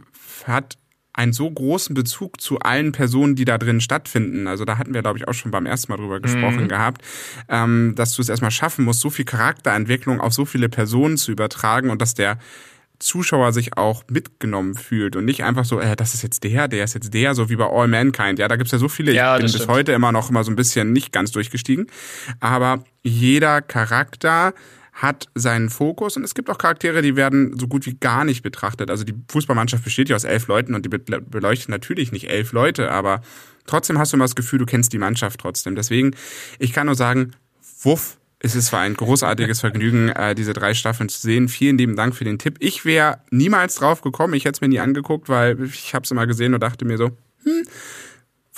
hat 0.46 0.77
einen 1.13 1.32
so 1.32 1.50
großen 1.50 1.96
Bezug 1.96 2.41
zu 2.41 2.60
allen 2.60 2.91
Personen, 2.91 3.36
die 3.36 3.46
da 3.46 3.58
drin 3.58 3.79
stattfinden. 3.79 4.48
Also 4.48 4.65
da 4.65 4.77
hatten 4.77 4.94
wir, 4.94 5.01
glaube 5.01 5.17
ich, 5.17 5.27
auch 5.27 5.34
schon 5.34 5.51
beim 5.51 5.65
ersten 5.65 5.91
Mal 5.91 5.98
drüber 5.98 6.20
gesprochen 6.20 6.63
mhm. 6.63 6.67
gehabt, 6.67 7.01
ähm, 7.48 7.94
dass 7.96 8.15
du 8.15 8.22
es 8.22 8.29
erstmal 8.29 8.51
schaffen 8.51 8.84
musst, 8.84 9.00
so 9.00 9.10
viel 9.10 9.25
Charakterentwicklung 9.25 10.20
auf 10.20 10.34
so 10.34 10.44
viele 10.44 10.67
Personen 10.67 11.15
zu 11.15 11.32
übertragen 11.32 11.89
und 11.89 12.01
dass 12.01 12.15
der 12.15 12.38
Zuschauer 13.00 13.54
sich 13.54 13.78
auch 13.78 14.04
mitgenommen 14.10 14.75
fühlt 14.75 15.16
und 15.16 15.25
nicht 15.25 15.44
einfach 15.44 15.66
so, 15.66 15.80
äh, 15.80 15.96
das 15.96 16.14
ist 16.14 16.24
jetzt 16.24 16.44
der, 16.44 16.68
der 16.68 16.84
ist 16.84 16.94
jetzt 16.94 17.14
der, 17.14 17.36
so 17.36 17.50
wie 17.50 17.56
bei 17.56 17.66
All 17.66 17.88
Mankind. 17.88 18.40
Ja, 18.40 18.48
da 18.48 18.56
gibt's 18.56 18.72
ja 18.72 18.78
so 18.78 18.88
viele, 18.88 19.14
ja, 19.14 19.38
ich 19.38 19.44
bin 19.44 19.52
bis 19.52 19.68
heute 19.68 19.92
immer 19.92 20.12
noch 20.12 20.30
immer 20.30 20.44
so 20.44 20.52
ein 20.52 20.56
bisschen 20.56 20.94
nicht 20.94 21.12
ganz 21.12 21.32
durchgestiegen. 21.32 21.88
Aber 22.40 22.84
jeder 23.04 23.62
Charakter 23.62 24.54
hat 24.96 25.28
seinen 25.36 25.70
Fokus 25.70 26.16
und 26.16 26.24
es 26.24 26.34
gibt 26.34 26.50
auch 26.50 26.58
Charaktere, 26.58 27.02
die 27.02 27.18
werden 27.18 27.58
so 27.60 27.68
gut 27.68 27.86
wie 27.86 27.96
gar 27.96 28.24
nicht 28.24 28.44
betrachtet. 28.44 28.90
Also 28.90 29.04
die 29.04 29.14
Fußballmannschaft 29.30 29.84
besteht 29.84 30.08
ja 30.08 30.16
aus 30.16 30.24
elf 30.24 30.48
Leuten 30.48 30.74
und 30.74 30.86
die 30.86 30.90
beleuchtet 30.90 31.70
natürlich 31.70 32.14
nicht 32.14 32.30
elf 32.30 32.54
Leute, 32.54 32.92
aber 32.92 33.22
trotzdem 33.68 34.00
hast 34.00 34.14
du 34.14 34.18
immer 34.18 34.24
das 34.24 34.36
Gefühl, 34.36 34.60
du 34.60 34.66
kennst 34.66 34.94
die 34.94 34.98
Mannschaft 34.98 35.42
trotzdem. 35.42 35.75
Deswegen, 35.75 36.16
ich 36.60 36.72
kann 36.72 36.86
nur 36.86 36.96
sagen, 36.96 37.32
wuff, 37.84 38.18
es 38.46 38.54
ist 38.56 38.72
ein 38.75 38.94
großartiges 38.94 39.60
Vergnügen, 39.60 40.10
äh, 40.10 40.36
diese 40.36 40.54
drei 40.54 40.75
Staffeln 40.75 41.10
zu 41.10 41.20
sehen. 41.20 41.48
Vielen 41.48 41.80
lieben 41.80 41.96
Dank 41.96 42.16
für 42.16 42.25
den 42.25 42.38
Tipp. 42.38 42.58
Ich 42.60 42.86
wäre 42.86 43.18
niemals 43.32 43.75
drauf 43.75 44.02
gekommen. 44.02 44.36
Ich 44.36 44.46
hätte 44.46 44.58
es 44.58 44.62
mir 44.62 44.68
nie 44.68 44.80
angeguckt, 44.80 45.30
weil 45.30 45.64
ich 45.64 45.96
habe 45.96 46.04
es 46.04 46.12
immer 46.12 46.28
gesehen 46.28 46.54
und 46.54 46.62
dachte 46.62 46.86
mir 46.86 46.98
so, 46.98 47.10
hm, 47.44 47.64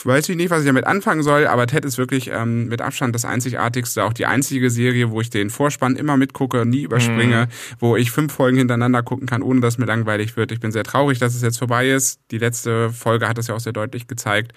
weiß 0.04 0.30
ich 0.30 0.36
nicht, 0.36 0.50
was 0.50 0.62
ich 0.62 0.68
damit 0.68 0.86
anfangen 0.86 1.24
soll, 1.24 1.48
aber 1.48 1.68
Ted 1.68 1.86
ist 1.86 1.98
wirklich 1.98 2.30
ähm, 2.32 2.68
mit 2.68 2.82
Abstand 2.82 3.16
das 3.16 3.26
einzigartigste, 3.26 4.04
auch 4.04 4.14
die 4.14 4.26
einzige 4.26 4.70
Serie, 4.70 5.12
wo 5.12 5.22
ich 5.22 5.30
den 5.30 5.50
Vorspann 5.50 5.96
immer 5.96 6.18
mitgucke, 6.18 6.66
nie 6.66 6.84
überspringe, 6.84 7.46
mhm. 7.46 7.76
wo 7.80 7.96
ich 7.96 8.12
fünf 8.12 8.34
Folgen 8.34 8.58
hintereinander 8.58 9.04
gucken 9.04 9.28
kann, 9.28 9.42
ohne 9.42 9.62
dass 9.62 9.78
mir 9.78 9.86
langweilig 9.86 10.38
wird. 10.38 10.52
Ich 10.52 10.60
bin 10.60 10.72
sehr 10.72 10.84
traurig, 10.84 11.20
dass 11.20 11.34
es 11.34 11.42
jetzt 11.42 11.58
vorbei 11.58 11.90
ist. 11.90 12.20
Die 12.32 12.38
letzte 12.38 12.90
Folge 12.90 13.28
hat 13.28 13.38
das 13.38 13.48
ja 13.48 13.56
auch 13.56 13.60
sehr 13.60 13.74
deutlich 13.74 14.08
gezeigt. 14.08 14.54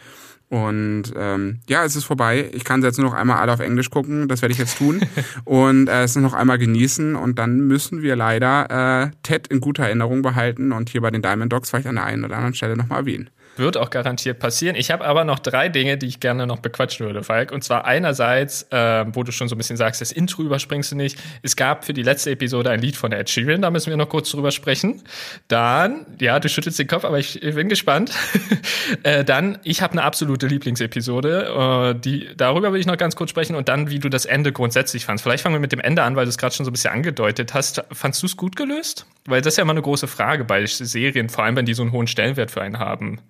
Und 0.50 1.04
ähm, 1.14 1.60
ja, 1.68 1.84
es 1.84 1.94
ist 1.94 2.04
vorbei. 2.04 2.50
Ich 2.52 2.64
kann 2.64 2.82
jetzt 2.82 2.98
nur 2.98 3.08
noch 3.08 3.16
einmal 3.16 3.38
alle 3.38 3.52
auf 3.52 3.60
Englisch 3.60 3.88
gucken. 3.88 4.26
Das 4.26 4.42
werde 4.42 4.52
ich 4.52 4.58
jetzt 4.58 4.78
tun. 4.78 5.00
und 5.44 5.88
äh, 5.88 6.02
es 6.02 6.16
noch 6.16 6.34
einmal 6.34 6.58
genießen. 6.58 7.14
Und 7.14 7.38
dann 7.38 7.60
müssen 7.68 8.02
wir 8.02 8.16
leider 8.16 9.04
äh, 9.04 9.10
Ted 9.22 9.46
in 9.46 9.60
guter 9.60 9.84
Erinnerung 9.84 10.22
behalten 10.22 10.72
und 10.72 10.90
hier 10.90 11.02
bei 11.02 11.12
den 11.12 11.22
Diamond 11.22 11.52
Dogs 11.52 11.70
vielleicht 11.70 11.86
an 11.86 11.94
der 11.94 12.04
einen 12.04 12.24
oder 12.24 12.34
anderen 12.34 12.54
Stelle 12.54 12.76
nochmal 12.76 12.98
erwähnen. 12.98 13.30
Wird 13.60 13.76
auch 13.76 13.90
garantiert 13.90 14.38
passieren. 14.38 14.74
Ich 14.74 14.90
habe 14.90 15.04
aber 15.04 15.24
noch 15.24 15.38
drei 15.38 15.68
Dinge, 15.68 15.98
die 15.98 16.06
ich 16.06 16.18
gerne 16.18 16.46
noch 16.46 16.60
bequatschen 16.60 17.04
würde, 17.04 17.22
Falk. 17.22 17.52
Und 17.52 17.62
zwar 17.62 17.84
einerseits, 17.84 18.62
äh, 18.70 19.04
wo 19.12 19.22
du 19.22 19.32
schon 19.32 19.48
so 19.48 19.54
ein 19.54 19.58
bisschen 19.58 19.76
sagst, 19.76 20.00
das 20.00 20.12
Intro 20.12 20.42
überspringst 20.42 20.92
du 20.92 20.96
nicht. 20.96 21.18
Es 21.42 21.56
gab 21.56 21.84
für 21.84 21.92
die 21.92 22.02
letzte 22.02 22.30
Episode 22.30 22.70
ein 22.70 22.80
Lied 22.80 22.96
von 22.96 23.12
Ed 23.12 23.28
Sheeran, 23.28 23.60
da 23.60 23.70
müssen 23.70 23.90
wir 23.90 23.98
noch 23.98 24.08
kurz 24.08 24.30
drüber 24.30 24.50
sprechen. 24.50 25.02
Dann, 25.48 26.06
ja, 26.18 26.40
du 26.40 26.48
schüttelst 26.48 26.78
den 26.78 26.86
Kopf, 26.86 27.04
aber 27.04 27.18
ich, 27.18 27.42
ich 27.42 27.54
bin 27.54 27.68
gespannt. 27.68 28.12
äh, 29.02 29.24
dann, 29.26 29.58
ich 29.62 29.82
habe 29.82 29.92
eine 29.92 30.04
absolute 30.04 30.46
Lieblingsepisode, 30.46 31.92
äh, 31.96 32.00
die, 32.00 32.30
darüber 32.38 32.72
will 32.72 32.80
ich 32.80 32.86
noch 32.86 32.96
ganz 32.96 33.14
kurz 33.14 33.28
sprechen. 33.28 33.56
Und 33.56 33.68
dann, 33.68 33.90
wie 33.90 33.98
du 33.98 34.08
das 34.08 34.24
Ende 34.24 34.52
grundsätzlich 34.52 35.04
fandst. 35.04 35.22
Vielleicht 35.22 35.42
fangen 35.42 35.54
wir 35.54 35.60
mit 35.60 35.72
dem 35.72 35.80
Ende 35.80 36.02
an, 36.02 36.16
weil 36.16 36.24
du 36.24 36.30
es 36.30 36.38
gerade 36.38 36.54
schon 36.54 36.64
so 36.64 36.70
ein 36.70 36.72
bisschen 36.72 36.94
angedeutet 36.94 37.52
hast. 37.52 37.84
Fandst 37.92 38.22
du 38.22 38.26
es 38.26 38.38
gut 38.38 38.56
gelöst? 38.56 39.04
Weil 39.26 39.42
das 39.42 39.52
ist 39.52 39.58
ja 39.58 39.62
immer 39.62 39.72
eine 39.72 39.82
große 39.82 40.06
Frage 40.06 40.44
bei 40.44 40.64
Serien, 40.64 41.28
vor 41.28 41.44
allem 41.44 41.56
wenn 41.56 41.66
die 41.66 41.74
so 41.74 41.82
einen 41.82 41.92
hohen 41.92 42.06
Stellenwert 42.06 42.50
für 42.50 42.62
einen 42.62 42.78
haben. 42.78 43.20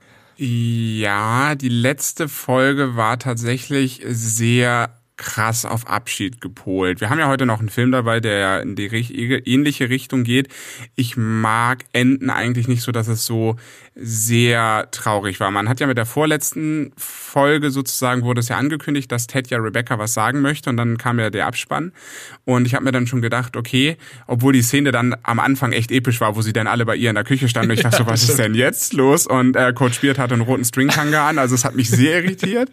Ja, 0.42 1.54
die 1.54 1.68
letzte 1.68 2.26
Folge 2.26 2.96
war 2.96 3.18
tatsächlich 3.18 4.00
sehr 4.06 4.99
krass 5.20 5.66
auf 5.66 5.86
Abschied 5.86 6.40
gepolt. 6.40 7.02
Wir 7.02 7.10
haben 7.10 7.18
ja 7.18 7.28
heute 7.28 7.44
noch 7.44 7.60
einen 7.60 7.68
Film 7.68 7.92
dabei, 7.92 8.20
der 8.20 8.62
in 8.62 8.74
die 8.74 8.86
ähnliche 8.86 9.90
Richtung 9.90 10.24
geht. 10.24 10.48
Ich 10.96 11.18
mag 11.18 11.84
Enden 11.92 12.30
eigentlich 12.30 12.68
nicht 12.68 12.80
so, 12.80 12.90
dass 12.90 13.06
es 13.06 13.26
so 13.26 13.56
sehr 13.94 14.88
traurig 14.92 15.38
war. 15.38 15.50
Man 15.50 15.68
hat 15.68 15.78
ja 15.78 15.86
mit 15.86 15.98
der 15.98 16.06
vorletzten 16.06 16.92
Folge 16.96 17.70
sozusagen 17.70 18.22
wurde 18.22 18.40
es 18.40 18.48
ja 18.48 18.56
angekündigt, 18.56 19.12
dass 19.12 19.26
Ted 19.26 19.50
ja 19.50 19.58
Rebecca 19.58 19.98
was 19.98 20.14
sagen 20.14 20.40
möchte 20.40 20.70
und 20.70 20.78
dann 20.78 20.96
kam 20.96 21.18
ja 21.18 21.28
der 21.28 21.46
Abspann 21.46 21.92
und 22.46 22.66
ich 22.66 22.74
habe 22.74 22.84
mir 22.86 22.92
dann 22.92 23.06
schon 23.06 23.20
gedacht, 23.20 23.58
okay, 23.58 23.98
obwohl 24.26 24.54
die 24.54 24.62
Szene 24.62 24.90
dann 24.90 25.14
am 25.22 25.38
Anfang 25.38 25.72
echt 25.72 25.90
episch 25.90 26.22
war, 26.22 26.34
wo 26.34 26.40
sie 26.40 26.54
dann 26.54 26.66
alle 26.66 26.86
bei 26.86 26.96
ihr 26.96 27.10
in 27.10 27.14
der 27.14 27.24
Küche 27.24 27.46
standen 27.48 27.72
und 27.72 27.76
ich 27.76 27.82
dachte 27.82 27.98
so, 27.98 28.06
was 28.06 28.26
ist 28.26 28.38
denn 28.38 28.54
jetzt 28.54 28.94
los? 28.94 29.26
Und 29.26 29.54
äh, 29.54 29.74
Coach 29.74 30.00
Beard 30.00 30.18
hatte 30.18 30.32
einen 30.32 30.44
roten 30.44 30.64
Stringhanger 30.64 31.20
an, 31.20 31.38
also 31.38 31.54
es 31.54 31.66
hat 31.66 31.74
mich 31.74 31.90
sehr 31.90 32.22
irritiert. 32.22 32.70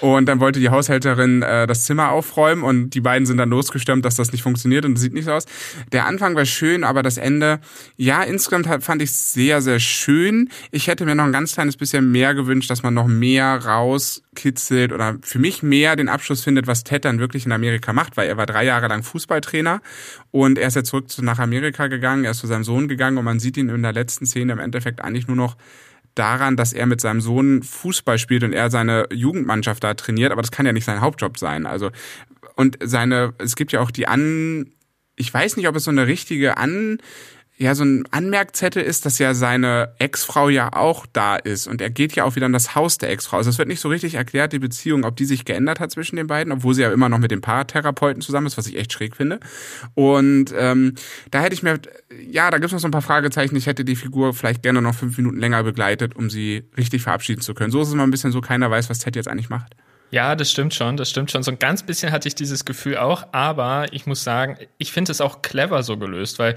Und 0.00 0.26
dann 0.26 0.40
wollte 0.40 0.60
die 0.60 0.70
Haushälterin 0.70 1.42
äh, 1.42 1.66
das 1.66 1.84
Zimmer 1.84 2.10
aufräumen 2.10 2.62
und 2.62 2.90
die 2.90 3.00
beiden 3.00 3.26
sind 3.26 3.38
dann 3.38 3.50
losgestürmt, 3.50 4.04
dass 4.04 4.16
das 4.16 4.32
nicht 4.32 4.42
funktioniert 4.42 4.84
und 4.84 4.96
sieht 4.96 5.12
nicht 5.12 5.24
so 5.24 5.32
aus. 5.32 5.46
Der 5.92 6.06
Anfang 6.06 6.34
war 6.36 6.44
schön, 6.44 6.84
aber 6.84 7.02
das 7.02 7.18
Ende, 7.18 7.60
ja, 7.96 8.22
insgesamt 8.22 8.84
fand 8.84 9.02
ich 9.02 9.12
sehr, 9.12 9.60
sehr 9.60 9.80
schön. 9.80 10.50
Ich 10.70 10.86
hätte 10.86 11.04
mir 11.04 11.14
noch 11.14 11.24
ein 11.24 11.32
ganz 11.32 11.54
kleines 11.54 11.76
bisschen 11.76 12.10
mehr 12.12 12.34
gewünscht, 12.34 12.70
dass 12.70 12.82
man 12.82 12.94
noch 12.94 13.06
mehr 13.06 13.64
rauskitzelt 13.64 14.92
oder 14.92 15.16
für 15.22 15.38
mich 15.38 15.62
mehr 15.62 15.96
den 15.96 16.08
Abschluss 16.08 16.42
findet, 16.42 16.66
was 16.66 16.84
Ted 16.84 17.04
dann 17.04 17.18
wirklich 17.18 17.46
in 17.46 17.52
Amerika 17.52 17.92
macht, 17.92 18.16
weil 18.16 18.28
er 18.28 18.36
war 18.36 18.46
drei 18.46 18.64
Jahre 18.64 18.88
lang 18.88 19.02
Fußballtrainer 19.02 19.80
und 20.30 20.58
er 20.58 20.68
ist 20.68 20.76
jetzt 20.76 20.88
zurück 20.88 21.06
nach 21.20 21.38
Amerika 21.38 21.88
gegangen, 21.88 22.24
er 22.24 22.32
ist 22.32 22.38
zu 22.38 22.46
seinem 22.46 22.64
Sohn 22.64 22.88
gegangen 22.88 23.18
und 23.18 23.24
man 23.24 23.40
sieht 23.40 23.56
ihn 23.56 23.68
in 23.68 23.82
der 23.82 23.92
letzten 23.92 24.26
Szene 24.26 24.52
im 24.52 24.58
Endeffekt 24.58 25.00
eigentlich 25.00 25.26
nur 25.26 25.36
noch 25.36 25.56
daran, 26.14 26.56
dass 26.56 26.72
er 26.72 26.86
mit 26.86 27.00
seinem 27.00 27.20
Sohn 27.20 27.62
Fußball 27.62 28.18
spielt 28.18 28.42
und 28.42 28.52
er 28.52 28.70
seine 28.70 29.06
Jugendmannschaft 29.12 29.84
da 29.84 29.94
trainiert, 29.94 30.32
aber 30.32 30.42
das 30.42 30.50
kann 30.50 30.66
ja 30.66 30.72
nicht 30.72 30.84
sein 30.84 31.00
Hauptjob 31.00 31.38
sein. 31.38 31.66
Also 31.66 31.90
und 32.56 32.78
seine, 32.82 33.34
es 33.38 33.54
gibt 33.54 33.72
ja 33.72 33.80
auch 33.80 33.90
die 33.90 34.08
an, 34.08 34.70
ich 35.16 35.32
weiß 35.32 35.56
nicht, 35.56 35.68
ob 35.68 35.76
es 35.76 35.84
so 35.84 35.90
eine 35.90 36.06
richtige 36.06 36.56
an 36.56 36.98
ja 37.58 37.74
so 37.74 37.84
ein 37.84 38.04
Anmerkzettel 38.12 38.82
ist, 38.82 39.04
dass 39.04 39.18
ja 39.18 39.34
seine 39.34 39.92
Ex-Frau 39.98 40.48
ja 40.48 40.72
auch 40.72 41.06
da 41.12 41.36
ist 41.36 41.66
und 41.66 41.80
er 41.80 41.90
geht 41.90 42.14
ja 42.14 42.24
auch 42.24 42.36
wieder 42.36 42.46
in 42.46 42.52
das 42.52 42.76
Haus 42.76 42.98
der 42.98 43.10
Ex-Frau. 43.10 43.36
Also 43.36 43.50
es 43.50 43.58
wird 43.58 43.68
nicht 43.68 43.80
so 43.80 43.88
richtig 43.88 44.14
erklärt, 44.14 44.52
die 44.52 44.60
Beziehung, 44.60 45.04
ob 45.04 45.16
die 45.16 45.24
sich 45.24 45.44
geändert 45.44 45.80
hat 45.80 45.90
zwischen 45.90 46.16
den 46.16 46.28
beiden, 46.28 46.52
obwohl 46.52 46.74
sie 46.74 46.82
ja 46.82 46.92
immer 46.92 47.08
noch 47.08 47.18
mit 47.18 47.32
dem 47.32 47.40
Paartherapeuten 47.40 48.22
zusammen 48.22 48.46
ist, 48.46 48.56
was 48.56 48.68
ich 48.68 48.76
echt 48.76 48.92
schräg 48.92 49.16
finde. 49.16 49.40
Und 49.94 50.54
ähm, 50.56 50.94
da 51.32 51.40
hätte 51.40 51.54
ich 51.54 51.64
mir, 51.64 51.80
ja, 52.30 52.50
da 52.50 52.58
gibt 52.58 52.66
es 52.66 52.72
noch 52.72 52.80
so 52.80 52.88
ein 52.88 52.92
paar 52.92 53.02
Fragezeichen. 53.02 53.56
Ich 53.56 53.66
hätte 53.66 53.84
die 53.84 53.96
Figur 53.96 54.34
vielleicht 54.34 54.62
gerne 54.62 54.80
noch 54.80 54.94
fünf 54.94 55.18
Minuten 55.18 55.38
länger 55.38 55.64
begleitet, 55.64 56.14
um 56.14 56.30
sie 56.30 56.64
richtig 56.76 57.02
verabschieden 57.02 57.42
zu 57.42 57.54
können. 57.54 57.72
So 57.72 57.82
ist 57.82 57.88
es 57.88 57.94
mal 57.94 58.04
ein 58.04 58.12
bisschen 58.12 58.30
so, 58.30 58.40
keiner 58.40 58.70
weiß, 58.70 58.88
was 58.88 59.00
Ted 59.00 59.16
jetzt 59.16 59.28
eigentlich 59.28 59.50
macht. 59.50 59.74
Ja, 60.10 60.36
das 60.36 60.50
stimmt 60.50 60.72
schon, 60.72 60.96
das 60.96 61.10
stimmt 61.10 61.30
schon. 61.30 61.42
So 61.42 61.50
ein 61.50 61.58
ganz 61.58 61.82
bisschen 61.82 62.12
hatte 62.12 62.28
ich 62.28 62.34
dieses 62.34 62.64
Gefühl 62.64 62.96
auch, 62.96 63.26
aber 63.32 63.92
ich 63.92 64.06
muss 64.06 64.24
sagen, 64.24 64.56
ich 64.78 64.90
finde 64.90 65.12
es 65.12 65.20
auch 65.20 65.42
clever 65.42 65.82
so 65.82 65.98
gelöst, 65.98 66.38
weil 66.38 66.54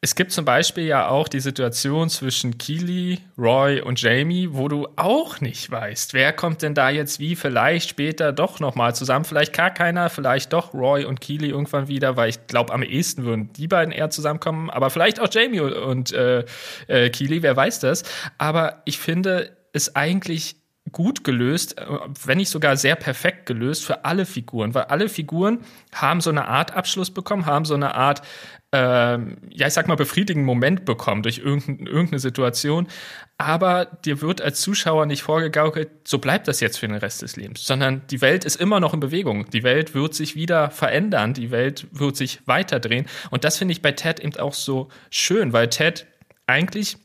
es 0.00 0.14
gibt 0.14 0.30
zum 0.30 0.44
Beispiel 0.44 0.84
ja 0.84 1.08
auch 1.08 1.26
die 1.26 1.40
Situation 1.40 2.08
zwischen 2.08 2.56
Keely, 2.56 3.18
Roy 3.36 3.80
und 3.80 4.00
Jamie, 4.00 4.48
wo 4.52 4.68
du 4.68 4.86
auch 4.94 5.40
nicht 5.40 5.68
weißt, 5.68 6.14
wer 6.14 6.32
kommt 6.32 6.62
denn 6.62 6.74
da 6.74 6.88
jetzt 6.88 7.18
wie, 7.18 7.34
vielleicht 7.34 7.88
später 7.88 8.32
doch 8.32 8.60
nochmal 8.60 8.94
zusammen, 8.94 9.24
vielleicht 9.24 9.52
gar 9.52 9.70
keiner, 9.70 10.08
vielleicht 10.08 10.52
doch 10.52 10.72
Roy 10.72 11.04
und 11.04 11.20
Keely 11.20 11.48
irgendwann 11.48 11.88
wieder, 11.88 12.16
weil 12.16 12.30
ich 12.30 12.46
glaube, 12.46 12.72
am 12.72 12.84
ehesten 12.84 13.24
würden 13.24 13.52
die 13.54 13.66
beiden 13.66 13.92
eher 13.92 14.08
zusammenkommen, 14.08 14.70
aber 14.70 14.90
vielleicht 14.90 15.18
auch 15.18 15.28
Jamie 15.32 15.60
und 15.60 16.12
äh, 16.12 16.44
äh, 16.86 17.10
Keely, 17.10 17.42
wer 17.42 17.56
weiß 17.56 17.80
das. 17.80 18.04
Aber 18.38 18.82
ich 18.84 19.00
finde 19.00 19.56
es 19.72 19.96
eigentlich 19.96 20.56
gut 20.92 21.24
gelöst, 21.24 21.78
äh, 21.78 21.86
wenn 22.24 22.38
nicht 22.38 22.50
sogar 22.50 22.76
sehr 22.76 22.96
perfekt 22.96 23.46
gelöst 23.46 23.84
für 23.84 24.04
alle 24.04 24.26
Figuren, 24.26 24.74
weil 24.74 24.84
alle 24.84 25.08
Figuren 25.08 25.60
haben 25.92 26.20
so 26.20 26.30
eine 26.30 26.46
Art 26.46 26.74
Abschluss 26.74 27.10
bekommen, 27.10 27.46
haben 27.46 27.64
so 27.64 27.74
eine 27.74 27.94
Art 27.94 28.22
ähm, 28.70 29.38
ja, 29.50 29.66
ich 29.66 29.72
sag 29.72 29.88
mal, 29.88 29.94
befriedigenden 29.94 30.44
Moment 30.44 30.84
bekommen 30.84 31.22
durch 31.22 31.38
irgendeine, 31.38 31.88
irgendeine 31.88 32.18
Situation. 32.18 32.86
Aber 33.38 33.86
dir 34.04 34.20
wird 34.20 34.42
als 34.42 34.60
Zuschauer 34.60 35.06
nicht 35.06 35.22
vorgegaukelt, 35.22 35.88
so 36.06 36.18
bleibt 36.18 36.48
das 36.48 36.60
jetzt 36.60 36.78
für 36.78 36.86
den 36.86 36.96
Rest 36.96 37.22
des 37.22 37.36
Lebens, 37.36 37.64
sondern 37.64 38.02
die 38.10 38.20
Welt 38.20 38.44
ist 38.44 38.56
immer 38.56 38.80
noch 38.80 38.92
in 38.92 39.00
Bewegung. 39.00 39.48
Die 39.50 39.62
Welt 39.62 39.94
wird 39.94 40.14
sich 40.14 40.34
wieder 40.34 40.70
verändern, 40.70 41.34
die 41.34 41.50
Welt 41.50 41.86
wird 41.92 42.16
sich 42.16 42.40
weiterdrehen. 42.46 43.06
Und 43.30 43.44
das 43.44 43.56
finde 43.56 43.72
ich 43.72 43.80
bei 43.80 43.92
Ted 43.92 44.20
eben 44.20 44.36
auch 44.36 44.54
so 44.54 44.88
schön, 45.08 45.52
weil 45.52 45.68
Ted 45.68 46.06
eigentlich 46.46 46.98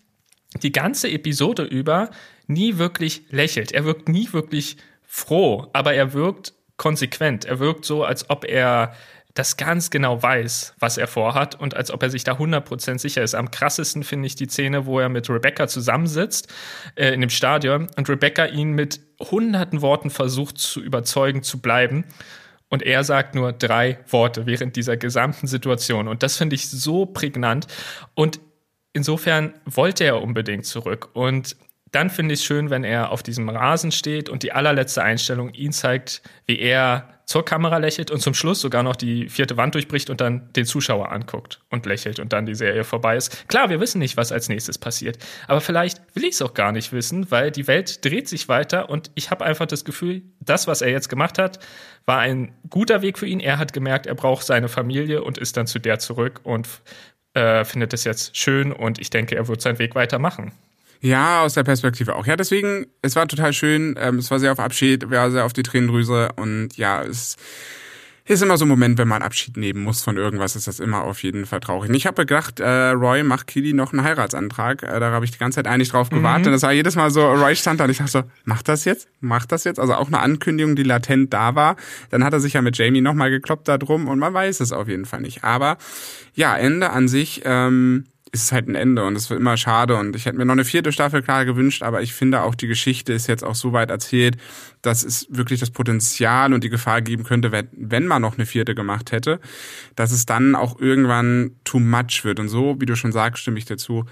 die 0.61 0.71
ganze 0.71 1.09
Episode 1.09 1.63
über 1.63 2.09
nie 2.47 2.77
wirklich 2.77 3.23
lächelt. 3.29 3.71
Er 3.71 3.85
wirkt 3.85 4.09
nie 4.09 4.27
wirklich 4.33 4.77
froh, 5.03 5.67
aber 5.73 5.93
er 5.93 6.13
wirkt 6.13 6.53
konsequent. 6.77 7.45
Er 7.45 7.59
wirkt 7.59 7.85
so, 7.85 8.03
als 8.03 8.29
ob 8.29 8.45
er 8.45 8.93
das 9.33 9.57
ganz 9.57 9.89
genau 9.89 10.21
weiß, 10.21 10.75
was 10.79 10.97
er 10.97 11.07
vorhat 11.07 11.59
und 11.59 11.75
als 11.75 11.89
ob 11.89 12.03
er 12.03 12.09
sich 12.11 12.23
da 12.23 12.33
100% 12.33 12.99
sicher 12.99 13.23
ist. 13.23 13.33
Am 13.33 13.49
krassesten 13.49 14.03
finde 14.03 14.27
ich 14.27 14.35
die 14.35 14.45
Szene, 14.45 14.85
wo 14.85 14.99
er 14.99 15.09
mit 15.09 15.29
Rebecca 15.29 15.67
zusammensitzt 15.67 16.53
äh, 16.95 17.13
in 17.13 17.21
dem 17.21 17.31
Stadion 17.31 17.87
und 17.97 18.09
Rebecca 18.09 18.45
ihn 18.45 18.73
mit 18.73 18.99
hunderten 19.19 19.81
Worten 19.81 20.11
versucht 20.11 20.59
zu 20.59 20.81
überzeugen 20.81 21.41
zu 21.41 21.61
bleiben. 21.61 22.05
Und 22.69 22.83
er 22.83 23.03
sagt 23.03 23.35
nur 23.35 23.53
drei 23.53 23.99
Worte 24.07 24.45
während 24.45 24.75
dieser 24.75 24.97
gesamten 24.97 25.47
Situation. 25.47 26.07
Und 26.07 26.23
das 26.23 26.37
finde 26.37 26.55
ich 26.55 26.69
so 26.69 27.05
prägnant. 27.05 27.67
Und 28.15 28.39
insofern 28.93 29.53
wollte 29.65 30.03
er 30.03 30.21
unbedingt 30.21 30.65
zurück. 30.65 31.09
Und 31.13 31.55
dann 31.93 32.09
finde 32.09 32.33
ich 32.33 32.41
es 32.41 32.45
schön, 32.45 32.69
wenn 32.71 32.83
er 32.83 33.11
auf 33.11 33.23
diesem 33.23 33.47
Rasen 33.49 33.91
steht 33.91 34.27
und 34.27 34.43
die 34.43 34.51
allerletzte 34.51 35.03
Einstellung 35.03 35.53
ihn 35.53 35.71
zeigt, 35.71 36.23
wie 36.47 36.59
er 36.59 37.07
zur 37.25 37.45
Kamera 37.45 37.77
lächelt 37.77 38.11
und 38.11 38.19
zum 38.19 38.33
Schluss 38.33 38.61
sogar 38.61 38.83
noch 38.83 38.95
die 38.95 39.29
vierte 39.29 39.57
Wand 39.57 39.75
durchbricht 39.75 40.09
und 40.09 40.19
dann 40.19 40.51
den 40.53 40.65
Zuschauer 40.65 41.11
anguckt 41.11 41.61
und 41.69 41.85
lächelt 41.85 42.19
und 42.19 42.33
dann 42.33 42.45
die 42.45 42.55
Serie 42.55 42.83
vorbei 42.83 43.15
ist. 43.15 43.47
Klar, 43.47 43.69
wir 43.69 43.79
wissen 43.79 43.99
nicht, 43.99 44.17
was 44.17 44.31
als 44.31 44.49
nächstes 44.49 44.77
passiert, 44.77 45.19
aber 45.47 45.61
vielleicht 45.61 46.01
will 46.15 46.25
ich 46.25 46.31
es 46.31 46.41
auch 46.41 46.53
gar 46.53 46.71
nicht 46.71 46.91
wissen, 46.91 47.31
weil 47.31 47.51
die 47.51 47.67
Welt 47.67 48.03
dreht 48.03 48.27
sich 48.27 48.49
weiter 48.49 48.89
und 48.89 49.11
ich 49.15 49.31
habe 49.31 49.45
einfach 49.45 49.67
das 49.67 49.85
Gefühl, 49.85 50.23
das, 50.39 50.67
was 50.67 50.81
er 50.81 50.89
jetzt 50.89 51.09
gemacht 51.09 51.37
hat, 51.37 51.59
war 52.05 52.19
ein 52.19 52.53
guter 52.69 53.01
Weg 53.03 53.17
für 53.17 53.27
ihn. 53.27 53.39
Er 53.39 53.59
hat 53.59 53.71
gemerkt, 53.71 54.07
er 54.07 54.15
braucht 54.15 54.45
seine 54.45 54.67
Familie 54.67 55.23
und 55.23 55.37
ist 55.37 55.55
dann 55.55 55.67
zu 55.67 55.79
der 55.79 55.99
zurück 55.99 56.41
und 56.43 56.67
äh, 57.35 57.63
findet 57.63 57.93
es 57.93 58.03
jetzt 58.03 58.35
schön 58.35 58.71
und 58.71 58.99
ich 58.99 59.09
denke, 59.09 59.35
er 59.35 59.47
wird 59.47 59.61
seinen 59.61 59.79
Weg 59.79 59.95
weitermachen. 59.95 60.51
Ja, 61.03 61.41
aus 61.41 61.53
der 61.53 61.63
Perspektive 61.63 62.15
auch. 62.15 62.25
Ja, 62.25 62.37
deswegen, 62.37 62.87
es 63.01 63.17
war 63.17 63.27
total 63.27 63.51
schön. 63.51 63.95
Ähm, 63.99 64.19
es 64.19 64.31
war 64.31 64.39
sehr 64.39 64.53
auf 64.53 64.59
Abschied, 64.59 65.11
war 65.11 65.31
sehr 65.31 65.43
auf 65.43 65.51
die 65.51 65.63
Tränendrüse 65.63 66.29
und 66.37 66.77
ja, 66.77 67.03
es 67.03 67.35
ist 68.25 68.41
immer 68.41 68.57
so 68.57 68.63
ein 68.63 68.69
Moment, 68.69 68.97
wenn 68.97 69.09
man 69.09 69.21
Abschied 69.21 69.57
nehmen 69.57 69.83
muss 69.83 70.01
von 70.01 70.15
irgendwas, 70.15 70.55
ist 70.55 70.65
das 70.65 70.79
immer 70.79 71.03
auf 71.03 71.21
jeden 71.23 71.45
Fall 71.45 71.59
traurig. 71.59 71.89
Und 71.89 71.95
ich 71.95 72.07
habe 72.07 72.25
gedacht, 72.25 72.61
äh, 72.61 72.91
Roy 72.91 73.21
macht 73.23 73.47
Kili 73.47 73.73
noch 73.73 73.91
einen 73.91 74.05
Heiratsantrag. 74.05 74.83
Äh, 74.83 75.01
da 75.01 75.11
habe 75.11 75.25
ich 75.25 75.31
die 75.31 75.39
ganze 75.39 75.57
Zeit 75.57 75.67
eigentlich 75.67 75.89
drauf 75.89 76.09
gewartet. 76.09 76.43
Mhm. 76.43 76.47
Und 76.47 76.53
das 76.53 76.61
war 76.61 76.71
jedes 76.71 76.95
Mal 76.95 77.11
so, 77.11 77.29
Roy 77.29 77.53
stand 77.53 77.81
da 77.81 77.83
und 77.83 77.89
ich 77.89 77.97
dachte 77.97 78.11
so, 78.11 78.23
macht 78.45 78.69
das 78.69 78.85
jetzt? 78.85 79.09
Macht 79.19 79.51
das 79.51 79.65
jetzt? 79.65 79.81
Also 79.81 79.95
auch 79.95 80.07
eine 80.07 80.21
Ankündigung, 80.21 80.77
die 80.77 80.83
latent 80.83 81.33
da 81.33 81.55
war. 81.55 81.75
Dann 82.11 82.23
hat 82.23 82.31
er 82.31 82.39
sich 82.39 82.53
ja 82.53 82.61
mit 82.61 82.77
Jamie 82.77 83.01
nochmal 83.01 83.29
gekloppt 83.29 83.67
da 83.67 83.77
drum 83.77 84.07
und 84.07 84.19
man 84.19 84.33
weiß 84.33 84.61
es 84.61 84.71
auf 84.71 84.87
jeden 84.87 85.03
Fall 85.03 85.19
nicht. 85.19 85.43
Aber 85.43 85.77
ja, 86.33 86.55
Ende 86.55 86.91
an 86.91 87.09
sich, 87.09 87.41
ähm, 87.43 88.05
ist 88.33 88.45
es 88.45 88.51
halt 88.51 88.67
ein 88.67 88.73
Ende 88.73 89.05
und 89.05 89.15
es 89.15 89.29
wird 89.29 89.39
immer 89.39 89.57
schade 89.57 89.95
und 89.95 90.15
ich 90.15 90.25
hätte 90.25 90.37
mir 90.37 90.45
noch 90.45 90.53
eine 90.53 90.65
vierte 90.65 90.91
Staffel 90.91 91.21
klar 91.21 91.45
gewünscht, 91.45 91.83
aber 91.83 92.01
ich 92.01 92.13
finde 92.13 92.41
auch 92.41 92.55
die 92.55 92.65
Geschichte 92.65 93.13
ist 93.13 93.27
jetzt 93.27 93.43
auch 93.43 93.53
so 93.53 93.73
weit 93.73 93.91
erzählt, 93.91 94.37
dass 94.81 95.03
es 95.03 95.27
wirklich 95.29 95.59
das 95.59 95.69
Potenzial 95.69 96.51
und 96.51 96.63
die 96.63 96.69
Gefahr 96.69 97.03
geben 97.03 97.25
könnte, 97.25 97.51
wenn 97.51 98.07
man 98.07 98.23
noch 98.23 98.33
eine 98.33 98.47
vierte 98.47 98.73
gemacht 98.73 99.11
hätte, 99.11 99.39
dass 99.95 100.11
es 100.11 100.25
dann 100.25 100.55
auch 100.55 100.79
irgendwann 100.79 101.51
too 101.63 101.79
much 101.79 102.23
wird 102.23 102.39
und 102.39 102.49
so, 102.49 102.75
wie 102.79 102.87
du 102.87 102.95
schon 102.95 103.11
sagst, 103.11 103.43
stimme 103.43 103.59
ich 103.59 103.65
dazu, 103.65 104.05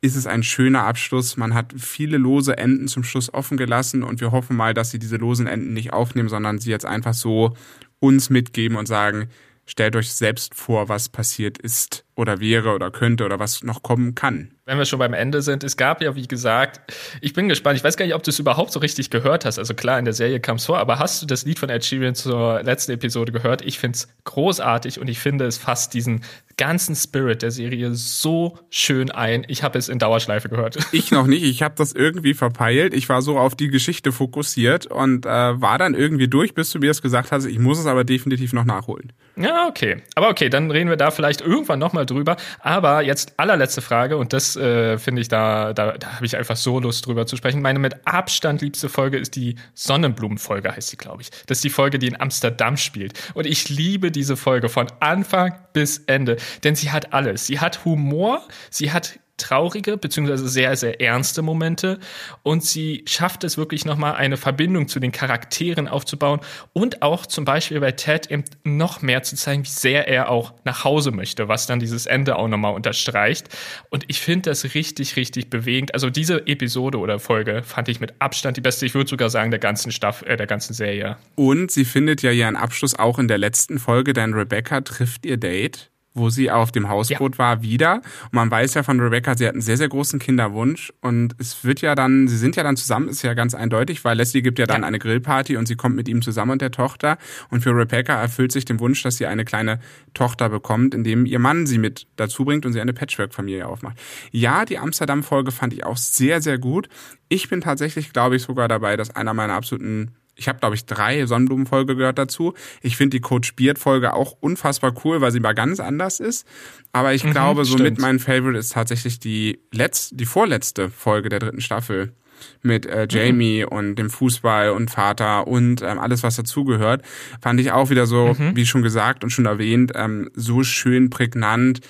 ist 0.00 0.16
es 0.16 0.26
ein 0.26 0.42
schöner 0.42 0.84
Abschluss. 0.84 1.36
Man 1.36 1.54
hat 1.54 1.72
viele 1.76 2.16
lose 2.16 2.58
Enden 2.58 2.88
zum 2.88 3.04
Schluss 3.04 3.32
offen 3.32 3.56
gelassen 3.56 4.02
und 4.02 4.20
wir 4.20 4.32
hoffen 4.32 4.56
mal, 4.56 4.74
dass 4.74 4.90
sie 4.90 4.98
diese 4.98 5.16
losen 5.16 5.46
Enden 5.46 5.74
nicht 5.74 5.92
aufnehmen, 5.92 6.28
sondern 6.28 6.58
sie 6.58 6.70
jetzt 6.70 6.86
einfach 6.86 7.14
so 7.14 7.54
uns 8.00 8.30
mitgeben 8.30 8.76
und 8.76 8.86
sagen, 8.86 9.28
stellt 9.64 9.94
euch 9.94 10.10
selbst 10.12 10.56
vor, 10.56 10.88
was 10.88 11.08
passiert 11.08 11.58
ist 11.58 12.04
oder 12.14 12.40
wäre 12.40 12.74
oder 12.74 12.90
könnte 12.90 13.24
oder 13.24 13.38
was 13.38 13.62
noch 13.62 13.82
kommen 13.82 14.14
kann 14.14 14.50
wenn 14.70 14.78
wir 14.78 14.84
schon 14.84 15.00
beim 15.00 15.14
Ende 15.14 15.42
sind, 15.42 15.64
es 15.64 15.76
gab 15.76 16.00
ja, 16.00 16.14
wie 16.14 16.28
gesagt, 16.28 16.80
ich 17.20 17.32
bin 17.32 17.48
gespannt, 17.48 17.76
ich 17.76 17.82
weiß 17.82 17.96
gar 17.96 18.06
nicht, 18.06 18.14
ob 18.14 18.22
du 18.22 18.30
es 18.30 18.38
überhaupt 18.38 18.70
so 18.70 18.78
richtig 18.78 19.10
gehört 19.10 19.44
hast. 19.44 19.58
Also 19.58 19.74
klar, 19.74 19.98
in 19.98 20.04
der 20.04 20.14
Serie 20.14 20.38
kam 20.38 20.58
es 20.58 20.66
vor, 20.66 20.78
aber 20.78 21.00
hast 21.00 21.20
du 21.20 21.26
das 21.26 21.44
Lied 21.44 21.58
von 21.58 21.70
Ed 21.70 21.84
Sheeran 21.84 22.14
zur 22.14 22.62
letzten 22.62 22.92
Episode 22.92 23.32
gehört? 23.32 23.62
Ich 23.62 23.80
finde 23.80 23.96
es 23.96 24.08
großartig 24.22 25.00
und 25.00 25.08
ich 25.08 25.18
finde, 25.18 25.46
es 25.46 25.58
fasst 25.58 25.92
diesen 25.92 26.22
ganzen 26.56 26.94
Spirit 26.94 27.42
der 27.42 27.50
Serie 27.50 27.94
so 27.94 28.58
schön 28.68 29.10
ein. 29.10 29.44
Ich 29.48 29.64
habe 29.64 29.76
es 29.76 29.88
in 29.88 29.98
Dauerschleife 29.98 30.48
gehört. 30.48 30.78
Ich 30.92 31.12
noch 31.12 31.26
nicht, 31.26 31.44
ich 31.44 31.62
habe 31.62 31.74
das 31.78 31.92
irgendwie 31.92 32.34
verpeilt. 32.34 32.94
Ich 32.94 33.08
war 33.08 33.22
so 33.22 33.38
auf 33.38 33.54
die 33.54 33.68
Geschichte 33.68 34.12
fokussiert 34.12 34.86
und 34.86 35.24
äh, 35.24 35.28
war 35.28 35.78
dann 35.78 35.94
irgendwie 35.94 36.28
durch, 36.28 36.52
bis 36.52 36.70
du 36.70 36.78
mir 36.78 36.88
das 36.88 37.00
gesagt 37.00 37.32
hast. 37.32 37.46
Ich 37.46 37.58
muss 37.58 37.78
es 37.78 37.86
aber 37.86 38.04
definitiv 38.04 38.52
noch 38.52 38.64
nachholen. 38.64 39.12
Ja, 39.36 39.66
okay. 39.68 40.02
Aber 40.14 40.28
okay, 40.28 40.50
dann 40.50 40.70
reden 40.70 40.90
wir 40.90 40.96
da 40.96 41.10
vielleicht 41.10 41.40
irgendwann 41.40 41.78
nochmal 41.78 41.99
drüber. 42.06 42.36
Aber 42.60 43.02
jetzt 43.02 43.34
allerletzte 43.36 43.80
Frage 43.80 44.16
und 44.16 44.32
das 44.32 44.56
äh, 44.56 44.98
finde 44.98 45.22
ich, 45.22 45.28
da, 45.28 45.72
da, 45.72 45.92
da 45.92 46.14
habe 46.16 46.26
ich 46.26 46.36
einfach 46.36 46.56
so 46.56 46.80
Lust 46.80 47.06
drüber 47.06 47.26
zu 47.26 47.36
sprechen. 47.36 47.62
Meine 47.62 47.78
mit 47.78 48.06
Abstand 48.06 48.60
liebste 48.60 48.88
Folge 48.88 49.18
ist 49.18 49.36
die 49.36 49.54
Sonnenblumenfolge, 49.74 50.74
heißt 50.74 50.88
sie, 50.88 50.96
glaube 50.96 51.22
ich. 51.22 51.30
Das 51.46 51.58
ist 51.58 51.64
die 51.64 51.70
Folge, 51.70 51.98
die 51.98 52.08
in 52.08 52.20
Amsterdam 52.20 52.76
spielt. 52.76 53.12
Und 53.34 53.46
ich 53.46 53.68
liebe 53.68 54.10
diese 54.10 54.36
Folge 54.36 54.68
von 54.68 54.88
Anfang 55.00 55.54
bis 55.72 55.98
Ende, 56.06 56.36
denn 56.64 56.74
sie 56.74 56.90
hat 56.90 57.12
alles. 57.12 57.46
Sie 57.46 57.60
hat 57.60 57.84
Humor, 57.84 58.42
sie 58.70 58.92
hat 58.92 59.19
traurige 59.40 59.96
beziehungsweise 59.96 60.48
sehr, 60.48 60.76
sehr 60.76 61.00
ernste 61.00 61.42
Momente 61.42 61.98
und 62.42 62.62
sie 62.62 63.04
schafft 63.06 63.44
es 63.44 63.56
wirklich 63.56 63.84
nochmal 63.84 64.14
eine 64.14 64.36
Verbindung 64.36 64.88
zu 64.88 65.00
den 65.00 65.12
Charakteren 65.12 65.88
aufzubauen 65.88 66.40
und 66.72 67.02
auch 67.02 67.26
zum 67.26 67.44
Beispiel 67.44 67.80
bei 67.80 67.92
Ted 67.92 68.30
eben 68.30 68.44
noch 68.64 69.02
mehr 69.02 69.22
zu 69.22 69.36
zeigen, 69.36 69.64
wie 69.64 69.68
sehr 69.68 70.08
er 70.08 70.30
auch 70.30 70.52
nach 70.64 70.84
Hause 70.84 71.10
möchte, 71.10 71.48
was 71.48 71.66
dann 71.66 71.80
dieses 71.80 72.06
Ende 72.06 72.36
auch 72.36 72.48
nochmal 72.48 72.74
unterstreicht. 72.74 73.48
Und 73.88 74.04
ich 74.08 74.20
finde 74.20 74.50
das 74.50 74.74
richtig, 74.74 75.16
richtig 75.16 75.50
bewegend. 75.50 75.94
Also 75.94 76.10
diese 76.10 76.46
Episode 76.46 76.98
oder 76.98 77.18
Folge 77.18 77.62
fand 77.62 77.88
ich 77.88 78.00
mit 78.00 78.14
Abstand 78.18 78.56
die 78.56 78.60
beste. 78.60 78.86
Ich 78.86 78.94
würde 78.94 79.08
sogar 79.08 79.30
sagen, 79.30 79.50
der 79.50 79.60
ganzen 79.60 79.92
Staffel, 79.92 80.28
äh, 80.28 80.36
der 80.36 80.46
ganzen 80.46 80.74
Serie. 80.74 81.16
Und 81.34 81.70
sie 81.70 81.84
findet 81.84 82.22
ja 82.22 82.30
ihren 82.30 82.56
Abschluss 82.56 82.94
auch 82.94 83.18
in 83.18 83.28
der 83.28 83.38
letzten 83.38 83.78
Folge, 83.78 84.12
denn 84.12 84.34
Rebecca 84.34 84.80
trifft 84.80 85.26
ihr 85.26 85.36
Date 85.36 85.90
wo 86.14 86.28
sie 86.28 86.50
auf 86.50 86.72
dem 86.72 86.88
Hausboot 86.88 87.34
ja. 87.34 87.38
war, 87.38 87.62
wieder. 87.62 87.96
Und 88.24 88.32
man 88.32 88.50
weiß 88.50 88.74
ja 88.74 88.82
von 88.82 88.98
Rebecca, 89.00 89.36
sie 89.36 89.46
hat 89.46 89.52
einen 89.52 89.62
sehr, 89.62 89.76
sehr 89.76 89.88
großen 89.88 90.18
Kinderwunsch. 90.18 90.92
Und 91.00 91.34
es 91.38 91.64
wird 91.64 91.80
ja 91.80 91.94
dann, 91.94 92.26
sie 92.26 92.36
sind 92.36 92.56
ja 92.56 92.62
dann 92.62 92.76
zusammen, 92.76 93.08
ist 93.08 93.22
ja 93.22 93.34
ganz 93.34 93.54
eindeutig, 93.54 94.04
weil 94.04 94.16
Leslie 94.16 94.42
gibt 94.42 94.58
ja 94.58 94.66
dann 94.66 94.82
ja. 94.82 94.88
eine 94.88 94.98
Grillparty 94.98 95.56
und 95.56 95.66
sie 95.66 95.76
kommt 95.76 95.96
mit 95.96 96.08
ihm 96.08 96.22
zusammen 96.22 96.52
und 96.52 96.62
der 96.62 96.72
Tochter. 96.72 97.16
Und 97.50 97.62
für 97.62 97.70
Rebecca 97.70 98.14
erfüllt 98.20 98.52
sich 98.52 98.64
den 98.64 98.80
Wunsch, 98.80 99.02
dass 99.02 99.16
sie 99.16 99.26
eine 99.26 99.44
kleine 99.44 99.78
Tochter 100.14 100.48
bekommt, 100.48 100.94
indem 100.94 101.26
ihr 101.26 101.38
Mann 101.38 101.66
sie 101.66 101.78
mit 101.78 102.06
dazu 102.16 102.44
bringt 102.44 102.66
und 102.66 102.72
sie 102.72 102.80
eine 102.80 102.92
Patchwork-Familie 102.92 103.66
aufmacht. 103.66 103.98
Ja, 104.32 104.64
die 104.64 104.78
Amsterdam-Folge 104.78 105.52
fand 105.52 105.72
ich 105.72 105.84
auch 105.84 105.96
sehr, 105.96 106.42
sehr 106.42 106.58
gut. 106.58 106.88
Ich 107.28 107.48
bin 107.48 107.60
tatsächlich, 107.60 108.12
glaube 108.12 108.36
ich, 108.36 108.42
sogar 108.42 108.66
dabei, 108.66 108.96
dass 108.96 109.14
einer 109.14 109.34
meiner 109.34 109.54
absoluten 109.54 110.10
ich 110.40 110.48
habe, 110.48 110.58
glaube 110.58 110.74
ich, 110.74 110.86
drei 110.86 111.26
Sonnenblumenfolge 111.26 111.96
gehört 111.96 112.16
dazu. 112.16 112.54
Ich 112.80 112.96
finde 112.96 113.16
die 113.16 113.20
Coach 113.20 113.54
Beard-Folge 113.56 114.14
auch 114.14 114.34
unfassbar 114.40 114.94
cool, 115.04 115.20
weil 115.20 115.32
sie 115.32 115.40
mal 115.40 115.52
ganz 115.52 115.80
anders 115.80 116.18
ist. 116.18 116.46
Aber 116.92 117.12
ich 117.12 117.24
mhm, 117.24 117.32
glaube, 117.32 117.66
so 117.66 117.76
mit 117.76 117.98
mein 117.98 118.18
Favorite 118.18 118.58
ist 118.58 118.72
tatsächlich 118.72 119.20
die 119.20 119.60
letzte, 119.70 120.16
die 120.16 120.24
vorletzte 120.24 120.88
Folge 120.88 121.28
der 121.28 121.40
dritten 121.40 121.60
Staffel 121.60 122.14
mit 122.62 122.86
äh, 122.86 123.06
Jamie 123.10 123.64
mhm. 123.64 123.68
und 123.68 123.96
dem 123.96 124.08
Fußball 124.08 124.70
und 124.70 124.90
Vater 124.90 125.46
und 125.46 125.82
ähm, 125.82 125.98
alles, 125.98 126.22
was 126.22 126.36
dazugehört, 126.36 127.02
fand 127.42 127.60
ich 127.60 127.72
auch 127.72 127.90
wieder 127.90 128.06
so, 128.06 128.34
mhm. 128.38 128.56
wie 128.56 128.64
schon 128.64 128.80
gesagt 128.80 129.22
und 129.22 129.30
schon 129.30 129.44
erwähnt, 129.44 129.92
ähm, 129.94 130.30
so 130.34 130.62
schön 130.62 131.10
prägnant, 131.10 131.80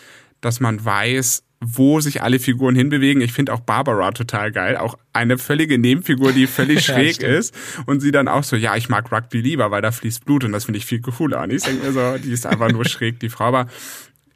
dass 0.40 0.58
man 0.58 0.84
weiß, 0.84 1.44
wo 1.62 2.00
sich 2.00 2.22
alle 2.22 2.38
Figuren 2.38 2.74
hinbewegen. 2.74 3.20
Ich 3.22 3.32
finde 3.32 3.52
auch 3.52 3.60
Barbara 3.60 4.12
total 4.12 4.50
geil. 4.50 4.78
Auch 4.78 4.96
eine 5.12 5.36
völlige 5.36 5.78
Nebenfigur, 5.78 6.32
die 6.32 6.46
völlig 6.46 6.84
schräg 6.86 7.20
ja, 7.20 7.28
ist. 7.28 7.54
Und 7.84 8.00
sie 8.00 8.12
dann 8.12 8.28
auch 8.28 8.44
so, 8.44 8.56
ja, 8.56 8.76
ich 8.76 8.88
mag 8.88 9.12
Rugby 9.12 9.40
lieber, 9.40 9.70
weil 9.70 9.82
da 9.82 9.92
fließt 9.92 10.24
Blut 10.24 10.44
und 10.44 10.52
das 10.52 10.64
finde 10.64 10.78
ich 10.78 10.86
viel 10.86 11.00
cooler. 11.02 11.42
Und 11.42 11.52
ich 11.52 11.62
denke 11.62 11.86
mir 11.86 11.92
so, 11.92 12.18
die 12.18 12.32
ist 12.32 12.46
einfach 12.46 12.72
nur 12.72 12.86
schräg, 12.86 13.20
die 13.20 13.28
Frau. 13.28 13.44
Aber 13.44 13.66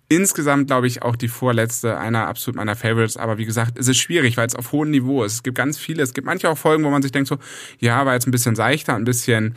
insgesamt, 0.09 0.67
glaube 0.67 0.87
ich, 0.87 1.03
auch 1.03 1.17
die 1.17 1.29
vorletzte, 1.29 1.99
einer 1.99 2.27
absolut 2.27 2.57
meiner 2.57 2.77
Favorites. 2.77 3.17
Aber 3.17 3.39
wie 3.39 3.47
gesagt, 3.47 3.79
es 3.79 3.89
ist 3.89 3.97
schwierig, 3.97 4.37
weil 4.37 4.47
es 4.47 4.55
auf 4.55 4.73
hohem 4.73 4.91
Niveau 4.91 5.25
ist. 5.25 5.33
Es 5.35 5.43
gibt 5.43 5.57
ganz 5.57 5.79
viele. 5.79 6.03
Es 6.03 6.13
gibt 6.13 6.27
manche 6.27 6.51
auch 6.51 6.59
Folgen, 6.59 6.85
wo 6.85 6.91
man 6.91 7.01
sich 7.01 7.13
denkt 7.13 7.29
so, 7.29 7.39
ja, 7.79 8.05
war 8.05 8.13
jetzt 8.13 8.29
ein 8.29 8.33
bisschen 8.33 8.55
seichter, 8.55 8.95
ein 8.95 9.05
bisschen 9.05 9.55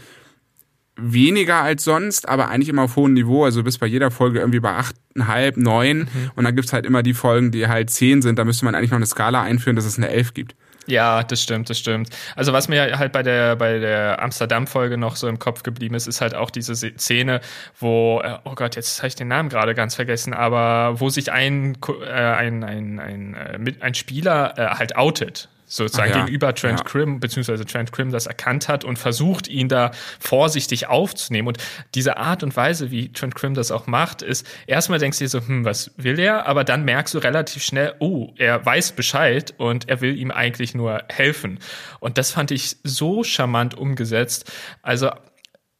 weniger 0.97 1.61
als 1.61 1.83
sonst, 1.83 2.27
aber 2.27 2.49
eigentlich 2.49 2.69
immer 2.69 2.83
auf 2.83 2.95
hohem 2.95 3.13
Niveau. 3.13 3.45
Also 3.45 3.63
bis 3.63 3.77
bei 3.77 3.87
jeder 3.87 4.11
Folge 4.11 4.39
irgendwie 4.39 4.59
bei 4.59 4.73
achteinhalb, 4.73 5.57
neun. 5.57 5.99
Mhm. 5.99 6.31
Und 6.35 6.43
dann 6.43 6.55
gibt's 6.55 6.73
halt 6.73 6.85
immer 6.85 7.03
die 7.03 7.13
Folgen, 7.13 7.51
die 7.51 7.67
halt 7.67 7.89
zehn 7.89 8.21
sind. 8.21 8.39
Da 8.39 8.45
müsste 8.45 8.65
man 8.65 8.75
eigentlich 8.75 8.91
noch 8.91 8.97
eine 8.97 9.05
Skala 9.05 9.41
einführen, 9.43 9.75
dass 9.75 9.85
es 9.85 9.97
eine 9.97 10.09
elf 10.09 10.33
gibt. 10.33 10.55
Ja, 10.87 11.21
das 11.21 11.43
stimmt, 11.43 11.69
das 11.69 11.77
stimmt. 11.77 12.09
Also 12.37 12.53
was 12.53 12.69
mir 12.69 12.97
halt 12.97 13.11
bei 13.11 13.21
der 13.21 13.57
bei 13.57 13.77
der 13.77 14.21
Amsterdam-Folge 14.23 14.97
noch 14.97 15.17
so 15.17 15.27
im 15.27 15.37
Kopf 15.37 15.63
geblieben 15.63 15.95
ist, 15.95 16.07
ist 16.07 16.21
halt 16.21 16.33
auch 16.33 16.49
diese 16.49 16.75
Szene, 16.75 17.41
wo 17.77 18.21
äh, 18.23 18.37
oh 18.45 18.55
Gott, 18.55 18.77
jetzt 18.77 18.99
habe 18.99 19.09
ich 19.09 19.15
den 19.15 19.27
Namen 19.27 19.49
gerade 19.49 19.75
ganz 19.75 19.95
vergessen, 19.95 20.33
aber 20.33 20.99
wo 20.99 21.09
sich 21.09 21.31
ein 21.31 21.77
äh, 22.05 22.13
ein 22.13 22.63
ein 22.63 22.99
ein, 22.99 23.33
äh, 23.33 23.73
ein 23.81 23.93
Spieler 23.95 24.57
äh, 24.57 24.75
halt 24.77 24.95
outet 24.95 25.49
sozusagen 25.67 26.11
ja. 26.11 26.19
gegenüber 26.23 26.55
Trent 26.55 26.79
ja. 26.79 26.85
Krim, 26.85 27.19
beziehungsweise 27.19 27.65
Trent 27.65 27.91
Krim 27.91 28.11
das 28.11 28.25
erkannt 28.25 28.69
hat 28.69 28.85
und 28.85 28.97
versucht, 28.97 29.47
ihn 29.47 29.67
da 29.67 29.91
vorsichtig 30.19 30.87
aufzunehmen. 30.87 31.49
Und 31.49 31.57
diese 31.93 32.17
Art 32.17 32.41
und 32.41 32.55
Weise, 32.55 32.89
wie 32.89 33.11
Trent 33.11 33.35
Krim 33.35 33.53
das 33.53 33.71
auch 33.71 33.85
macht, 33.85 34.21
ist, 34.21 34.47
erstmal 34.65 34.97
denkst 34.97 35.19
du 35.19 35.25
dir 35.25 35.29
so, 35.29 35.39
hm, 35.39 35.65
was 35.65 35.91
will 35.97 36.19
er? 36.19 36.47
Aber 36.47 36.63
dann 36.63 36.85
merkst 36.85 37.13
du 37.13 37.19
relativ 37.19 37.63
schnell, 37.63 37.93
oh, 37.99 38.33
er 38.37 38.65
weiß 38.65 38.93
Bescheid 38.93 39.53
und 39.57 39.89
er 39.89 39.99
will 40.01 40.17
ihm 40.17 40.31
eigentlich 40.31 40.73
nur 40.73 41.03
helfen. 41.09 41.59
Und 41.99 42.17
das 42.17 42.31
fand 42.31 42.51
ich 42.51 42.77
so 42.83 43.23
charmant 43.23 43.77
umgesetzt. 43.77 44.51
Also 44.81 45.11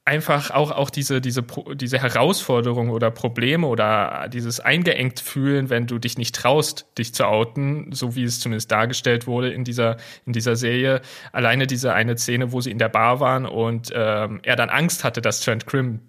einfach 0.07 0.51
auch, 0.51 0.71
auch 0.71 0.89
diese, 0.89 1.19
diese, 1.19 1.43
diese 1.75 1.99
Herausforderung 1.99 2.89
oder 2.89 3.11
Probleme 3.11 3.67
oder 3.67 4.29
dieses 4.31 4.61
eingeengt 4.61 5.19
fühlen, 5.19 5.69
wenn 5.69 5.85
du 5.85 5.99
dich 5.99 6.17
nicht 6.17 6.33
traust, 6.33 6.87
dich 6.97 7.13
zu 7.13 7.27
outen, 7.27 7.91
so 7.91 8.15
wie 8.15 8.23
es 8.23 8.39
zumindest 8.39 8.71
dargestellt 8.71 9.27
wurde 9.27 9.51
in 9.51 9.65
dieser, 9.65 9.97
in 10.25 10.31
dieser 10.31 10.55
Serie. 10.55 11.01
Alleine 11.33 11.67
diese 11.67 11.93
eine 11.93 12.17
Szene, 12.17 12.53
wo 12.53 12.61
sie 12.61 12.71
in 12.71 12.79
der 12.79 12.89
Bar 12.89 13.19
waren 13.19 13.45
und 13.45 13.91
ähm, 13.93 14.39
er 14.43 14.55
dann 14.55 14.69
Angst 14.69 15.03
hatte, 15.03 15.21
dass 15.21 15.41
Trent 15.41 15.67
Krim 15.67 15.99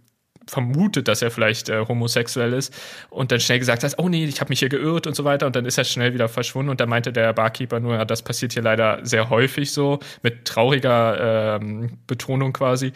vermutet, 0.48 1.08
dass 1.08 1.22
er 1.22 1.30
vielleicht 1.30 1.68
äh, 1.68 1.84
homosexuell 1.86 2.52
ist 2.52 2.74
und 3.10 3.30
dann 3.30 3.40
schnell 3.40 3.58
gesagt 3.58 3.84
hast, 3.84 3.98
oh 3.98 4.08
nee, 4.08 4.24
ich 4.24 4.40
habe 4.40 4.48
mich 4.48 4.58
hier 4.60 4.68
geirrt 4.68 5.06
und 5.06 5.14
so 5.14 5.24
weiter 5.24 5.46
und 5.46 5.54
dann 5.54 5.66
ist 5.66 5.78
er 5.78 5.84
schnell 5.84 6.14
wieder 6.14 6.28
verschwunden 6.28 6.70
und 6.70 6.80
dann 6.80 6.88
meinte 6.88 7.12
der 7.12 7.32
Barkeeper 7.32 7.80
nur, 7.80 7.94
ja, 7.94 8.04
das 8.04 8.22
passiert 8.22 8.52
hier 8.52 8.62
leider 8.62 9.00
sehr 9.02 9.30
häufig 9.30 9.72
so, 9.72 10.00
mit 10.22 10.44
trauriger 10.44 11.56
ähm, 11.56 11.98
Betonung 12.06 12.52
quasi. 12.52 12.92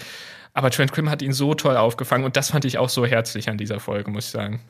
Aber 0.54 0.70
Trent 0.70 0.92
Grimm 0.92 1.10
hat 1.10 1.22
ihn 1.22 1.32
so 1.32 1.54
toll 1.54 1.76
aufgefangen 1.76 2.24
und 2.24 2.36
das 2.36 2.50
fand 2.50 2.64
ich 2.64 2.78
auch 2.78 2.88
so 2.88 3.06
herzlich 3.06 3.48
an 3.48 3.58
dieser 3.58 3.80
Folge, 3.80 4.10
muss 4.10 4.26
ich 4.26 4.30
sagen. 4.32 4.60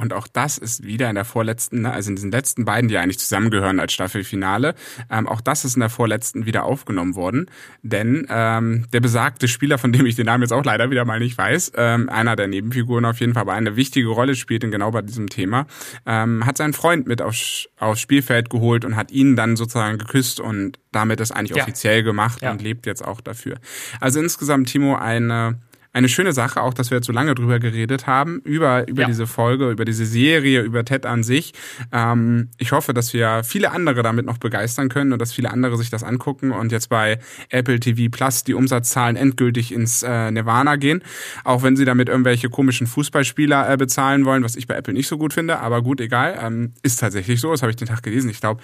Und 0.00 0.12
auch 0.12 0.28
das 0.28 0.58
ist 0.58 0.84
wieder 0.84 1.08
in 1.08 1.14
der 1.14 1.24
vorletzten, 1.24 1.82
ne, 1.82 1.92
also 1.92 2.10
in 2.10 2.16
diesen 2.16 2.30
letzten 2.30 2.64
beiden, 2.64 2.88
die 2.88 2.98
eigentlich 2.98 3.18
zusammengehören 3.18 3.80
als 3.80 3.92
Staffelfinale, 3.92 4.74
ähm, 5.10 5.26
auch 5.28 5.40
das 5.40 5.64
ist 5.64 5.74
in 5.74 5.80
der 5.80 5.90
vorletzten 5.90 6.46
wieder 6.46 6.64
aufgenommen 6.64 7.14
worden. 7.14 7.46
Denn 7.82 8.26
ähm, 8.30 8.86
der 8.92 9.00
besagte 9.00 9.48
Spieler, 9.48 9.78
von 9.78 9.92
dem 9.92 10.06
ich 10.06 10.14
den 10.16 10.26
Namen 10.26 10.42
jetzt 10.42 10.52
auch 10.52 10.64
leider 10.64 10.90
wieder 10.90 11.04
mal 11.04 11.18
nicht 11.18 11.36
weiß, 11.36 11.72
ähm, 11.76 12.08
einer 12.08 12.36
der 12.36 12.48
Nebenfiguren 12.48 13.04
auf 13.04 13.20
jeden 13.20 13.34
Fall, 13.34 13.42
aber 13.42 13.54
eine 13.54 13.76
wichtige 13.76 14.08
Rolle 14.08 14.34
spielt 14.34 14.64
in 14.64 14.70
genau 14.70 14.90
bei 14.90 15.02
diesem 15.02 15.28
Thema, 15.28 15.66
ähm, 16.06 16.46
hat 16.46 16.56
seinen 16.56 16.72
Freund 16.72 17.06
mit 17.06 17.20
aufs, 17.22 17.68
aufs 17.78 18.00
Spielfeld 18.00 18.50
geholt 18.50 18.84
und 18.84 18.96
hat 18.96 19.10
ihn 19.10 19.36
dann 19.36 19.56
sozusagen 19.56 19.98
geküsst 19.98 20.40
und 20.40 20.78
damit 20.92 21.20
ist 21.20 21.32
eigentlich 21.32 21.56
ja. 21.56 21.64
offiziell 21.64 22.02
gemacht 22.02 22.42
ja. 22.42 22.50
und 22.50 22.62
lebt 22.62 22.86
jetzt 22.86 23.04
auch 23.04 23.20
dafür. 23.20 23.58
Also 24.00 24.20
insgesamt, 24.20 24.68
Timo, 24.68 24.96
eine 24.96 25.58
eine 25.92 26.08
schöne 26.08 26.32
Sache, 26.32 26.62
auch 26.62 26.74
dass 26.74 26.90
wir 26.90 26.98
jetzt 26.98 27.06
so 27.06 27.12
lange 27.12 27.34
drüber 27.34 27.58
geredet 27.58 28.06
haben, 28.06 28.40
über, 28.44 28.86
über 28.88 29.02
ja. 29.02 29.08
diese 29.08 29.26
Folge, 29.26 29.70
über 29.70 29.84
diese 29.84 30.06
Serie, 30.06 30.62
über 30.62 30.84
Ted 30.84 31.06
an 31.06 31.22
sich. 31.22 31.52
Ähm, 31.92 32.50
ich 32.58 32.72
hoffe, 32.72 32.94
dass 32.94 33.12
wir 33.12 33.42
viele 33.44 33.72
andere 33.72 34.02
damit 34.02 34.26
noch 34.26 34.38
begeistern 34.38 34.88
können 34.88 35.12
und 35.12 35.20
dass 35.20 35.32
viele 35.32 35.50
andere 35.50 35.76
sich 35.76 35.90
das 35.90 36.04
angucken 36.04 36.52
und 36.52 36.72
jetzt 36.72 36.88
bei 36.88 37.18
Apple 37.50 37.80
TV 37.80 38.10
Plus 38.10 38.44
die 38.44 38.54
Umsatzzahlen 38.54 39.16
endgültig 39.16 39.72
ins 39.72 40.02
äh, 40.02 40.30
Nirvana 40.30 40.76
gehen. 40.76 41.02
Auch 41.44 41.62
wenn 41.62 41.76
sie 41.76 41.84
damit 41.84 42.08
irgendwelche 42.08 42.50
komischen 42.50 42.86
Fußballspieler 42.86 43.70
äh, 43.70 43.76
bezahlen 43.76 44.24
wollen, 44.24 44.44
was 44.44 44.56
ich 44.56 44.66
bei 44.66 44.74
Apple 44.74 44.94
nicht 44.94 45.08
so 45.08 45.18
gut 45.18 45.32
finde, 45.32 45.60
aber 45.60 45.82
gut, 45.82 46.00
egal. 46.00 46.38
Ähm, 46.40 46.74
ist 46.82 47.00
tatsächlich 47.00 47.40
so, 47.40 47.50
das 47.50 47.62
habe 47.62 47.70
ich 47.70 47.76
den 47.76 47.88
Tag 47.88 48.02
gelesen. 48.02 48.30
Ich 48.30 48.40
glaube, 48.40 48.60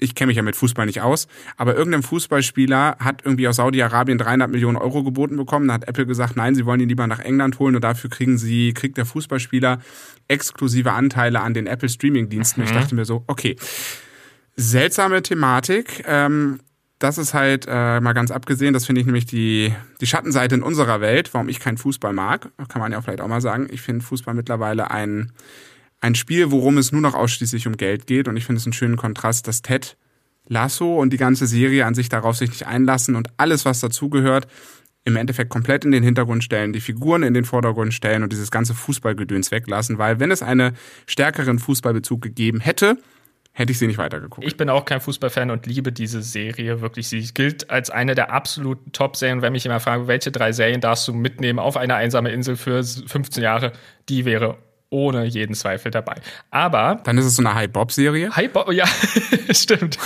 ich 0.00 0.14
kenne 0.14 0.28
mich 0.28 0.36
ja 0.36 0.42
mit 0.42 0.56
Fußball 0.56 0.86
nicht 0.86 1.02
aus, 1.02 1.28
aber 1.56 1.76
irgendein 1.76 2.02
Fußballspieler 2.02 2.96
hat 2.98 3.22
irgendwie 3.24 3.46
aus 3.46 3.56
Saudi-Arabien 3.56 4.18
300 4.18 4.50
Millionen 4.50 4.76
Euro 4.76 5.04
geboten 5.04 5.36
bekommen. 5.36 5.68
Da 5.68 5.74
hat 5.74 5.86
Apple 5.86 6.06
gesagt, 6.06 6.36
nein, 6.36 6.54
sie 6.54 6.66
wollen 6.66 6.80
ihn 6.80 6.88
lieber 6.88 7.06
nach 7.06 7.20
England 7.20 7.58
holen 7.58 7.74
und 7.76 7.84
dafür 7.84 8.10
kriegen 8.10 8.38
sie, 8.38 8.72
kriegt 8.72 8.96
der 8.96 9.06
Fußballspieler 9.06 9.80
exklusive 10.28 10.92
Anteile 10.92 11.40
an 11.40 11.54
den 11.54 11.66
Apple 11.66 11.88
Streaming-Diensten. 11.88 12.62
Mhm. 12.62 12.66
Ich 12.66 12.72
dachte 12.72 12.94
mir 12.94 13.04
so, 13.04 13.24
okay, 13.26 13.56
seltsame 14.56 15.22
Thematik. 15.22 16.04
Ähm, 16.06 16.60
das 16.98 17.16
ist 17.16 17.32
halt 17.32 17.66
äh, 17.66 18.00
mal 18.00 18.12
ganz 18.12 18.30
abgesehen, 18.30 18.74
das 18.74 18.84
finde 18.84 19.00
ich 19.00 19.06
nämlich 19.06 19.24
die, 19.24 19.72
die 20.02 20.06
Schattenseite 20.06 20.54
in 20.54 20.62
unserer 20.62 21.00
Welt, 21.00 21.32
warum 21.32 21.48
ich 21.48 21.58
keinen 21.58 21.78
Fußball 21.78 22.12
mag. 22.12 22.50
Kann 22.68 22.80
man 22.80 22.92
ja 22.92 23.00
vielleicht 23.00 23.22
auch 23.22 23.26
mal 23.26 23.40
sagen. 23.40 23.68
Ich 23.70 23.80
finde 23.80 24.04
Fußball 24.04 24.34
mittlerweile 24.34 24.90
ein 24.90 25.32
ein 26.00 26.14
Spiel, 26.14 26.50
worum 26.50 26.78
es 26.78 26.92
nur 26.92 27.00
noch 27.00 27.14
ausschließlich 27.14 27.66
um 27.66 27.76
Geld 27.76 28.06
geht. 28.06 28.28
Und 28.28 28.36
ich 28.36 28.46
finde 28.46 28.58
es 28.58 28.66
einen 28.66 28.72
schönen 28.72 28.96
Kontrast, 28.96 29.46
dass 29.46 29.62
Ted 29.62 29.96
Lasso 30.46 30.98
und 30.98 31.12
die 31.12 31.16
ganze 31.16 31.46
Serie 31.46 31.86
an 31.86 31.94
sich 31.94 32.08
darauf 32.08 32.36
sich 32.36 32.50
nicht 32.50 32.66
einlassen 32.66 33.14
und 33.14 33.28
alles, 33.36 33.64
was 33.64 33.80
dazugehört, 33.80 34.48
im 35.04 35.16
Endeffekt 35.16 35.50
komplett 35.50 35.84
in 35.84 35.92
den 35.92 36.02
Hintergrund 36.02 36.44
stellen, 36.44 36.72
die 36.72 36.80
Figuren 36.80 37.22
in 37.22 37.34
den 37.34 37.44
Vordergrund 37.44 37.94
stellen 37.94 38.22
und 38.22 38.32
dieses 38.32 38.50
ganze 38.50 38.74
Fußballgedöns 38.74 39.50
weglassen, 39.50 39.98
weil 39.98 40.20
wenn 40.20 40.30
es 40.30 40.42
einen 40.42 40.76
stärkeren 41.06 41.58
Fußballbezug 41.58 42.20
gegeben 42.20 42.60
hätte, 42.60 42.98
hätte 43.52 43.72
ich 43.72 43.78
sie 43.78 43.86
nicht 43.86 43.98
weitergeguckt. 43.98 44.46
Ich 44.46 44.56
bin 44.56 44.68
auch 44.68 44.84
kein 44.84 45.00
Fußballfan 45.00 45.50
und 45.50 45.66
liebe 45.66 45.92
diese 45.92 46.22
Serie 46.22 46.80
wirklich. 46.80 47.08
Sie 47.08 47.22
gilt 47.32 47.70
als 47.70 47.90
eine 47.90 48.14
der 48.14 48.30
absoluten 48.30 48.92
Top-Serien. 48.92 49.42
Wenn 49.42 49.52
mich 49.52 49.66
immer 49.66 49.80
fragen, 49.80 50.06
welche 50.06 50.30
drei 50.30 50.52
Serien 50.52 50.80
darfst 50.80 51.08
du 51.08 51.14
mitnehmen 51.14 51.58
auf 51.58 51.76
eine 51.76 51.94
einsame 51.94 52.30
Insel 52.30 52.56
für 52.56 52.82
15 52.82 53.42
Jahre, 53.42 53.72
die 54.08 54.24
wäre 54.24 54.58
ohne 54.90 55.24
jeden 55.24 55.54
Zweifel 55.54 55.90
dabei. 55.90 56.16
Aber. 56.50 57.00
Dann 57.04 57.16
ist 57.16 57.24
es 57.24 57.36
so 57.36 57.42
eine 57.42 57.54
High-Bob-Serie? 57.54 58.34
High-Bob, 58.34 58.72
ja, 58.72 58.86
stimmt. 59.50 59.98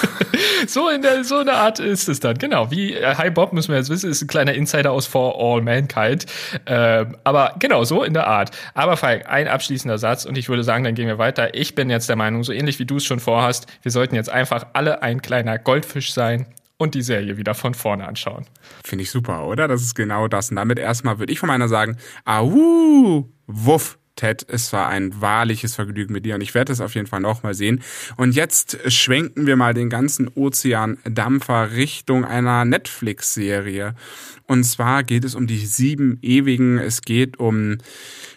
so 0.67 0.89
in 0.91 1.03
der, 1.03 1.25
so 1.25 1.39
eine 1.39 1.55
Art 1.55 1.81
ist 1.81 2.09
es 2.09 2.21
dann, 2.21 2.39
genau. 2.39 2.71
Wie 2.71 2.95
äh, 2.95 3.17
High-Bob, 3.17 3.53
müssen 3.53 3.71
wir 3.71 3.79
jetzt 3.79 3.91
wissen, 3.91 4.11
ist 4.11 4.23
ein 4.23 4.29
kleiner 4.29 4.55
Insider 4.55 4.93
aus 4.93 5.07
For 5.07 5.35
All 5.39 5.63
Mankind. 5.63 6.27
Äh, 6.67 7.07
aber 7.25 7.55
genau, 7.59 7.85
so 7.85 8.05
in 8.05 8.15
der 8.15 8.27
Art. 8.27 8.51
Aber 8.75 8.97
Falk, 8.97 9.29
ein 9.29 9.49
abschließender 9.49 9.99
Satz 9.99 10.27
und 10.27 10.37
ich 10.37 10.49
würde 10.49 10.65
sagen, 10.65 10.85
dann 10.85 10.95
gehen 10.95 11.09
wir 11.09 11.19
weiter. 11.19 11.55
Ich 11.55 11.75
bin 11.75 11.89
jetzt 11.89 12.09
der 12.09 12.17
Meinung, 12.17 12.45
so 12.45 12.53
ähnlich 12.53 12.79
wie 12.79 12.85
du 12.85 12.97
es 12.97 13.05
schon 13.05 13.21
vorhast, 13.21 13.67
wir 13.83 13.91
sollten 13.91 14.15
jetzt 14.15 14.31
einfach 14.31 14.67
alle 14.75 15.03
ein 15.03 15.23
kleiner 15.23 15.59
Goldfisch 15.59 16.13
sein 16.13 16.47
und 16.77 16.95
die 16.95 17.03
Serie 17.03 17.37
wieder 17.37 17.55
von 17.55 17.75
vorne 17.75 18.07
anschauen. 18.07 18.47
Finde 18.85 19.05
ich 19.05 19.11
super, 19.11 19.47
oder? 19.47 19.69
Das 19.69 19.83
ist 19.83 19.95
genau 19.95 20.29
das. 20.29 20.51
Und 20.51 20.57
damit 20.57 20.79
erstmal 20.79 21.19
würde 21.19 21.33
ich 21.33 21.39
von 21.39 21.47
meiner 21.47 21.69
sagen, 21.69 21.97
au, 22.25 23.29
wuff. 23.47 23.99
Ted, 24.17 24.47
es 24.49 24.73
war 24.73 24.89
ein 24.89 25.21
wahrliches 25.21 25.75
Vergnügen 25.75 26.13
mit 26.13 26.25
dir 26.25 26.35
und 26.35 26.41
ich 26.41 26.55
werde 26.55 26.73
es 26.73 26.81
auf 26.81 26.95
jeden 26.95 27.07
Fall 27.07 27.21
nochmal 27.21 27.55
sehen. 27.55 27.83
Und 28.17 28.35
jetzt 28.35 28.79
schwenken 28.93 29.47
wir 29.47 29.57
mal 29.57 29.75
den 29.75 29.91
ganzen 29.91 30.29
Ozeandampfer 30.29 31.73
Richtung 31.73 32.25
einer 32.25 32.65
Netflix-Serie. 32.65 33.95
Und 34.47 34.65
zwar 34.65 35.03
geht 35.03 35.25
es 35.25 35.35
um 35.35 35.47
die 35.47 35.65
sieben 35.67 36.19
Ewigen, 36.23 36.79
es 36.79 37.03
geht 37.03 37.39
um 37.39 37.79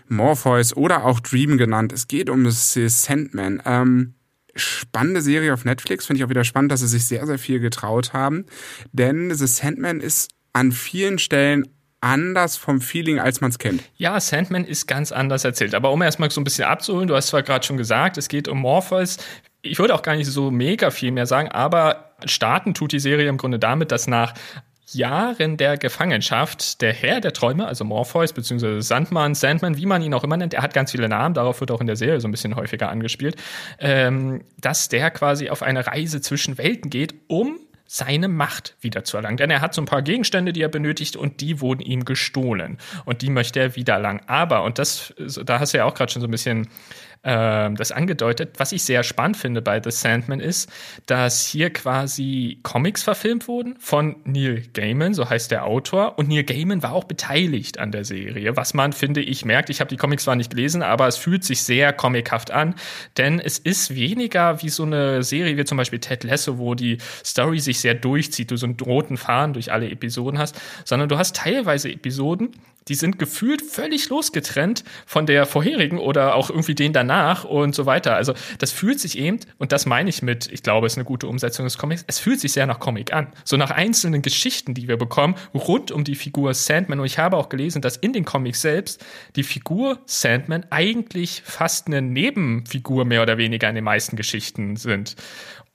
Morpheus 0.08 0.76
oder 0.76 1.06
auch 1.06 1.20
Dream 1.20 1.58
genannt, 1.58 1.92
es 1.94 2.08
geht 2.08 2.30
um 2.30 2.50
The 2.50 2.88
Sandman. 2.90 3.62
Ähm, 3.66 4.14
spannende 4.56 5.22
Serie 5.22 5.54
auf 5.54 5.66
Netflix, 5.66 6.06
finde 6.06 6.20
ich 6.20 6.26
auch 6.26 6.30
wieder 6.30 6.44
spannend, 6.44 6.72
dass 6.72 6.80
sie 6.80 6.88
sich 6.88 7.06
sehr, 7.06 7.26
sehr 7.28 7.38
viel 7.38 7.60
getraut 7.60 8.14
haben. 8.14 8.46
Denn 8.92 9.34
The 9.34 9.48
Sandman 9.48 10.00
ist 10.00 10.32
an 10.54 10.72
vielen 10.72 11.20
Stellen 11.20 11.68
anders 12.02 12.58
vom 12.58 12.82
Feeling, 12.82 13.20
als 13.20 13.42
man 13.42 13.50
es 13.50 13.60
kennt. 13.60 13.84
Ja, 13.96 14.20
Sandman 14.20 14.66
ist 14.66 14.88
ganz 14.88 15.12
anders 15.12 15.44
erzählt. 15.44 15.74
Aber 15.76 15.92
um 15.92 16.02
erstmal 16.02 16.30
so 16.30 16.42
ein 16.42 16.44
bisschen 16.44 16.66
abzuholen, 16.66 17.08
du 17.08 17.16
hast 17.16 17.28
zwar 17.28 17.44
gerade 17.44 17.66
schon 17.66 17.78
gesagt, 17.78 18.18
es 18.18 18.28
geht 18.28 18.48
um 18.48 18.60
Morpheus. 18.60 19.18
Ich 19.62 19.80
würde 19.80 19.96
auch 19.96 20.04
gar 20.04 20.16
nicht 20.16 20.28
so 20.28 20.52
mega 20.52 20.92
viel 20.92 21.12
mehr 21.12 21.26
sagen, 21.26 21.50
aber 21.50 22.14
starten 22.26 22.74
tut 22.74 22.92
die 22.92 23.00
Serie 23.00 23.28
im 23.28 23.38
Grunde 23.38 23.60
damit, 23.60 23.92
dass 23.92 24.08
nach 24.08 24.34
Jahren 24.94 25.58
der 25.58 25.78
Gefangenschaft 25.78 26.82
der 26.82 26.94
Herr 26.94 27.20
der 27.20 27.34
Träume, 27.34 27.68
also 27.68 27.84
Morpheus 27.84 28.32
bzw. 28.32 28.80
Sandman, 28.80 29.36
Sandman, 29.36 29.76
wie 29.76 29.86
man 29.86 30.02
ihn 30.02 30.14
auch 30.14 30.24
immer 30.24 30.38
nennt, 30.38 30.54
er 30.54 30.62
hat 30.62 30.74
ganz 30.74 30.92
viele 30.92 31.10
Namen, 31.10 31.36
darauf 31.36 31.60
wird 31.60 31.72
auch 31.72 31.82
in 31.82 31.88
der 31.88 31.98
Serie 31.98 32.22
so 32.22 32.28
ein 32.28 32.32
bisschen 32.32 32.56
häufiger 32.56 32.90
angespielt, 32.90 33.36
ähm, 33.80 34.44
dass 34.62 34.88
der 34.88 35.12
quasi 35.12 35.50
auf 35.50 35.62
eine 35.62 35.86
Reise 35.86 36.22
zwischen 36.22 36.58
Welten 36.58 36.90
geht, 36.90 37.16
um 37.28 37.60
seine 37.88 38.28
Macht 38.28 38.76
wiederzuerlangen. 38.82 39.38
Denn 39.38 39.50
er 39.50 39.62
hat 39.62 39.74
so 39.74 39.82
ein 39.82 39.86
paar 39.86 40.02
Gegenstände, 40.02 40.54
die 40.54 40.62
er 40.62 40.70
benötigt 40.70 41.16
und 41.16 41.42
die 41.42 41.62
wurden 41.62 41.82
ihm 41.82 42.06
gestohlen. 42.06 42.78
Und 43.06 43.22
die 43.22 43.30
möchte 43.30 43.60
er 43.60 43.76
wiedererlangen. 43.76 44.22
Aber, 44.28 44.64
und 44.64 44.78
das, 44.78 45.14
da 45.18 45.60
hast 45.60 45.74
du 45.74 45.78
ja 45.78 45.86
auch 45.86 45.94
gerade 45.94 46.12
schon 46.12 46.22
so 46.22 46.28
ein 46.28 46.32
bisschen 46.32 46.68
äh, 47.24 47.72
das 47.74 47.92
angedeutet. 47.92 48.56
Was 48.58 48.72
ich 48.72 48.84
sehr 48.84 49.04
spannend 49.04 49.38
finde 49.38 49.62
bei 49.62 49.82
The 49.82 49.92
Sandman 49.92 50.40
ist, 50.40 50.70
dass 51.06 51.46
hier 51.46 51.72
quasi 51.72 52.60
Comics 52.64 53.04
verfilmt 53.04 53.48
wurden 53.48 53.76
von 53.80 54.18
Neil 54.26 54.64
Gaiman, 54.74 55.14
so 55.14 55.30
heißt 55.30 55.52
der 55.52 55.66
Autor. 55.66 56.18
Und 56.18 56.30
Neil 56.30 56.44
Gaiman 56.44 56.84
war 56.84 56.94
auch 56.94 57.06
beteiligt 57.06 57.80
an 57.80 57.92
der 57.92 58.06
Serie, 58.06 58.56
was 58.56 58.74
man, 58.74 58.94
finde 58.94 59.22
ich, 59.22 59.46
merkt. 59.46 59.70
Ich 59.70 59.80
habe 59.80 59.90
die 59.90 59.98
Comics 59.98 60.24
zwar 60.24 60.36
nicht 60.36 60.52
gelesen, 60.52 60.82
aber 60.82 61.08
es 61.08 61.18
fühlt 61.18 61.44
sich 61.44 61.62
sehr 61.64 61.94
comichaft 61.94 62.52
an, 62.52 62.76
denn 63.18 63.40
es 63.40 63.58
ist 63.58 63.96
weniger 63.96 64.62
wie 64.62 64.70
so 64.70 64.84
eine 64.84 65.24
Serie 65.24 65.58
wie 65.58 65.66
zum 65.66 65.78
Beispiel 65.78 66.00
Ted 66.00 66.24
Lasso, 66.24 66.58
wo 66.58 66.76
die 66.76 66.98
Story 67.26 67.60
sich 67.60 67.80
sehr 67.80 67.94
durchzieht, 67.94 68.52
du 68.52 68.58
so 68.58 68.66
einen 68.66 68.78
roten 68.80 69.18
Faden 69.18 69.54
durch 69.54 69.72
alle 69.72 69.90
Episoden 69.90 70.40
hast, 70.40 70.60
sondern 70.86 71.10
du 71.10 71.18
hast 71.18 71.36
teilweise 71.36 71.92
Episoden, 71.92 72.52
die 72.88 72.96
sind 72.96 73.20
gefühlt 73.20 73.62
völlig 73.62 74.10
losgetrennt 74.10 74.84
von 75.06 75.26
der 75.26 75.46
vorherigen 75.46 76.00
oder 76.00 76.36
auch 76.36 76.50
irgendwie 76.50 76.76
den 76.76 76.94
danach 76.94 77.44
und 77.44 77.76
so 77.76 77.86
weiter. 77.86 78.16
Also 78.16 78.34
das 78.60 78.72
fühlt 78.72 79.00
sich 79.00 79.18
eben, 79.18 79.40
und 79.58 79.72
das 79.72 79.86
meine 79.86 80.10
ich 80.10 80.22
mit, 80.22 80.52
ich 80.52 80.64
glaube, 80.64 80.88
es 80.88 80.94
ist 80.94 80.98
eine 80.98 81.06
gute 81.06 81.28
Umsetzung 81.28 81.66
des 81.66 81.78
Comics, 81.78 82.04
es 82.08 82.20
fühlt 82.20 82.40
sich 82.40 82.52
sehr 82.52 82.66
nach 82.66 82.80
Comic 82.80 83.14
an. 83.14 83.28
So 83.44 83.58
nach 83.58 83.72
einzelnen 83.72 84.22
Geschichten, 84.22 84.74
die 84.74 84.88
wir 84.88 84.98
bekommen, 84.98 85.36
rund 85.54 85.92
um 85.92 86.04
die 86.04 86.16
Figur 86.16 86.54
Sandman. 86.54 87.00
Und 87.00 87.06
ich 87.06 87.18
habe 87.18 87.38
auch 87.38 87.50
gelesen, 87.50 87.82
dass 87.82 87.98
in 87.98 88.14
den 88.14 88.26
Comics 88.26 88.62
selbst 88.62 89.04
die 89.36 89.44
Figur 89.44 90.00
Sandman 90.06 90.66
eigentlich 90.70 91.42
fast 91.46 91.88
eine 91.88 92.02
Nebenfigur 92.02 93.06
mehr 93.06 93.22
oder 93.22 93.38
weniger 93.38 93.70
in 93.70 93.76
den 93.76 93.84
meisten 93.84 94.16
Geschichten 94.16 94.76
sind. 94.76 95.16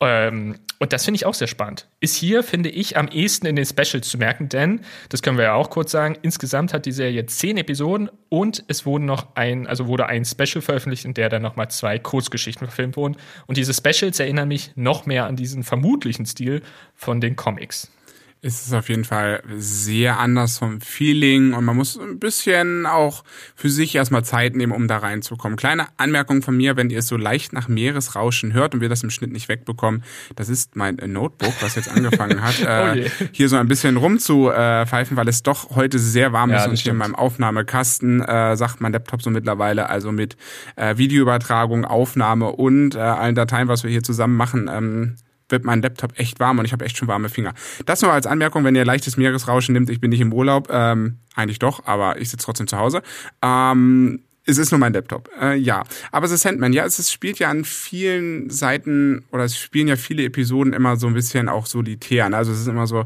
Ähm, 0.03 0.57
und 0.81 0.93
das 0.93 1.05
finde 1.05 1.17
ich 1.17 1.27
auch 1.27 1.35
sehr 1.35 1.47
spannend. 1.47 1.87
Ist 2.01 2.17
hier, 2.17 2.43
finde 2.43 2.69
ich, 2.69 2.97
am 2.97 3.07
ehesten 3.07 3.47
in 3.47 3.55
den 3.55 3.65
Specials 3.65 4.09
zu 4.09 4.19
merken, 4.19 4.49
denn, 4.49 4.81
das 5.11 5.23
können 5.23 5.38
wir 5.38 5.45
ja 5.45 5.55
auch 5.55 5.71
kurz 5.71 5.93
sagen, 5.93 6.19
insgesamt 6.23 6.75
hat 6.75 6.87
die 6.87 6.93
Serie 6.93 7.25
zehn 7.27 7.57
Episoden 7.57 8.11
und 8.29 8.65
es 8.67 8.85
wurden 8.85 9.05
noch 9.05 9.37
ein, 9.37 9.69
also 9.69 9.87
wurde 9.87 10.07
ein 10.07 10.25
Special 10.25 10.61
veröffentlicht, 10.61 11.05
in 11.05 11.15
der 11.15 11.29
dann 11.29 11.41
nochmal 11.41 11.71
zwei 11.71 12.01
Kurzgeschichten 12.01 12.67
verfilmt 12.67 12.97
wurden. 12.97 13.17
Und 13.47 13.59
diese 13.59 13.73
Specials 13.73 14.19
erinnern 14.19 14.49
mich 14.49 14.73
noch 14.75 15.07
mehr 15.07 15.27
an 15.27 15.37
diesen 15.37 15.62
vermutlichen 15.62 16.27
Stil 16.27 16.62
von 16.97 17.21
den 17.21 17.37
Comics. 17.37 17.93
Ist 18.42 18.66
es 18.66 18.72
auf 18.72 18.88
jeden 18.88 19.05
Fall 19.05 19.40
sehr 19.55 20.18
anders 20.18 20.59
vom 20.59 20.81
Feeling 20.81 21.55
und 21.55 21.64
man 21.64 21.76
muss 21.76 21.96
ein 21.96 22.18
bisschen 22.18 22.87
auch 22.87 23.22
für 23.55 23.70
sich 23.70 23.94
erstmal 23.94 24.24
Zeit 24.24 24.57
nehmen, 24.57 24.72
um 24.72 24.88
da 24.88 24.98
reinzukommen. 24.98 25.57
Kleine 25.57 25.87
Anmerkung 25.96 26.42
von 26.42 26.57
mir, 26.57 26.76
wenn 26.76 26.90
ihr 26.90 26.98
es 26.98 27.07
so 27.07 27.16
leicht 27.16 27.52
nach 27.52 27.68
Meeresrauschen 27.68 28.52
hört 28.52 28.74
und 28.74 28.81
wir 28.81 28.88
das 28.88 29.05
im 29.05 29.11
Schnitt 29.11 29.31
nicht 29.31 29.48
wegbekommen, 29.48 30.02
das 30.35 30.48
ist 30.48 30.74
mein 30.74 30.96
Notebook, 30.96 31.55
was 31.61 31.76
jetzt 31.76 31.88
angefangen 31.88 32.42
hat, 32.42 32.57
oh 32.62 32.98
äh, 32.98 33.11
hier 33.31 33.48
so 33.48 33.57
ein 33.57 33.68
bisschen 33.68 33.96
rumzupfeifen, 33.96 35.16
weil 35.16 35.28
es 35.28 35.44
doch 35.44 35.76
heute 35.76 36.00
sehr 36.00 36.33
warm 36.33 36.50
ja, 36.50 36.64
ist 36.64 36.66
und 36.66 36.78
hier 36.78 36.92
in 36.92 36.98
meinem 36.98 37.14
Aufnahmekasten 37.14 38.22
äh, 38.22 38.57
sagt 38.57 38.81
mein 38.81 38.92
Laptop 38.92 39.22
so 39.22 39.31
mittlerweile, 39.31 39.88
also 39.88 40.11
mit 40.11 40.37
äh, 40.74 40.96
Videoübertragung, 40.96 41.85
Aufnahme 41.85 42.50
und 42.50 42.96
äh, 42.96 42.98
allen 42.98 43.37
Dateien, 43.37 43.68
was 43.68 43.85
wir 43.85 43.90
hier 43.92 44.02
zusammen 44.02 44.37
machen, 44.37 44.68
ähm, 44.68 45.14
wird 45.53 45.65
mein 45.65 45.83
Laptop 45.83 46.19
echt 46.19 46.41
warm 46.41 46.59
und 46.59 46.65
ich 46.65 46.73
habe 46.73 46.85
echt 46.85 46.97
schon 46.97 47.09
warme 47.09 47.29
Finger. 47.29 47.55
Das 47.87 48.03
nur 48.03 48.12
als 48.12 48.27
Anmerkung, 48.27 48.65
wenn 48.65 48.75
ihr 48.75 48.85
leichtes 48.85 49.17
Meeresrauschen 49.17 49.73
nimmt, 49.75 49.91
ich 49.91 50.01
bin 50.01 50.11
nicht 50.11 50.21
im 50.21 50.33
Urlaub, 50.33 50.69
ähm, 50.71 51.19
eigentlich 51.35 51.59
doch, 51.59 51.87
aber 51.87 52.21
ich 52.21 52.31
sitze 52.31 52.47
trotzdem 52.47 52.67
zu 52.67 52.79
Hause. 52.79 53.03
Ähm, 53.43 54.25
es 54.45 54.59
ist 54.59 54.73
nur 54.73 54.79
mein 54.81 54.93
Laptop. 54.93 55.31
Äh, 55.41 55.57
ja, 55.57 55.85
aber 56.11 56.27
The 56.27 56.37
Sandman, 56.37 56.73
ja, 56.73 56.85
es 56.85 56.99
ist, 56.99 57.12
spielt 57.12 57.38
ja 57.38 57.49
an 57.49 57.65
vielen 57.65 58.51
Seiten 58.51 59.25
oder 59.31 59.45
es 59.45 59.57
spielen 59.57 59.87
ja 59.87 59.97
viele 59.97 60.25
Episoden 60.25 60.73
immer 60.73 60.97
so 60.97 61.07
ein 61.07 61.15
bisschen 61.15 61.49
auch 61.49 61.67
solitär. 61.67 62.29
Ne? 62.29 62.37
Also 62.37 62.51
es 62.51 62.61
ist 62.61 62.67
immer 62.67 62.87
so, 62.88 63.05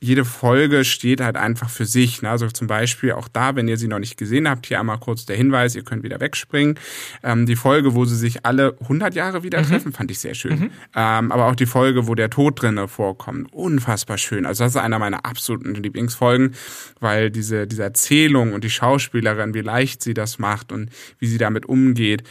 jede 0.00 0.24
Folge 0.24 0.84
steht 0.84 1.20
halt 1.20 1.36
einfach 1.36 1.70
für 1.70 1.84
sich. 1.84 2.22
Ne? 2.22 2.30
Also 2.30 2.46
zum 2.48 2.68
Beispiel 2.68 3.12
auch 3.12 3.26
da, 3.26 3.56
wenn 3.56 3.66
ihr 3.66 3.76
sie 3.76 3.88
noch 3.88 3.98
nicht 3.98 4.16
gesehen 4.16 4.48
habt, 4.48 4.66
hier 4.66 4.78
einmal 4.78 4.98
kurz 4.98 5.26
der 5.26 5.36
Hinweis, 5.36 5.74
ihr 5.74 5.82
könnt 5.82 6.04
wieder 6.04 6.20
wegspringen. 6.20 6.78
Ähm, 7.22 7.46
die 7.46 7.56
Folge, 7.56 7.94
wo 7.94 8.04
sie 8.04 8.16
sich 8.16 8.46
alle 8.46 8.76
100 8.80 9.14
Jahre 9.14 9.42
wieder 9.42 9.60
mhm. 9.60 9.66
treffen, 9.66 9.92
fand 9.92 10.10
ich 10.10 10.20
sehr 10.20 10.34
schön. 10.34 10.58
Mhm. 10.58 10.70
Ähm, 10.94 11.32
aber 11.32 11.46
auch 11.46 11.56
die 11.56 11.66
Folge, 11.66 12.06
wo 12.06 12.14
der 12.14 12.30
Tod 12.30 12.62
drinne 12.62 12.86
vorkommt, 12.86 13.52
unfassbar 13.52 14.18
schön. 14.18 14.46
Also 14.46 14.64
das 14.64 14.74
ist 14.74 14.80
einer 14.80 15.00
meiner 15.00 15.24
absoluten 15.24 15.74
Lieblingsfolgen, 15.74 16.54
weil 17.00 17.30
diese, 17.30 17.66
diese 17.66 17.82
Erzählung 17.82 18.52
und 18.52 18.62
die 18.62 18.70
Schauspielerin, 18.70 19.54
wie 19.54 19.62
leicht 19.62 20.02
sie 20.02 20.14
das 20.14 20.38
macht 20.38 20.70
und 20.70 20.90
wie 21.18 21.26
sie 21.26 21.38
damit 21.38 21.66
umgeht 21.66 22.22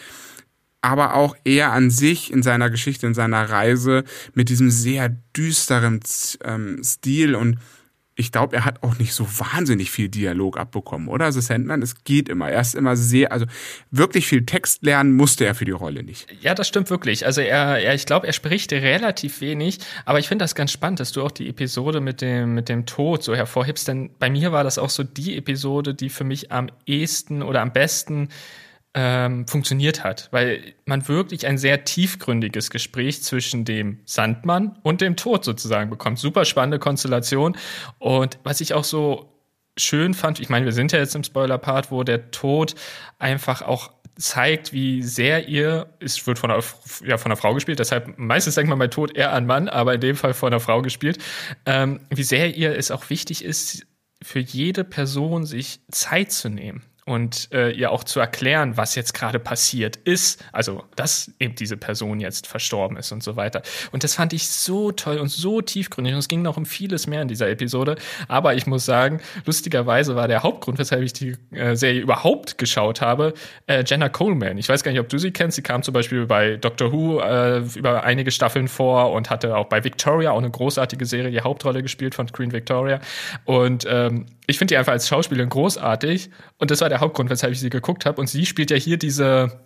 aber 0.87 1.15
auch 1.15 1.35
er 1.43 1.73
an 1.73 1.89
sich 1.89 2.31
in 2.31 2.41
seiner 2.43 2.69
Geschichte, 2.69 3.05
in 3.07 3.13
seiner 3.13 3.49
Reise 3.49 4.05
mit 4.33 4.47
diesem 4.47 4.71
sehr 4.71 5.09
düsteren 5.35 5.99
ähm, 6.45 6.81
Stil 6.81 7.35
und 7.35 7.57
ich 8.15 8.31
glaube, 8.31 8.55
er 8.55 8.63
hat 8.65 8.81
auch 8.83 8.97
nicht 8.97 9.13
so 9.13 9.27
wahnsinnig 9.27 9.91
viel 9.91 10.07
Dialog 10.07 10.57
abbekommen, 10.57 11.09
oder? 11.09 11.25
Also 11.25 11.41
Sandman, 11.41 11.81
es 11.81 12.03
geht 12.05 12.29
immer. 12.29 12.49
Er 12.49 12.61
ist 12.61 12.73
immer 12.73 12.95
sehr, 12.95 13.33
also 13.33 13.45
wirklich 13.91 14.25
viel 14.27 14.45
Text 14.45 14.81
lernen 14.81 15.13
musste 15.13 15.45
er 15.45 15.55
für 15.55 15.65
die 15.65 15.71
Rolle 15.71 16.03
nicht. 16.03 16.25
Ja, 16.41 16.55
das 16.55 16.69
stimmt 16.69 16.89
wirklich. 16.89 17.25
Also 17.25 17.41
er, 17.41 17.79
er 17.79 17.93
ich 17.93 18.05
glaube, 18.05 18.25
er 18.25 18.33
spricht 18.33 18.71
relativ 18.71 19.41
wenig, 19.41 19.79
aber 20.05 20.19
ich 20.19 20.29
finde 20.29 20.43
das 20.43 20.55
ganz 20.55 20.71
spannend, 20.71 21.01
dass 21.01 21.11
du 21.11 21.21
auch 21.21 21.31
die 21.31 21.49
Episode 21.49 21.99
mit 21.99 22.21
dem, 22.21 22.55
mit 22.55 22.69
dem 22.69 22.85
Tod 22.85 23.23
so 23.23 23.35
hervorhebst, 23.35 23.89
denn 23.89 24.09
bei 24.17 24.29
mir 24.29 24.53
war 24.53 24.63
das 24.63 24.79
auch 24.79 24.89
so 24.89 25.03
die 25.03 25.37
Episode, 25.37 25.93
die 25.93 26.09
für 26.09 26.23
mich 26.23 26.51
am 26.51 26.69
ehesten 26.87 27.43
oder 27.43 27.61
am 27.61 27.73
besten 27.73 28.29
ähm, 28.99 29.45
funktioniert 29.47 30.03
hat, 30.03 30.27
weil 30.31 30.73
man 30.85 31.07
wirklich 31.07 31.45
ein 31.45 31.59
sehr 31.59 31.85
tiefgründiges 31.85 32.71
Gespräch 32.71 33.21
zwischen 33.21 33.63
dem 33.63 33.99
Sandmann 34.05 34.79
und 34.81 35.01
dem 35.01 35.15
Tod 35.15 35.45
sozusagen 35.45 35.91
bekommt. 35.91 36.17
Super 36.17 36.45
spannende 36.45 36.79
Konstellation. 36.79 37.55
Und 37.99 38.39
was 38.43 38.59
ich 38.59 38.73
auch 38.73 38.83
so 38.83 39.31
schön 39.77 40.15
fand, 40.15 40.39
ich 40.39 40.49
meine, 40.49 40.65
wir 40.65 40.71
sind 40.71 40.93
ja 40.93 40.97
jetzt 40.97 41.13
im 41.13 41.23
Spoiler-Part, 41.23 41.91
wo 41.91 42.01
der 42.01 42.31
Tod 42.31 42.73
einfach 43.19 43.61
auch 43.61 43.91
zeigt, 44.15 44.73
wie 44.73 45.03
sehr 45.03 45.47
ihr, 45.47 45.93
es 45.99 46.25
wird 46.25 46.39
von 46.39 46.49
einer, 46.49 46.63
ja, 47.05 47.19
von 47.19 47.31
einer 47.31 47.39
Frau 47.39 47.53
gespielt, 47.53 47.77
deshalb 47.77 48.17
meistens 48.17 48.55
denkt 48.55 48.71
man 48.71 48.79
bei 48.79 48.87
Tod 48.87 49.15
eher 49.15 49.31
an 49.31 49.45
Mann, 49.45 49.69
aber 49.69 49.93
in 49.93 50.01
dem 50.01 50.15
Fall 50.15 50.33
von 50.33 50.51
einer 50.51 50.59
Frau 50.59 50.81
gespielt, 50.81 51.19
ähm, 51.67 51.99
wie 52.09 52.23
sehr 52.23 52.55
ihr 52.55 52.75
es 52.75 52.89
auch 52.89 53.11
wichtig 53.11 53.45
ist, 53.45 53.85
für 54.23 54.39
jede 54.39 54.83
Person 54.83 55.45
sich 55.45 55.81
Zeit 55.91 56.31
zu 56.31 56.49
nehmen 56.49 56.81
und 57.07 57.47
äh, 57.53 57.71
ihr 57.71 57.91
auch 57.91 58.03
zu 58.03 58.19
erklären, 58.19 58.75
was 58.75 58.95
jetzt 58.95 59.13
gerade 59.13 59.39
passiert 59.39 59.95
ist, 59.95 60.43
also 60.51 60.83
dass 60.97 61.31
eben 61.39 61.55
diese 61.55 61.77
Person 61.77 62.19
jetzt 62.19 62.47
verstorben 62.47 62.97
ist 62.97 63.13
und 63.13 63.23
so 63.23 63.37
weiter. 63.37 63.61
Und 63.93 64.03
das 64.03 64.13
fand 64.13 64.33
ich 64.33 64.49
so 64.49 64.91
toll 64.91 65.17
und 65.17 65.29
so 65.29 65.61
tiefgründig 65.61 66.13
und 66.13 66.19
es 66.19 66.27
ging 66.27 66.41
noch 66.41 66.57
um 66.57 66.65
vieles 66.65 67.07
mehr 67.07 67.21
in 67.21 67.29
dieser 67.29 67.49
Episode. 67.49 67.95
Aber 68.27 68.55
ich 68.55 68.67
muss 68.67 68.85
sagen, 68.85 69.21
lustigerweise 69.45 70.17
war 70.17 70.27
der 70.27 70.43
Hauptgrund, 70.43 70.79
weshalb 70.79 71.01
ich 71.01 71.13
die 71.13 71.35
äh, 71.51 71.75
Serie 71.75 72.01
überhaupt 72.01 72.57
geschaut 72.57 72.99
habe, 72.99 73.33
äh, 73.67 73.85
Jenna 73.87 74.09
Coleman. 74.09 74.57
Ich 74.57 74.67
weiß 74.67 74.83
gar 74.83 74.91
nicht, 74.91 74.99
ob 74.99 75.07
du 75.07 75.17
sie 75.17 75.31
kennst. 75.31 75.55
Sie 75.55 75.63
kam 75.63 75.83
zum 75.83 75.93
Beispiel 75.93 76.25
bei 76.25 76.57
Doctor 76.57 76.91
Who 76.91 77.21
äh, 77.21 77.59
über 77.75 78.03
einige 78.03 78.31
Staffeln 78.31 78.67
vor 78.67 79.13
und 79.13 79.29
hatte 79.29 79.55
auch 79.55 79.67
bei 79.67 79.81
Victoria 79.85 80.31
auch 80.31 80.39
eine 80.39 80.51
großartige 80.51 81.05
Serie 81.05 81.31
die 81.31 81.41
Hauptrolle 81.41 81.81
gespielt 81.81 82.15
von 82.15 82.29
Queen 82.29 82.51
Victoria. 82.51 82.99
Und 83.45 83.85
ähm, 83.89 84.25
ich 84.47 84.57
finde 84.57 84.73
die 84.73 84.77
einfach 84.77 84.93
als 84.93 85.07
Schauspielerin 85.07 85.49
großartig 85.49 86.29
und 86.57 86.71
das 86.71 86.81
war 86.81 86.89
der 86.89 87.01
Hauptgrund, 87.01 87.29
weshalb 87.29 87.51
ich 87.51 87.59
sie 87.59 87.69
geguckt 87.69 88.05
habe. 88.05 88.19
Und 88.19 88.27
sie 88.27 88.45
spielt 88.45 88.71
ja 88.71 88.77
hier 88.77 88.97
diese, 88.97 89.59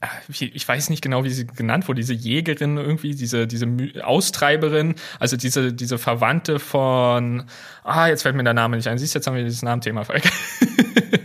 äh, 0.00 0.06
ich 0.28 0.66
weiß 0.66 0.90
nicht 0.90 1.02
genau, 1.02 1.22
wie 1.22 1.30
sie 1.30 1.46
genannt 1.46 1.86
wurde, 1.86 2.00
diese 2.00 2.14
Jägerin 2.14 2.76
irgendwie, 2.76 3.14
diese, 3.14 3.46
diese 3.46 3.68
Austreiberin, 4.02 4.96
also 5.20 5.36
diese, 5.36 5.72
diese 5.72 5.98
Verwandte 5.98 6.58
von, 6.58 7.44
ah, 7.84 8.08
jetzt 8.08 8.22
fällt 8.22 8.34
mir 8.34 8.44
der 8.44 8.54
Name 8.54 8.76
nicht 8.76 8.88
ein. 8.88 8.98
Siehst 8.98 9.14
jetzt 9.14 9.28
haben 9.28 9.36
wir 9.36 9.44
dieses 9.44 9.62
Namenthema 9.62 10.04
vergessen. 10.04 10.32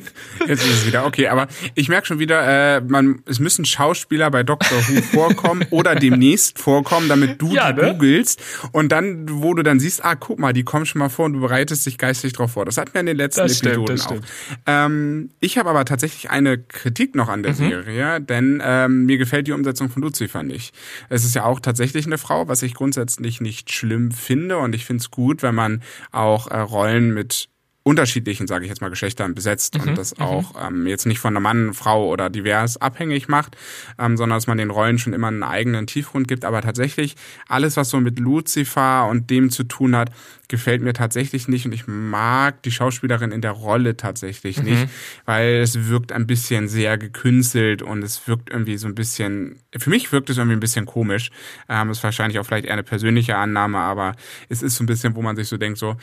Jetzt 0.47 0.65
ist 0.65 0.73
es 0.73 0.87
wieder 0.87 1.05
okay, 1.05 1.27
aber 1.27 1.47
ich 1.75 1.89
merke 1.89 2.07
schon 2.07 2.19
wieder, 2.19 2.77
äh, 2.77 2.81
man, 2.81 3.21
es 3.25 3.39
müssen 3.39 3.65
Schauspieler 3.65 4.29
bei 4.31 4.43
Doctor 4.43 4.77
Who 4.77 5.01
vorkommen 5.01 5.65
oder 5.69 5.95
demnächst 5.95 6.59
vorkommen, 6.59 7.09
damit 7.09 7.41
du 7.41 7.53
ja, 7.53 7.71
die 7.71 7.81
ne? 7.81 7.93
googelst 7.93 8.41
und 8.71 8.91
dann, 8.91 9.25
wo 9.29 9.53
du 9.53 9.63
dann 9.63 9.79
siehst, 9.79 10.03
ah, 10.03 10.15
guck 10.15 10.39
mal, 10.39 10.53
die 10.53 10.63
kommen 10.63 10.85
schon 10.85 10.99
mal 10.99 11.09
vor 11.09 11.25
und 11.25 11.33
du 11.33 11.39
bereitest 11.39 11.85
dich 11.85 11.97
geistig 11.97 12.33
drauf 12.33 12.51
vor. 12.51 12.65
Das 12.65 12.77
hatten 12.77 12.93
wir 12.93 13.01
in 13.01 13.05
den 13.05 13.17
letzten 13.17 13.41
das 13.41 13.61
Episoden 13.61 13.97
stimmt, 13.97 14.23
auch. 14.23 14.27
Ähm, 14.67 15.29
ich 15.39 15.57
habe 15.57 15.69
aber 15.69 15.85
tatsächlich 15.85 16.29
eine 16.29 16.57
Kritik 16.57 17.15
noch 17.15 17.29
an 17.29 17.43
der 17.43 17.53
mhm. 17.53 17.57
Serie, 17.57 18.21
denn 18.21 18.61
ähm, 18.63 19.05
mir 19.05 19.17
gefällt 19.17 19.47
die 19.47 19.51
Umsetzung 19.51 19.89
von 19.89 20.01
Lucifer 20.01 20.43
nicht. 20.43 20.75
Es 21.09 21.23
ist 21.23 21.35
ja 21.35 21.45
auch 21.45 21.59
tatsächlich 21.59 22.05
eine 22.05 22.17
Frau, 22.17 22.47
was 22.47 22.61
ich 22.61 22.73
grundsätzlich 22.73 23.41
nicht 23.41 23.71
schlimm 23.71 24.11
finde 24.11 24.57
und 24.57 24.75
ich 24.75 24.85
finde 24.85 25.01
es 25.01 25.11
gut, 25.11 25.43
wenn 25.43 25.55
man 25.55 25.81
auch 26.11 26.47
äh, 26.47 26.57
Rollen 26.57 27.13
mit 27.13 27.49
unterschiedlichen, 27.83 28.47
sage 28.47 28.65
ich 28.65 28.69
jetzt 28.69 28.81
mal, 28.81 28.89
Geschlechtern 28.89 29.35
besetzt 29.35 29.77
mhm, 29.77 29.89
und 29.89 29.97
das 29.97 30.17
mhm. 30.17 30.23
auch 30.23 30.67
ähm, 30.67 30.87
jetzt 30.87 31.05
nicht 31.05 31.19
von 31.19 31.33
einer 31.33 31.41
Mann, 31.41 31.73
Frau 31.73 32.07
oder 32.07 32.29
divers 32.29 32.77
abhängig 32.77 33.27
macht, 33.27 33.57
ähm, 33.99 34.15
sondern 34.15 34.37
dass 34.37 34.47
man 34.47 34.57
den 34.57 34.69
Rollen 34.69 34.97
schon 34.97 35.13
immer 35.13 35.27
einen 35.27 35.43
eigenen 35.43 35.85
Tiefgrund 35.85 36.27
gibt. 36.27 36.45
Aber 36.45 36.61
tatsächlich 36.61 37.15
alles, 37.47 37.75
was 37.75 37.89
so 37.89 37.99
mit 37.99 38.19
Lucifer 38.19 39.07
und 39.07 39.29
dem 39.29 39.51
zu 39.51 39.65
tun 39.65 39.95
hat, 39.95 40.11
gefällt 40.47 40.81
mir 40.81 40.93
tatsächlich 40.93 41.47
nicht 41.47 41.65
und 41.65 41.71
ich 41.71 41.87
mag 41.87 42.61
die 42.63 42.71
Schauspielerin 42.71 43.31
in 43.31 43.41
der 43.41 43.51
Rolle 43.51 43.97
tatsächlich 43.97 44.57
mhm. 44.57 44.65
nicht, 44.65 44.87
weil 45.25 45.55
es 45.55 45.87
wirkt 45.87 46.11
ein 46.11 46.27
bisschen 46.27 46.67
sehr 46.67 46.97
gekünstelt 46.97 47.81
und 47.81 48.03
es 48.03 48.27
wirkt 48.27 48.49
irgendwie 48.49 48.77
so 48.77 48.87
ein 48.87 48.95
bisschen, 48.95 49.59
für 49.75 49.89
mich 49.89 50.11
wirkt 50.11 50.29
es 50.29 50.37
irgendwie 50.37 50.57
ein 50.57 50.59
bisschen 50.59 50.85
komisch. 50.85 51.31
Ähm, 51.69 51.89
ist 51.89 52.03
wahrscheinlich 52.03 52.39
auch 52.39 52.45
vielleicht 52.45 52.65
eher 52.65 52.73
eine 52.73 52.83
persönliche 52.83 53.37
Annahme, 53.37 53.79
aber 53.79 54.15
es 54.49 54.61
ist 54.61 54.75
so 54.75 54.83
ein 54.83 54.87
bisschen, 54.87 55.15
wo 55.15 55.21
man 55.21 55.35
sich 55.35 55.47
so 55.47 55.57
denkt, 55.57 55.79
so, 55.79 55.95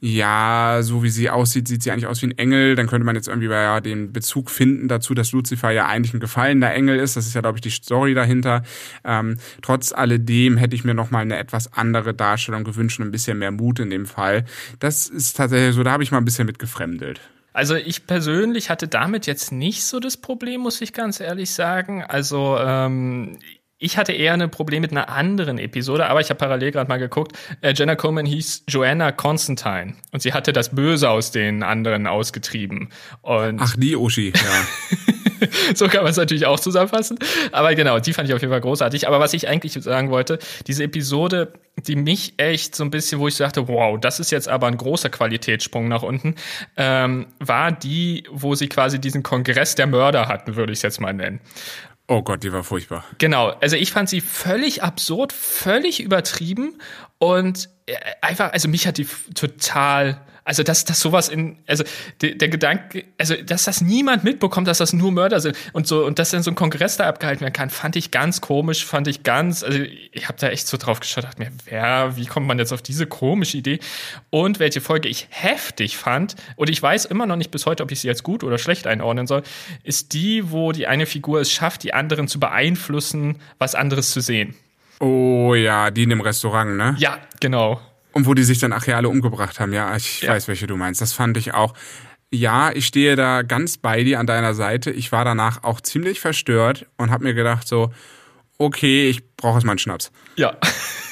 ja, 0.00 0.78
so 0.82 1.02
wie 1.02 1.10
sie 1.10 1.28
aussieht, 1.28 1.66
sieht 1.66 1.82
sie 1.82 1.90
eigentlich 1.90 2.06
aus 2.06 2.22
wie 2.22 2.26
ein 2.26 2.38
Engel. 2.38 2.76
Dann 2.76 2.86
könnte 2.86 3.04
man 3.04 3.16
jetzt 3.16 3.26
irgendwie 3.26 3.48
ja, 3.48 3.80
den 3.80 4.12
Bezug 4.12 4.50
finden 4.50 4.86
dazu, 4.86 5.12
dass 5.14 5.32
Lucifer 5.32 5.70
ja 5.70 5.86
eigentlich 5.86 6.14
ein 6.14 6.20
gefallener 6.20 6.72
Engel 6.72 6.98
ist. 7.00 7.16
Das 7.16 7.26
ist 7.26 7.34
ja, 7.34 7.40
glaube 7.40 7.58
ich, 7.58 7.62
die 7.62 7.70
Story 7.70 8.14
dahinter. 8.14 8.62
Ähm, 9.04 9.38
trotz 9.60 9.92
alledem 9.92 10.56
hätte 10.56 10.76
ich 10.76 10.84
mir 10.84 10.94
nochmal 10.94 11.22
eine 11.22 11.36
etwas 11.36 11.72
andere 11.72 12.14
Darstellung 12.14 12.62
gewünscht 12.62 13.00
und 13.00 13.06
ein 13.06 13.10
bisschen 13.10 13.38
mehr 13.38 13.50
Mut 13.50 13.80
in 13.80 13.87
dem 13.90 14.06
Fall. 14.06 14.44
Das 14.78 15.06
ist 15.06 15.36
tatsächlich 15.36 15.74
so, 15.74 15.82
da 15.82 15.92
habe 15.92 16.02
ich 16.02 16.10
mal 16.10 16.18
ein 16.18 16.24
bisschen 16.24 16.46
mit 16.46 16.58
gefremdelt. 16.58 17.20
Also 17.52 17.74
ich 17.74 18.06
persönlich 18.06 18.70
hatte 18.70 18.86
damit 18.86 19.26
jetzt 19.26 19.50
nicht 19.50 19.84
so 19.84 19.98
das 19.98 20.16
Problem, 20.16 20.60
muss 20.60 20.80
ich 20.80 20.92
ganz 20.92 21.18
ehrlich 21.18 21.50
sagen. 21.50 22.04
Also 22.04 22.56
ähm, 22.58 23.38
ich 23.78 23.96
hatte 23.96 24.12
eher 24.12 24.34
ein 24.34 24.50
Problem 24.50 24.80
mit 24.80 24.90
einer 24.90 25.08
anderen 25.08 25.58
Episode, 25.58 26.06
aber 26.06 26.20
ich 26.20 26.30
habe 26.30 26.38
parallel 26.38 26.72
gerade 26.72 26.88
mal 26.88 26.98
geguckt. 26.98 27.38
Äh, 27.60 27.74
Jenna 27.76 27.94
Coleman 27.94 28.26
hieß 28.26 28.64
Joanna 28.68 29.12
Constantine 29.12 29.94
und 30.12 30.20
sie 30.20 30.32
hatte 30.32 30.52
das 30.52 30.74
Böse 30.74 31.08
aus 31.10 31.30
den 31.30 31.62
anderen 31.62 32.06
ausgetrieben. 32.06 32.90
Und 33.22 33.60
Ach, 33.60 33.76
die 33.76 33.96
Uschi, 33.96 34.32
ja. 34.34 35.04
so 35.74 35.88
kann 35.88 36.02
man 36.02 36.10
es 36.10 36.16
natürlich 36.16 36.46
auch 36.46 36.60
zusammenfassen. 36.60 37.18
Aber 37.52 37.74
genau, 37.74 37.98
die 37.98 38.12
fand 38.12 38.28
ich 38.28 38.34
auf 38.34 38.40
jeden 38.40 38.52
Fall 38.52 38.60
großartig. 38.60 39.06
Aber 39.06 39.20
was 39.20 39.34
ich 39.34 39.48
eigentlich 39.48 39.72
sagen 39.72 40.10
wollte, 40.10 40.38
diese 40.66 40.84
Episode, 40.84 41.52
die 41.76 41.96
mich 41.96 42.34
echt 42.36 42.74
so 42.74 42.84
ein 42.84 42.90
bisschen, 42.90 43.20
wo 43.20 43.28
ich 43.28 43.36
dachte, 43.36 43.68
wow, 43.68 43.98
das 43.98 44.20
ist 44.20 44.30
jetzt 44.30 44.48
aber 44.48 44.66
ein 44.66 44.76
großer 44.76 45.10
Qualitätssprung 45.10 45.88
nach 45.88 46.02
unten, 46.02 46.34
ähm, 46.76 47.26
war 47.38 47.72
die, 47.72 48.24
wo 48.30 48.54
sie 48.54 48.68
quasi 48.68 49.00
diesen 49.00 49.22
Kongress 49.22 49.74
der 49.74 49.86
Mörder 49.86 50.28
hatten, 50.28 50.56
würde 50.56 50.72
ich 50.72 50.78
es 50.78 50.82
jetzt 50.82 51.00
mal 51.00 51.12
nennen. 51.12 51.40
Oh 52.10 52.22
Gott, 52.22 52.42
die 52.42 52.52
war 52.52 52.64
furchtbar. 52.64 53.04
Genau, 53.18 53.48
also 53.60 53.76
ich 53.76 53.92
fand 53.92 54.08
sie 54.08 54.22
völlig 54.22 54.82
absurd, 54.82 55.30
völlig 55.34 56.00
übertrieben 56.00 56.80
Und 57.18 57.68
äh, 57.86 57.94
einfach, 58.20 58.52
also 58.52 58.68
mich 58.68 58.86
hat 58.86 58.98
die 58.98 59.06
total 59.34 60.20
also, 60.48 60.62
dass, 60.62 60.86
dass 60.86 61.00
sowas 61.00 61.28
in, 61.28 61.58
also 61.66 61.84
der, 62.22 62.36
der 62.36 62.48
Gedanke, 62.48 63.04
also 63.18 63.34
dass 63.34 63.64
das 63.64 63.82
niemand 63.82 64.24
mitbekommt, 64.24 64.66
dass 64.66 64.78
das 64.78 64.94
nur 64.94 65.12
Mörder 65.12 65.40
sind 65.40 65.58
und 65.74 65.86
so, 65.86 66.06
und 66.06 66.18
dass 66.18 66.30
dann 66.30 66.42
so 66.42 66.50
ein 66.50 66.54
Kongress 66.54 66.96
da 66.96 67.06
abgehalten 67.06 67.42
werden 67.42 67.52
kann, 67.52 67.68
fand 67.68 67.96
ich 67.96 68.10
ganz 68.10 68.40
komisch, 68.40 68.86
fand 68.86 69.08
ich 69.08 69.24
ganz, 69.24 69.62
also 69.62 69.78
ich 69.78 70.26
habe 70.26 70.38
da 70.40 70.48
echt 70.48 70.66
so 70.66 70.78
drauf 70.78 71.00
geschaut, 71.00 71.24
dachte 71.24 71.42
mir, 71.42 71.52
wer, 71.66 72.16
wie 72.16 72.24
kommt 72.24 72.46
man 72.46 72.58
jetzt 72.58 72.72
auf 72.72 72.80
diese 72.80 73.04
komische 73.04 73.58
Idee? 73.58 73.78
Und 74.30 74.58
welche 74.58 74.80
Folge 74.80 75.10
ich 75.10 75.26
heftig 75.28 75.98
fand, 75.98 76.34
und 76.56 76.70
ich 76.70 76.80
weiß 76.80 77.04
immer 77.04 77.26
noch 77.26 77.36
nicht 77.36 77.50
bis 77.50 77.66
heute, 77.66 77.82
ob 77.82 77.92
ich 77.92 78.00
sie 78.00 78.08
als 78.08 78.22
gut 78.22 78.42
oder 78.42 78.56
schlecht 78.56 78.86
einordnen 78.86 79.26
soll, 79.26 79.42
ist 79.82 80.14
die, 80.14 80.50
wo 80.50 80.72
die 80.72 80.86
eine 80.86 81.04
Figur 81.04 81.42
es 81.42 81.52
schafft, 81.52 81.82
die 81.82 81.92
anderen 81.92 82.26
zu 82.26 82.40
beeinflussen, 82.40 83.36
was 83.58 83.74
anderes 83.74 84.12
zu 84.12 84.20
sehen. 84.20 84.54
Oh 85.00 85.54
ja, 85.54 85.90
die 85.90 86.02
in 86.04 86.10
dem 86.10 86.20
Restaurant, 86.20 86.76
ne? 86.76 86.96
Ja, 86.98 87.18
genau. 87.40 87.80
Und 88.12 88.26
wo 88.26 88.34
die 88.34 88.42
sich 88.42 88.58
dann 88.58 88.70
nachher 88.70 88.96
alle 88.96 89.08
umgebracht 89.08 89.60
haben. 89.60 89.72
Ja, 89.72 89.94
ich 89.96 90.22
ja. 90.22 90.32
weiß, 90.32 90.48
welche 90.48 90.66
du 90.66 90.76
meinst. 90.76 91.00
Das 91.00 91.12
fand 91.12 91.36
ich 91.36 91.54
auch. 91.54 91.74
Ja, 92.30 92.72
ich 92.72 92.86
stehe 92.86 93.16
da 93.16 93.42
ganz 93.42 93.78
bei 93.78 94.02
dir 94.02 94.18
an 94.18 94.26
deiner 94.26 94.54
Seite. 94.54 94.90
Ich 94.90 95.12
war 95.12 95.24
danach 95.24 95.62
auch 95.62 95.80
ziemlich 95.80 96.20
verstört 96.20 96.86
und 96.96 97.10
habe 97.10 97.24
mir 97.24 97.34
gedacht 97.34 97.66
so, 97.66 97.92
okay, 98.58 99.08
ich 99.08 99.36
brauche 99.36 99.54
jetzt 99.58 99.64
mal 99.64 99.72
einen 99.72 99.78
Schnaps. 99.78 100.10
Ja, 100.36 100.56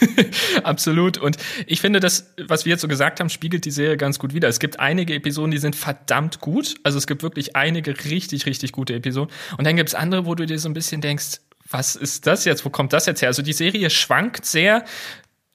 absolut. 0.64 1.16
Und 1.16 1.36
ich 1.66 1.80
finde, 1.80 2.00
das, 2.00 2.34
was 2.48 2.64
wir 2.64 2.70
jetzt 2.70 2.82
so 2.82 2.88
gesagt 2.88 3.20
haben, 3.20 3.30
spiegelt 3.30 3.64
die 3.64 3.70
Serie 3.70 3.96
ganz 3.96 4.18
gut 4.18 4.34
wider. 4.34 4.48
Es 4.48 4.58
gibt 4.58 4.80
einige 4.80 5.14
Episoden, 5.14 5.52
die 5.52 5.58
sind 5.58 5.76
verdammt 5.76 6.40
gut. 6.40 6.74
Also 6.82 6.98
es 6.98 7.06
gibt 7.06 7.22
wirklich 7.22 7.56
einige 7.56 7.96
richtig, 8.04 8.46
richtig 8.46 8.72
gute 8.72 8.94
Episoden. 8.94 9.32
Und 9.56 9.64
dann 9.64 9.76
gibt 9.76 9.88
es 9.88 9.94
andere, 9.94 10.26
wo 10.26 10.34
du 10.34 10.44
dir 10.44 10.58
so 10.58 10.68
ein 10.68 10.74
bisschen 10.74 11.00
denkst, 11.00 11.40
was 11.68 11.96
ist 11.96 12.26
das 12.26 12.44
jetzt? 12.44 12.64
Wo 12.64 12.70
kommt 12.70 12.92
das 12.92 13.06
jetzt 13.06 13.22
her? 13.22 13.28
Also 13.28 13.42
die 13.42 13.52
Serie 13.52 13.90
schwankt 13.90 14.44
sehr 14.44 14.84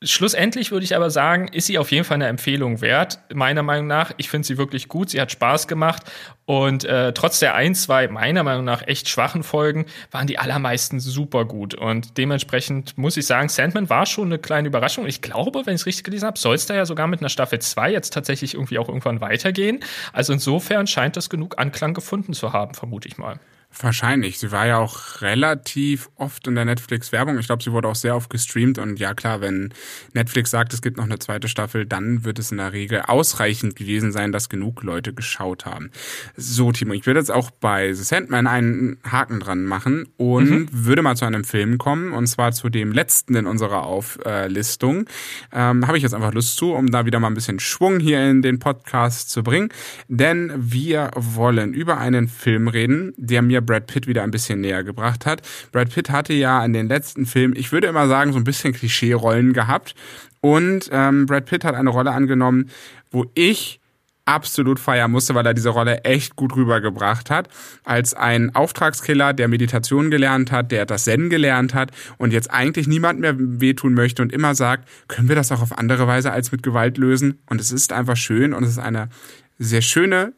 Schlussendlich 0.03 0.71
würde 0.71 0.83
ich 0.83 0.95
aber 0.95 1.11
sagen, 1.11 1.47
ist 1.49 1.67
sie 1.67 1.77
auf 1.77 1.91
jeden 1.91 2.05
Fall 2.05 2.15
eine 2.15 2.25
Empfehlung 2.25 2.81
wert, 2.81 3.19
meiner 3.31 3.61
Meinung 3.61 3.85
nach. 3.85 4.11
Ich 4.17 4.31
finde 4.31 4.47
sie 4.47 4.57
wirklich 4.57 4.87
gut, 4.87 5.11
sie 5.11 5.21
hat 5.21 5.31
Spaß 5.31 5.67
gemacht 5.67 6.01
und 6.45 6.83
äh, 6.85 7.13
trotz 7.13 7.37
der 7.37 7.53
ein, 7.53 7.75
zwei 7.75 8.07
meiner 8.07 8.41
Meinung 8.41 8.65
nach 8.65 8.81
echt 8.87 9.09
schwachen 9.09 9.43
Folgen 9.43 9.85
waren 10.09 10.25
die 10.25 10.39
allermeisten 10.39 10.99
super 10.99 11.45
gut 11.45 11.75
und 11.75 12.17
dementsprechend 12.17 12.97
muss 12.97 13.15
ich 13.15 13.27
sagen, 13.27 13.47
Sandman 13.47 13.91
war 13.91 14.07
schon 14.07 14.25
eine 14.25 14.39
kleine 14.39 14.69
Überraschung. 14.69 15.05
Ich 15.05 15.21
glaube, 15.21 15.67
wenn 15.67 15.75
ich 15.75 15.81
es 15.81 15.85
richtig 15.85 16.03
gelesen 16.03 16.25
habe, 16.25 16.39
soll 16.39 16.55
es 16.55 16.65
da 16.65 16.73
ja 16.73 16.87
sogar 16.87 17.05
mit 17.05 17.19
einer 17.19 17.29
Staffel 17.29 17.59
2 17.59 17.91
jetzt 17.91 18.11
tatsächlich 18.11 18.55
irgendwie 18.55 18.79
auch 18.79 18.87
irgendwann 18.87 19.21
weitergehen. 19.21 19.81
Also 20.13 20.33
insofern 20.33 20.87
scheint 20.87 21.15
das 21.15 21.29
genug 21.29 21.59
Anklang 21.59 21.93
gefunden 21.93 22.33
zu 22.33 22.53
haben, 22.53 22.73
vermute 22.73 23.07
ich 23.07 23.19
mal. 23.19 23.39
Wahrscheinlich. 23.79 24.37
Sie 24.37 24.51
war 24.51 24.67
ja 24.67 24.77
auch 24.77 25.21
relativ 25.21 26.09
oft 26.15 26.45
in 26.45 26.55
der 26.55 26.65
Netflix-Werbung. 26.65 27.39
Ich 27.39 27.45
glaube, 27.45 27.63
sie 27.63 27.71
wurde 27.71 27.87
auch 27.87 27.95
sehr 27.95 28.15
oft 28.15 28.29
gestreamt. 28.29 28.77
Und 28.77 28.99
ja 28.99 29.13
klar, 29.13 29.39
wenn 29.39 29.73
Netflix 30.13 30.51
sagt, 30.51 30.73
es 30.73 30.81
gibt 30.81 30.97
noch 30.97 31.05
eine 31.05 31.19
zweite 31.19 31.47
Staffel, 31.47 31.85
dann 31.85 32.25
wird 32.25 32.37
es 32.37 32.51
in 32.51 32.57
der 32.57 32.73
Regel 32.73 33.01
ausreichend 33.01 33.77
gewesen 33.77 34.11
sein, 34.11 34.33
dass 34.33 34.49
genug 34.49 34.83
Leute 34.83 35.13
geschaut 35.13 35.65
haben. 35.65 35.89
So, 36.35 36.71
Timo, 36.73 36.93
ich 36.93 37.05
würde 37.05 37.21
jetzt 37.21 37.31
auch 37.31 37.49
bei 37.49 37.93
The 37.93 38.03
Sandman 38.03 38.45
einen 38.45 38.97
Haken 39.09 39.39
dran 39.39 39.63
machen 39.63 40.07
und 40.17 40.49
mhm. 40.49 40.67
würde 40.71 41.01
mal 41.01 41.15
zu 41.15 41.25
einem 41.25 41.45
Film 41.45 41.77
kommen. 41.77 42.11
Und 42.11 42.27
zwar 42.27 42.51
zu 42.51 42.69
dem 42.69 42.91
letzten 42.91 43.35
in 43.35 43.47
unserer 43.47 43.83
Auflistung. 43.83 45.05
Ähm, 45.53 45.87
Habe 45.87 45.95
ich 45.95 46.03
jetzt 46.03 46.13
einfach 46.13 46.33
Lust 46.33 46.57
zu, 46.57 46.73
um 46.73 46.91
da 46.91 47.05
wieder 47.05 47.19
mal 47.19 47.27
ein 47.27 47.35
bisschen 47.35 47.59
Schwung 47.59 48.01
hier 48.01 48.29
in 48.29 48.41
den 48.41 48.59
Podcast 48.59 49.29
zu 49.29 49.43
bringen. 49.43 49.69
Denn 50.09 50.51
wir 50.57 51.11
wollen 51.15 51.73
über 51.73 51.97
einen 51.97 52.27
Film 52.27 52.67
reden, 52.67 53.13
der 53.15 53.41
mir 53.41 53.60
Brad 53.61 53.87
Pitt 53.87 54.07
wieder 54.07 54.23
ein 54.23 54.31
bisschen 54.31 54.61
näher 54.61 54.83
gebracht 54.83 55.25
hat. 55.25 55.41
Brad 55.71 55.93
Pitt 55.93 56.09
hatte 56.09 56.33
ja 56.33 56.63
in 56.63 56.73
den 56.73 56.87
letzten 56.87 57.25
Filmen, 57.25 57.55
ich 57.55 57.71
würde 57.71 57.87
immer 57.87 58.07
sagen, 58.07 58.33
so 58.33 58.37
ein 58.37 58.43
bisschen 58.43 58.73
Klischee-Rollen 58.73 59.53
gehabt. 59.53 59.95
Und 60.41 60.89
ähm, 60.91 61.25
Brad 61.27 61.45
Pitt 61.45 61.63
hat 61.63 61.75
eine 61.75 61.89
Rolle 61.89 62.11
angenommen, 62.11 62.69
wo 63.11 63.25
ich 63.35 63.81
absolut 64.25 64.79
feiern 64.79 65.11
musste, 65.11 65.35
weil 65.35 65.45
er 65.45 65.53
diese 65.53 65.69
Rolle 65.69 66.03
echt 66.03 66.35
gut 66.35 66.55
rübergebracht 66.55 67.29
hat. 67.29 67.49
Als 67.83 68.13
ein 68.13 68.55
Auftragskiller, 68.55 69.33
der 69.33 69.47
Meditation 69.47 70.11
gelernt 70.11 70.51
hat, 70.51 70.71
der 70.71 70.85
das 70.85 71.05
Zen 71.05 71.29
gelernt 71.29 71.73
hat 71.73 71.91
und 72.17 72.31
jetzt 72.31 72.51
eigentlich 72.51 72.87
niemand 72.87 73.19
mehr 73.19 73.35
wehtun 73.37 73.93
möchte 73.93 74.21
und 74.21 74.31
immer 74.31 74.55
sagt, 74.55 74.87
können 75.07 75.27
wir 75.27 75.35
das 75.35 75.51
auch 75.51 75.61
auf 75.61 75.77
andere 75.77 76.07
Weise 76.07 76.31
als 76.31 76.51
mit 76.51 76.63
Gewalt 76.63 76.97
lösen? 76.97 77.39
Und 77.49 77.59
es 77.59 77.71
ist 77.71 77.91
einfach 77.93 78.15
schön 78.17 78.53
und 78.53 78.63
es 78.63 78.71
ist 78.71 78.79
eine 78.79 79.09
sehr 79.57 79.81
schöne 79.81 80.33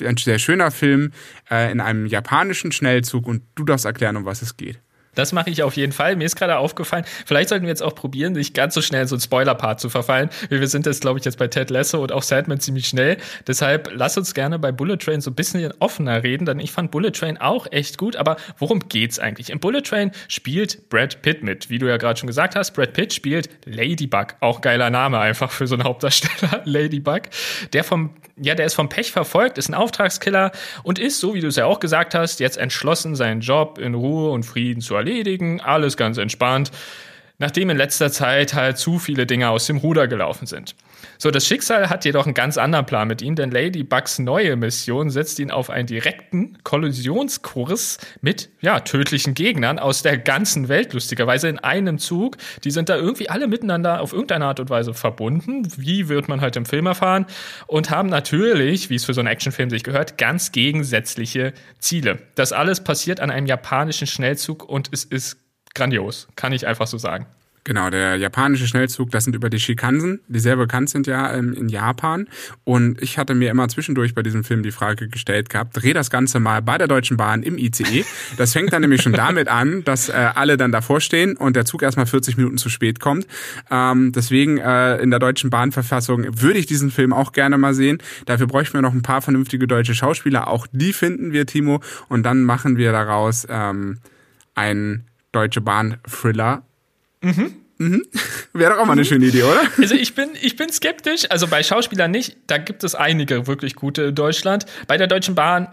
ein 0.00 0.16
sehr 0.16 0.38
schöner 0.38 0.70
Film 0.70 1.12
äh, 1.50 1.70
in 1.70 1.80
einem 1.80 2.06
japanischen 2.06 2.72
Schnellzug 2.72 3.26
und 3.26 3.42
du 3.54 3.64
darfst 3.64 3.84
erklären, 3.84 4.16
um 4.16 4.24
was 4.24 4.42
es 4.42 4.56
geht. 4.56 4.80
Das 5.16 5.32
mache 5.32 5.50
ich 5.50 5.64
auf 5.64 5.76
jeden 5.76 5.92
Fall. 5.92 6.14
Mir 6.14 6.24
ist 6.24 6.36
gerade 6.36 6.58
aufgefallen, 6.58 7.04
vielleicht 7.24 7.48
sollten 7.48 7.64
wir 7.64 7.70
jetzt 7.70 7.82
auch 7.82 7.94
probieren, 7.94 8.34
nicht 8.34 8.54
ganz 8.54 8.74
so 8.74 8.82
schnell 8.82 9.02
in 9.02 9.08
so 9.08 9.16
ein 9.16 9.20
Spoiler-Part 9.20 9.80
zu 9.80 9.88
verfallen. 9.88 10.30
Wir 10.48 10.68
sind 10.68 10.86
jetzt, 10.86 11.00
glaube 11.00 11.18
ich, 11.18 11.24
jetzt 11.24 11.38
bei 11.38 11.48
Ted 11.48 11.70
Lasso 11.70 12.00
und 12.02 12.12
auch 12.12 12.22
Sadman 12.22 12.60
ziemlich 12.60 12.86
schnell. 12.86 13.16
Deshalb 13.46 13.90
lass 13.92 14.16
uns 14.16 14.34
gerne 14.34 14.58
bei 14.58 14.70
Bullet 14.70 14.98
Train 14.98 15.20
so 15.20 15.30
ein 15.30 15.34
bisschen 15.34 15.72
offener 15.80 16.22
reden, 16.22 16.44
denn 16.44 16.60
ich 16.60 16.70
fand 16.70 16.90
Bullet 16.90 17.12
Train 17.12 17.38
auch 17.38 17.66
echt 17.72 17.98
gut. 17.98 18.14
Aber 18.14 18.36
worum 18.58 18.88
geht's 18.88 19.18
eigentlich? 19.18 19.50
In 19.50 19.58
Bullet 19.58 19.82
Train 19.82 20.12
spielt 20.28 20.88
Brad 20.90 21.22
Pitt 21.22 21.42
mit. 21.42 21.70
Wie 21.70 21.78
du 21.78 21.88
ja 21.88 21.96
gerade 21.96 22.18
schon 22.18 22.26
gesagt 22.26 22.54
hast, 22.54 22.72
Brad 22.72 22.92
Pitt 22.92 23.14
spielt 23.14 23.48
Ladybug. 23.64 24.36
Auch 24.40 24.60
geiler 24.60 24.90
Name 24.90 25.18
einfach 25.18 25.50
für 25.50 25.66
so 25.66 25.74
einen 25.74 25.84
Hauptdarsteller. 25.84 26.62
Ladybug. 26.64 27.22
Der 27.72 27.84
vom 27.84 28.10
ja, 28.38 28.54
der 28.54 28.66
ist 28.66 28.74
vom 28.74 28.90
Pech 28.90 29.12
verfolgt, 29.12 29.56
ist 29.56 29.70
ein 29.70 29.74
Auftragskiller 29.74 30.52
und 30.82 30.98
ist, 30.98 31.20
so 31.20 31.32
wie 31.32 31.40
du 31.40 31.48
es 31.48 31.56
ja 31.56 31.64
auch 31.64 31.80
gesagt 31.80 32.14
hast, 32.14 32.38
jetzt 32.38 32.58
entschlossen, 32.58 33.16
seinen 33.16 33.40
Job 33.40 33.78
in 33.78 33.94
Ruhe 33.94 34.30
und 34.30 34.44
Frieden 34.44 34.82
zu 34.82 34.94
erledigen. 34.94 35.05
Alles 35.60 35.96
ganz 35.96 36.18
entspannt 36.18 36.70
nachdem 37.38 37.70
in 37.70 37.76
letzter 37.76 38.10
Zeit 38.10 38.54
halt 38.54 38.78
zu 38.78 38.98
viele 38.98 39.26
Dinge 39.26 39.50
aus 39.50 39.66
dem 39.66 39.78
Ruder 39.78 40.08
gelaufen 40.08 40.46
sind. 40.46 40.74
So, 41.18 41.30
das 41.30 41.46
Schicksal 41.46 41.88
hat 41.88 42.04
jedoch 42.04 42.26
einen 42.26 42.34
ganz 42.34 42.58
anderen 42.58 42.86
Plan 42.86 43.08
mit 43.08 43.22
ihm, 43.22 43.36
denn 43.36 43.50
Ladybugs 43.50 44.18
neue 44.18 44.56
Mission 44.56 45.10
setzt 45.10 45.38
ihn 45.38 45.50
auf 45.50 45.70
einen 45.70 45.86
direkten 45.86 46.58
Kollisionskurs 46.62 47.98
mit, 48.20 48.50
ja, 48.60 48.80
tödlichen 48.80 49.34
Gegnern 49.34 49.78
aus 49.78 50.02
der 50.02 50.18
ganzen 50.18 50.68
Welt, 50.68 50.92
lustigerweise 50.92 51.48
in 51.48 51.58
einem 51.58 51.98
Zug. 51.98 52.36
Die 52.64 52.70
sind 52.70 52.88
da 52.88 52.96
irgendwie 52.96 53.30
alle 53.30 53.46
miteinander 53.46 54.00
auf 54.00 54.12
irgendeine 54.12 54.46
Art 54.46 54.60
und 54.60 54.70
Weise 54.70 54.94
verbunden. 54.94 55.68
Wie 55.76 56.08
wird 56.08 56.28
man 56.28 56.40
halt 56.40 56.56
im 56.56 56.66
Film 56.66 56.86
erfahren? 56.86 57.26
Und 57.66 57.90
haben 57.90 58.08
natürlich, 58.08 58.90
wie 58.90 58.96
es 58.96 59.04
für 59.04 59.14
so 59.14 59.20
einen 59.20 59.28
Actionfilm 59.28 59.70
sich 59.70 59.84
gehört, 59.84 60.18
ganz 60.18 60.52
gegensätzliche 60.52 61.52
Ziele. 61.78 62.18
Das 62.34 62.52
alles 62.52 62.82
passiert 62.82 63.20
an 63.20 63.30
einem 63.30 63.46
japanischen 63.46 64.06
Schnellzug 64.06 64.68
und 64.68 64.90
es 64.92 65.04
ist 65.04 65.38
grandios, 65.76 66.26
kann 66.34 66.52
ich 66.52 66.66
einfach 66.66 66.88
so 66.88 66.98
sagen. 66.98 67.26
Genau, 67.66 67.90
der 67.90 68.14
japanische 68.14 68.68
Schnellzug, 68.68 69.10
das 69.10 69.24
sind 69.24 69.34
über 69.34 69.50
die 69.50 69.58
Shikansen, 69.58 70.20
die 70.28 70.38
sehr 70.38 70.54
bekannt 70.54 70.88
sind 70.88 71.08
ja 71.08 71.34
ähm, 71.34 71.52
in 71.52 71.68
Japan. 71.68 72.28
Und 72.62 73.02
ich 73.02 73.18
hatte 73.18 73.34
mir 73.34 73.50
immer 73.50 73.66
zwischendurch 73.66 74.14
bei 74.14 74.22
diesem 74.22 74.44
Film 74.44 74.62
die 74.62 74.70
Frage 74.70 75.08
gestellt 75.08 75.50
gehabt, 75.50 75.76
dreh 75.76 75.92
das 75.92 76.08
Ganze 76.08 76.38
mal 76.38 76.62
bei 76.62 76.78
der 76.78 76.86
Deutschen 76.86 77.16
Bahn 77.16 77.42
im 77.42 77.58
ICE. 77.58 78.04
Das 78.36 78.52
fängt 78.52 78.72
dann 78.72 78.82
nämlich 78.82 79.02
schon 79.02 79.14
damit 79.14 79.48
an, 79.48 79.82
dass 79.82 80.08
äh, 80.08 80.12
alle 80.12 80.56
dann 80.56 80.70
davor 80.70 81.00
stehen 81.00 81.36
und 81.36 81.56
der 81.56 81.64
Zug 81.64 81.82
erstmal 81.82 82.06
40 82.06 82.36
Minuten 82.36 82.56
zu 82.56 82.68
spät 82.68 83.00
kommt. 83.00 83.26
Ähm, 83.68 84.12
deswegen 84.12 84.58
äh, 84.58 84.98
in 84.98 85.10
der 85.10 85.18
Deutschen 85.18 85.50
Bahnverfassung 85.50 86.40
würde 86.40 86.60
ich 86.60 86.66
diesen 86.66 86.92
Film 86.92 87.12
auch 87.12 87.32
gerne 87.32 87.58
mal 87.58 87.74
sehen. 87.74 87.98
Dafür 88.26 88.46
bräuchten 88.46 88.74
wir 88.74 88.82
noch 88.82 88.94
ein 88.94 89.02
paar 89.02 89.22
vernünftige 89.22 89.66
deutsche 89.66 89.96
Schauspieler. 89.96 90.46
Auch 90.46 90.68
die 90.70 90.92
finden 90.92 91.32
wir, 91.32 91.46
Timo. 91.46 91.80
Und 92.08 92.22
dann 92.22 92.44
machen 92.44 92.76
wir 92.76 92.92
daraus 92.92 93.44
ähm, 93.50 93.98
ein 94.54 95.04
Deutsche 95.36 95.60
Bahn 95.60 95.98
Thriller. 96.08 96.62
Mhm. 97.20 97.54
Mhm. 97.78 98.02
Wäre 98.54 98.72
doch 98.72 98.80
auch 98.80 98.86
mal 98.86 98.94
eine 98.94 99.04
schöne 99.04 99.26
Idee, 99.26 99.42
oder? 99.42 99.60
Also 99.78 99.94
ich 99.94 100.14
bin, 100.14 100.30
ich 100.40 100.56
bin 100.56 100.70
skeptisch. 100.70 101.30
Also 101.30 101.46
bei 101.46 101.62
Schauspielern 101.62 102.10
nicht. 102.10 102.38
Da 102.46 102.56
gibt 102.56 102.84
es 102.84 102.94
einige 102.94 103.46
wirklich 103.46 103.74
gute 103.74 104.04
in 104.04 104.14
Deutschland. 104.14 104.64
Bei 104.86 104.96
der 104.96 105.06
Deutschen 105.06 105.34
Bahn 105.34 105.68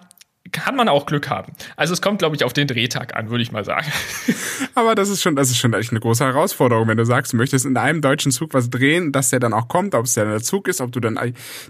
kann 0.51 0.75
man 0.75 0.89
auch 0.89 1.05
Glück 1.05 1.29
haben. 1.29 1.53
Also 1.77 1.93
es 1.93 2.01
kommt, 2.01 2.19
glaube 2.19 2.35
ich, 2.35 2.43
auf 2.43 2.51
den 2.51 2.67
Drehtag 2.67 3.15
an, 3.15 3.29
würde 3.29 3.41
ich 3.41 3.51
mal 3.51 3.63
sagen. 3.63 3.87
Aber 4.75 4.93
das 4.93 5.09
ist 5.09 5.21
schon, 5.21 5.35
das 5.35 5.49
ist 5.49 5.57
schon 5.57 5.73
echt 5.73 5.91
eine 5.91 6.01
große 6.01 6.23
Herausforderung, 6.23 6.87
wenn 6.87 6.97
du 6.97 7.05
sagst, 7.05 7.33
du 7.33 7.37
möchtest 7.37 7.65
in 7.65 7.77
einem 7.77 8.01
deutschen 8.01 8.31
Zug 8.31 8.53
was 8.53 8.69
drehen, 8.69 9.11
dass 9.11 9.29
der 9.29 9.39
dann 9.39 9.53
auch 9.53 9.69
kommt, 9.69 9.95
ob 9.95 10.05
es 10.05 10.15
der 10.15 10.41
Zug 10.41 10.67
ist, 10.67 10.81
ob 10.81 10.91
du 10.91 10.99
dann. 10.99 11.17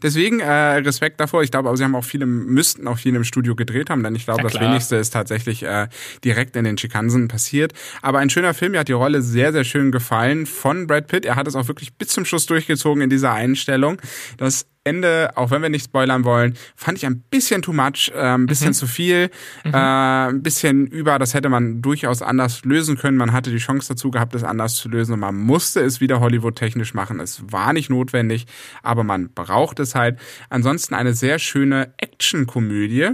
Deswegen 0.02 0.40
äh, 0.40 0.52
Respekt 0.52 1.20
davor. 1.20 1.44
Ich 1.44 1.52
glaube, 1.52 1.70
aber 1.70 1.78
sie 1.78 1.84
haben 1.84 1.96
auch 1.96 2.04
viele, 2.04 2.26
müssten 2.26 2.88
auch 2.88 2.98
viel 2.98 3.16
im 3.16 3.24
Studio 3.24 3.56
gedreht 3.56 3.90
haben, 3.92 4.04
denn 4.04 4.16
ich 4.16 4.26
glaube, 4.26 4.42
ja, 4.42 4.50
das 4.50 4.60
wenigste 4.60 4.96
ist 4.96 5.12
tatsächlich 5.12 5.64
äh, 5.64 5.88
direkt 6.24 6.56
in 6.56 6.64
den 6.64 6.78
Schikansen 6.78 7.28
passiert. 7.28 7.74
Aber 8.02 8.20
ein 8.20 8.30
schöner 8.32 8.54
Film, 8.56 8.72
mir 8.72 8.80
hat 8.80 8.88
die 8.88 8.94
Rolle 8.94 9.22
sehr, 9.22 9.52
sehr 9.52 9.64
schön 9.64 9.92
gefallen 9.92 10.46
von 10.48 10.88
Brad 10.88 11.08
Pitt. 11.08 11.26
Er 11.26 11.36
hat 11.36 11.48
es 11.48 11.56
auch 11.56 11.68
wirklich 11.68 11.94
bis 11.94 12.10
zum 12.10 12.26
Schluss 12.26 12.48
durchgezogen 12.48 13.04
in 13.04 13.10
dieser 13.10 13.34
Einstellung. 13.34 14.02
Das 14.38 14.66
Ende, 14.86 15.32
auch 15.36 15.52
wenn 15.52 15.62
wir 15.62 15.70
nicht 15.70 15.86
spoilern 15.86 16.26
wollen, 16.26 16.58
fand 16.76 16.98
ich 16.98 17.06
ein 17.06 17.22
bisschen 17.22 17.62
too 17.62 17.74
much, 17.74 18.12
äh, 18.14 18.20
ein 18.20 18.46
bisschen 18.46 18.70
mhm. 18.70 18.74
zu 18.74 18.88
viel, 18.88 19.30
mhm. 19.64 19.74
äh, 19.74 20.28
ein 20.28 20.44
bisschen 20.44 20.88
über. 20.88 21.20
Das 21.20 21.34
hätte 21.34 21.50
man 21.50 21.82
durchaus 21.82 22.22
anders 22.22 22.66
lösen 22.66 22.98
können. 22.98 23.18
Man 23.18 23.32
hatte 23.32 23.50
die 23.50 23.58
Chance 23.58 23.94
dazu 23.94 24.12
gehabt, 24.12 24.36
es 24.36 24.44
anders 24.44 24.76
zu 24.76 24.90
lösen 24.90 25.14
und 25.14 25.20
man 25.22 25.36
musste 25.36 25.82
es 25.82 26.02
wieder 26.02 26.20
Hollywood-technisch 26.20 26.94
machen. 26.94 27.20
Es 27.20 27.44
war 27.52 27.72
nicht 27.74 27.90
notwendig, 27.90 28.46
aber 28.82 29.04
man 29.04 29.30
braucht 29.34 29.80
es 29.80 29.96
halt. 29.96 30.20
Ansonsten 30.50 30.96
eine 30.96 31.14
sehr 31.14 31.40
schöne 31.40 31.94
Action-Komödie, 31.98 33.12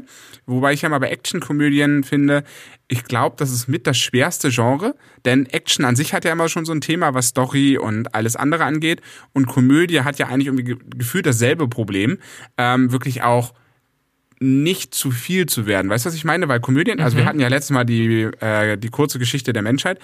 wobei 0.47 0.73
ich 0.73 0.81
ja 0.81 0.89
mal 0.89 0.99
bei 0.99 1.09
Action-Komödien 1.09 2.03
finde, 2.03 2.43
ich 2.91 3.03
glaube, 3.03 3.35
das 3.37 3.51
ist 3.51 3.67
mit 3.67 3.85
das 3.87 3.97
schwerste 3.97 4.49
Genre, 4.49 4.95
Denn 5.23 5.45
Action 5.45 5.85
an 5.85 5.95
sich 5.95 6.13
hat 6.13 6.25
ja 6.25 6.31
immer 6.31 6.49
schon 6.49 6.65
so 6.65 6.73
ein 6.73 6.81
Thema, 6.81 7.13
was 7.13 7.27
Story 7.27 7.77
und 7.77 8.15
alles 8.15 8.35
andere 8.35 8.65
angeht. 8.65 9.01
Und 9.31 9.45
Komödie 9.45 10.01
hat 10.01 10.17
ja 10.17 10.27
eigentlich 10.27 10.47
irgendwie 10.47 10.75
gefühlt 10.97 11.27
dasselbe 11.27 11.67
Problem. 11.67 12.17
Ähm, 12.57 12.91
wirklich 12.91 13.21
auch 13.21 13.53
nicht 14.39 14.93
zu 14.93 15.11
viel 15.11 15.45
zu 15.45 15.65
werden. 15.65 15.89
Weißt 15.89 16.05
du, 16.05 16.09
was 16.09 16.15
ich 16.15 16.25
meine? 16.25 16.47
Weil 16.47 16.59
Komödien, 16.59 16.99
also 17.01 17.17
wir 17.17 17.23
mhm. 17.23 17.27
hatten 17.27 17.39
ja 17.39 17.47
letztes 17.49 17.71
Mal 17.71 17.83
die, 17.83 18.23
äh, 18.39 18.77
die 18.77 18.89
kurze 18.89 19.19
Geschichte 19.19 19.53
der 19.53 19.61
Menschheit. 19.61 19.99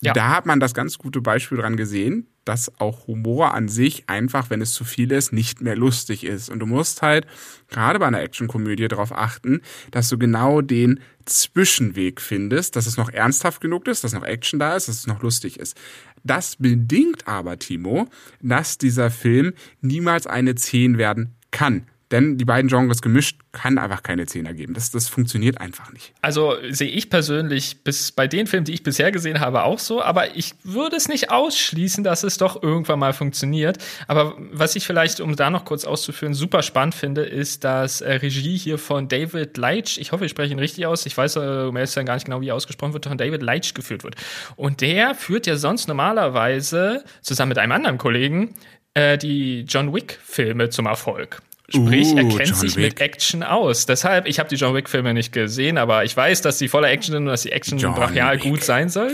Ja. 0.00 0.12
Da 0.12 0.30
hat 0.30 0.44
man 0.44 0.60
das 0.60 0.74
ganz 0.74 0.98
gute 0.98 1.20
Beispiel 1.20 1.58
dran 1.58 1.76
gesehen, 1.76 2.26
dass 2.44 2.78
auch 2.78 3.06
Humor 3.06 3.54
an 3.54 3.68
sich 3.68 4.08
einfach, 4.08 4.50
wenn 4.50 4.60
es 4.60 4.72
zu 4.72 4.84
viel 4.84 5.10
ist, 5.12 5.32
nicht 5.32 5.62
mehr 5.62 5.76
lustig 5.76 6.24
ist. 6.24 6.50
Und 6.50 6.58
du 6.58 6.66
musst 6.66 7.00
halt 7.00 7.26
gerade 7.68 7.98
bei 7.98 8.06
einer 8.06 8.20
Actionkomödie 8.20 8.88
darauf 8.88 9.12
achten, 9.12 9.62
dass 9.92 10.08
du 10.10 10.18
genau 10.18 10.60
den 10.60 11.00
Zwischenweg 11.24 12.20
findest, 12.20 12.76
dass 12.76 12.86
es 12.86 12.98
noch 12.98 13.08
ernsthaft 13.10 13.60
genug 13.62 13.88
ist, 13.88 14.04
dass 14.04 14.12
noch 14.12 14.24
Action 14.24 14.58
da 14.58 14.76
ist, 14.76 14.88
dass 14.88 14.96
es 14.96 15.06
noch 15.06 15.22
lustig 15.22 15.58
ist. 15.58 15.76
Das 16.22 16.56
bedingt 16.56 17.26
aber, 17.26 17.58
Timo, 17.58 18.08
dass 18.42 18.76
dieser 18.76 19.10
Film 19.10 19.54
niemals 19.80 20.26
eine 20.26 20.54
10 20.54 20.98
werden 20.98 21.34
kann. 21.50 21.86
Denn 22.14 22.38
die 22.38 22.44
beiden 22.44 22.68
Genres 22.68 23.02
gemischt 23.02 23.40
kann 23.50 23.76
einfach 23.76 24.04
keine 24.04 24.24
10 24.24 24.46
ergeben. 24.46 24.72
Das, 24.72 24.92
das 24.92 25.08
funktioniert 25.08 25.60
einfach 25.60 25.92
nicht. 25.92 26.12
Also 26.22 26.54
sehe 26.70 26.88
ich 26.88 27.10
persönlich 27.10 27.82
bis 27.82 28.12
bei 28.12 28.28
den 28.28 28.46
Filmen, 28.46 28.64
die 28.64 28.72
ich 28.72 28.84
bisher 28.84 29.10
gesehen 29.10 29.40
habe, 29.40 29.64
auch 29.64 29.80
so. 29.80 30.00
Aber 30.00 30.36
ich 30.36 30.54
würde 30.62 30.94
es 30.94 31.08
nicht 31.08 31.32
ausschließen, 31.32 32.04
dass 32.04 32.22
es 32.22 32.38
doch 32.38 32.62
irgendwann 32.62 33.00
mal 33.00 33.14
funktioniert. 33.14 33.78
Aber 34.06 34.36
was 34.52 34.76
ich 34.76 34.86
vielleicht, 34.86 35.18
um 35.18 35.34
da 35.34 35.50
noch 35.50 35.64
kurz 35.64 35.84
auszuführen, 35.84 36.34
super 36.34 36.62
spannend 36.62 36.94
finde, 36.94 37.22
ist, 37.22 37.64
dass 37.64 38.00
äh, 38.00 38.12
Regie 38.12 38.56
hier 38.56 38.78
von 38.78 39.08
David 39.08 39.56
Leitch, 39.56 39.98
ich 39.98 40.12
hoffe, 40.12 40.24
ich 40.26 40.30
spreche 40.30 40.52
ihn 40.52 40.60
richtig 40.60 40.86
aus, 40.86 41.06
ich 41.06 41.16
weiß 41.16 41.34
äh, 41.34 41.66
um 41.68 41.76
ehrlich 41.76 41.92
gar 41.96 42.14
nicht 42.14 42.26
genau, 42.26 42.40
wie 42.40 42.50
er 42.50 42.54
ausgesprochen 42.54 42.92
wird, 42.92 43.06
von 43.06 43.18
David 43.18 43.42
Leitch 43.42 43.74
geführt 43.74 44.04
wird. 44.04 44.14
Und 44.54 44.82
der 44.82 45.16
führt 45.16 45.48
ja 45.48 45.56
sonst 45.56 45.88
normalerweise 45.88 47.02
zusammen 47.22 47.48
mit 47.48 47.58
einem 47.58 47.72
anderen 47.72 47.98
Kollegen 47.98 48.54
äh, 48.94 49.18
die 49.18 49.62
John 49.62 49.92
Wick-Filme 49.92 50.70
zum 50.70 50.86
Erfolg. 50.86 51.42
Sprich, 51.70 52.08
uh, 52.08 52.18
er 52.18 52.24
kennt 52.24 52.48
John 52.48 52.54
sich 52.54 52.76
Wick. 52.76 52.84
mit 52.84 53.00
Action 53.00 53.42
aus. 53.42 53.86
Deshalb, 53.86 54.26
ich 54.26 54.38
habe 54.38 54.50
die 54.50 54.56
John 54.56 54.74
Wick-Filme 54.74 55.14
nicht 55.14 55.32
gesehen, 55.32 55.78
aber 55.78 56.04
ich 56.04 56.14
weiß, 56.14 56.42
dass 56.42 56.58
sie 56.58 56.68
voller 56.68 56.90
Action 56.90 57.12
sind 57.12 57.22
und 57.22 57.28
dass 57.28 57.42
die 57.42 57.52
Action 57.52 57.78
John 57.78 57.94
brachial 57.94 58.34
Wick. 58.34 58.42
gut 58.42 58.62
sein 58.62 58.90
soll. 58.90 59.12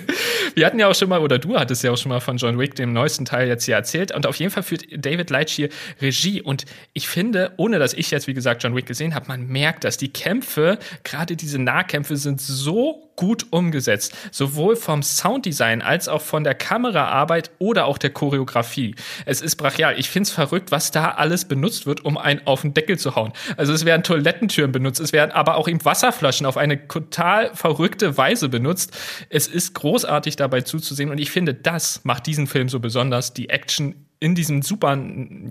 Wir 0.54 0.64
hatten 0.64 0.78
ja 0.78 0.86
auch 0.86 0.94
schon 0.94 1.08
mal, 1.08 1.20
oder 1.20 1.40
du 1.40 1.58
hattest 1.58 1.82
ja 1.82 1.90
auch 1.90 1.96
schon 1.96 2.10
mal 2.10 2.20
von 2.20 2.36
John 2.36 2.56
Wick, 2.56 2.76
dem 2.76 2.92
neuesten 2.92 3.24
Teil, 3.24 3.48
jetzt 3.48 3.64
hier 3.64 3.74
erzählt. 3.74 4.14
Und 4.14 4.26
auf 4.26 4.36
jeden 4.36 4.52
Fall 4.52 4.62
führt 4.62 4.84
David 4.92 5.30
Leitch 5.30 5.54
hier 5.54 5.70
Regie. 6.00 6.40
Und 6.40 6.66
ich 6.92 7.08
finde, 7.08 7.52
ohne 7.56 7.80
dass 7.80 7.94
ich 7.94 8.12
jetzt, 8.12 8.28
wie 8.28 8.34
gesagt, 8.34 8.62
John 8.62 8.76
Wick 8.76 8.86
gesehen 8.86 9.16
habe, 9.16 9.26
man 9.26 9.48
merkt, 9.48 9.82
dass 9.82 9.96
die 9.96 10.12
Kämpfe, 10.12 10.78
gerade 11.02 11.34
diese 11.34 11.58
Nahkämpfe, 11.58 12.16
sind 12.16 12.40
so 12.40 13.08
gut 13.18 13.46
umgesetzt. 13.50 14.16
Sowohl 14.30 14.76
vom 14.76 15.02
Sounddesign 15.02 15.82
als 15.82 16.08
auch 16.08 16.22
von 16.22 16.44
der 16.44 16.54
Kameraarbeit 16.54 17.50
oder 17.58 17.86
auch 17.86 17.98
der 17.98 18.10
Choreografie. 18.10 18.94
Es 19.26 19.40
ist 19.40 19.56
brachial. 19.56 19.98
Ich 19.98 20.08
finde 20.08 20.28
es 20.28 20.30
verrückt, 20.30 20.70
was 20.70 20.92
da 20.92 21.10
alles 21.10 21.44
benutzt 21.44 21.84
wird, 21.84 21.87
um 22.04 22.18
einen 22.18 22.46
auf 22.46 22.62
den 22.62 22.74
Deckel 22.74 22.98
zu 22.98 23.16
hauen. 23.16 23.32
Also 23.56 23.72
es 23.72 23.84
werden 23.84 24.02
Toilettentüren 24.02 24.72
benutzt, 24.72 25.00
es 25.00 25.12
werden 25.12 25.32
aber 25.32 25.56
auch 25.56 25.68
eben 25.68 25.84
Wasserflaschen 25.84 26.46
auf 26.46 26.56
eine 26.56 26.88
total 26.88 27.54
verrückte 27.54 28.16
Weise 28.16 28.48
benutzt. 28.48 28.96
Es 29.30 29.46
ist 29.46 29.74
großartig 29.74 30.36
dabei 30.36 30.60
zuzusehen 30.62 31.10
und 31.10 31.18
ich 31.18 31.30
finde, 31.30 31.54
das 31.54 32.04
macht 32.04 32.26
diesen 32.26 32.46
Film 32.46 32.68
so 32.68 32.80
besonders. 32.80 33.32
Die 33.32 33.48
Action 33.50 34.06
in 34.20 34.34
diesem 34.34 34.62
super, 34.62 34.98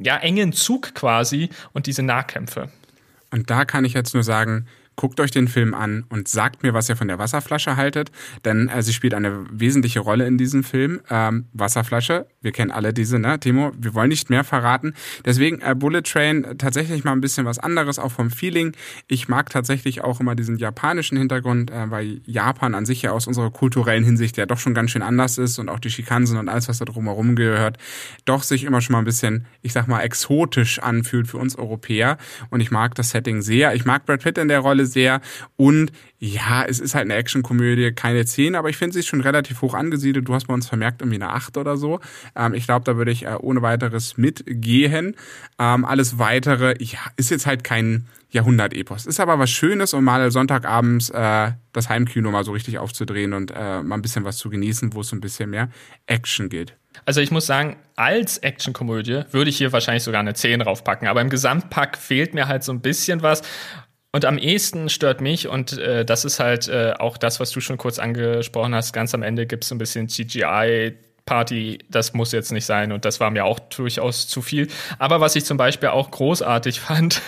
ja, 0.02 0.18
engen 0.18 0.54
Zug 0.54 0.94
quasi 0.94 1.50
und 1.74 1.88
diese 1.88 2.04
Nahkämpfe. 2.04 2.70
Und 3.32 3.50
da 3.50 3.66
kann 3.66 3.86
ich 3.86 3.94
jetzt 3.94 4.14
nur 4.14 4.24
sagen, 4.24 4.68
guckt 4.98 5.20
euch 5.20 5.32
den 5.32 5.48
Film 5.48 5.74
an 5.74 6.06
und 6.10 6.28
sagt 6.28 6.64
mir, 6.64 6.74
was 6.74 6.90
ihr 6.90 6.98
von 6.98 7.08
der 7.08 7.20
Wasserflasche 7.20 7.78
haltet, 7.78 8.12
denn 8.44 8.68
äh, 8.68 8.82
sie 8.82 8.94
spielt 8.94 9.14
eine 9.14 9.46
wesentliche 9.52 10.00
Rolle 10.00 10.26
in 10.26 10.38
diesem 10.38 10.64
Film. 10.64 11.00
Ähm, 11.10 11.46
Wasserflasche, 11.54 12.26
wir 12.42 12.52
kennen 12.52 12.72
alle 12.72 12.94
diese, 12.94 13.20
ne, 13.20 13.40
Timo? 13.40 13.72
Wir 13.78 13.94
wollen 13.94 14.10
nicht 14.10 14.30
mehr 14.32 14.44
verraten. 14.44 14.96
Deswegen 15.24 15.62
äh, 15.62 15.76
Bullet 15.76 16.02
Train 16.02 16.58
tatsächlich 16.58 17.04
mal 17.04 17.12
ein 17.12 17.22
bisschen 17.22 17.46
was 17.46 17.60
anderes, 17.60 18.00
auch 18.00 18.12
vom 18.12 18.32
Feeling. 18.32 18.74
Ich 19.08 19.30
mag 19.30 19.52
tatsächlich 19.52 20.04
auch 20.04 20.20
immer 20.20 20.36
diesen 20.36 20.58
japanischen 20.58 21.18
Hintergrund, 21.18 21.70
äh, 21.70 21.92
weil 21.92 22.22
Japan 22.26 22.74
an 22.74 22.88
sich 22.88 23.04
ja 23.04 23.12
aus 23.12 23.28
unserer 23.28 23.52
kulturellen 23.52 24.04
Hinsicht 24.04 24.36
ja 24.36 24.48
doch 24.48 24.58
schon 24.58 24.74
ganz 24.74 24.92
schön 24.92 25.04
anders 25.04 25.38
ist 25.38 25.60
und 25.60 25.70
auch 25.70 25.80
die 25.80 25.92
Shikansen 25.92 26.38
und 26.40 26.50
alles, 26.50 26.70
was 26.70 26.80
da 26.80 26.86
drumherum 26.86 27.36
gehört, 27.36 27.78
doch 28.26 28.42
sich 28.42 28.64
immer 28.64 28.82
schon 28.82 28.94
mal 28.94 29.00
ein 29.00 29.06
bisschen, 29.06 29.46
ich 29.62 29.74
sag 29.74 29.88
mal, 29.88 30.02
exotisch 30.02 30.80
anfühlt 30.80 31.28
für 31.28 31.38
uns 31.38 31.56
Europäer. 31.56 32.18
Und 32.50 32.62
ich 32.62 32.72
mag 32.72 32.96
das 32.96 33.12
Setting 33.12 33.44
sehr. 33.44 33.76
Ich 33.76 33.86
mag 33.86 34.08
Brad 34.08 34.24
Pitt 34.24 34.40
in 34.40 34.48
der 34.48 34.60
Rolle 34.60 34.87
sehr. 34.88 35.22
Und 35.56 35.92
ja, 36.20 36.64
es 36.66 36.80
ist 36.80 36.96
halt 36.96 37.06
eine 37.06 37.16
Actionkomödie, 37.16 37.92
keine 37.92 38.26
10, 38.26 38.56
aber 38.56 38.70
ich 38.70 38.78
finde 38.78 38.94
sie 38.94 39.04
schon 39.04 39.22
relativ 39.22 39.62
hoch 39.62 39.74
angesiedelt. 39.74 40.28
Du 40.28 40.34
hast 40.34 40.48
bei 40.48 40.54
uns 40.54 40.68
vermerkt 40.68 41.02
irgendwie 41.02 41.22
eine 41.22 41.30
8 41.30 41.58
oder 41.58 41.78
so. 41.78 42.00
Ähm, 42.36 42.54
ich 42.54 42.66
glaube, 42.66 42.86
da 42.86 42.98
würde 42.98 43.12
ich 43.12 43.26
äh, 43.26 43.36
ohne 43.40 43.62
weiteres 43.62 44.18
mitgehen. 44.18 45.16
Ähm, 45.60 45.86
alles 45.86 46.18
weitere, 46.18 46.76
ja, 46.80 47.00
ist 47.18 47.30
jetzt 47.30 47.46
halt 47.46 47.64
kein 47.64 48.08
Jahrhundert-Epos. 48.32 49.06
Ist 49.06 49.20
aber 49.20 49.40
was 49.40 49.50
Schönes, 49.50 49.94
um 49.94 50.04
mal 50.04 50.32
Sonntagabends 50.32 51.10
äh, 51.10 51.52
das 51.72 51.90
Heimkino 51.90 52.32
mal 52.32 52.44
so 52.44 52.52
richtig 52.52 52.80
aufzudrehen 52.80 53.34
und 53.34 53.52
äh, 53.52 53.82
mal 53.84 53.96
ein 53.96 54.02
bisschen 54.02 54.26
was 54.26 54.38
zu 54.38 54.50
genießen, 54.50 54.94
wo 54.94 55.02
es 55.02 55.10
so 55.10 55.16
ein 55.16 55.22
bisschen 55.22 55.50
mehr 55.50 55.70
Action 56.08 56.50
geht. 56.50 56.76
Also 57.06 57.22
ich 57.22 57.32
muss 57.32 57.46
sagen, 57.46 57.78
als 57.96 58.38
Actionkomödie 58.40 59.24
würde 59.32 59.50
ich 59.50 59.58
hier 59.58 59.72
wahrscheinlich 59.72 60.04
sogar 60.04 60.20
eine 60.20 60.34
10 60.34 60.60
draufpacken, 60.60 61.08
aber 61.08 61.22
im 61.22 61.30
Gesamtpack 61.30 61.98
fehlt 61.98 62.34
mir 62.34 62.48
halt 62.48 62.64
so 62.64 62.72
ein 62.72 62.82
bisschen 62.82 63.22
was. 63.22 63.44
Und 64.12 64.26
am 64.26 64.38
ehesten 64.38 64.90
stört 64.90 65.22
mich, 65.22 65.48
und 65.48 65.78
äh, 65.78 66.06
das 66.06 66.26
ist 66.26 66.40
halt 66.40 66.68
äh, 66.68 66.94
auch 66.98 67.18
das, 67.18 67.40
was 67.40 67.52
du 67.52 67.60
schon 67.60 67.78
kurz 67.78 68.00
angesprochen 68.00 68.74
hast, 68.74 68.94
ganz 68.94 69.14
am 69.14 69.22
Ende 69.22 69.46
gibt 69.46 69.64
es 69.64 69.70
so 69.70 69.76
ein 69.76 69.80
bisschen 69.80 70.08
CGI. 70.08 70.96
Party, 71.28 71.80
das 71.90 72.14
muss 72.14 72.32
jetzt 72.32 72.52
nicht 72.52 72.66
sein 72.66 72.92
und 72.92 73.06
das 73.06 73.20
war 73.20 73.30
mir 73.30 73.46
auch 73.46 73.60
durchaus 73.60 74.28
zu 74.28 74.42
viel. 74.42 74.70
Aber 74.98 75.22
was 75.22 75.36
ich 75.36 75.46
zum 75.46 75.58
Beispiel 75.58 75.90
auch 75.90 76.10
großartig 76.10 76.80
fand, 76.80 77.22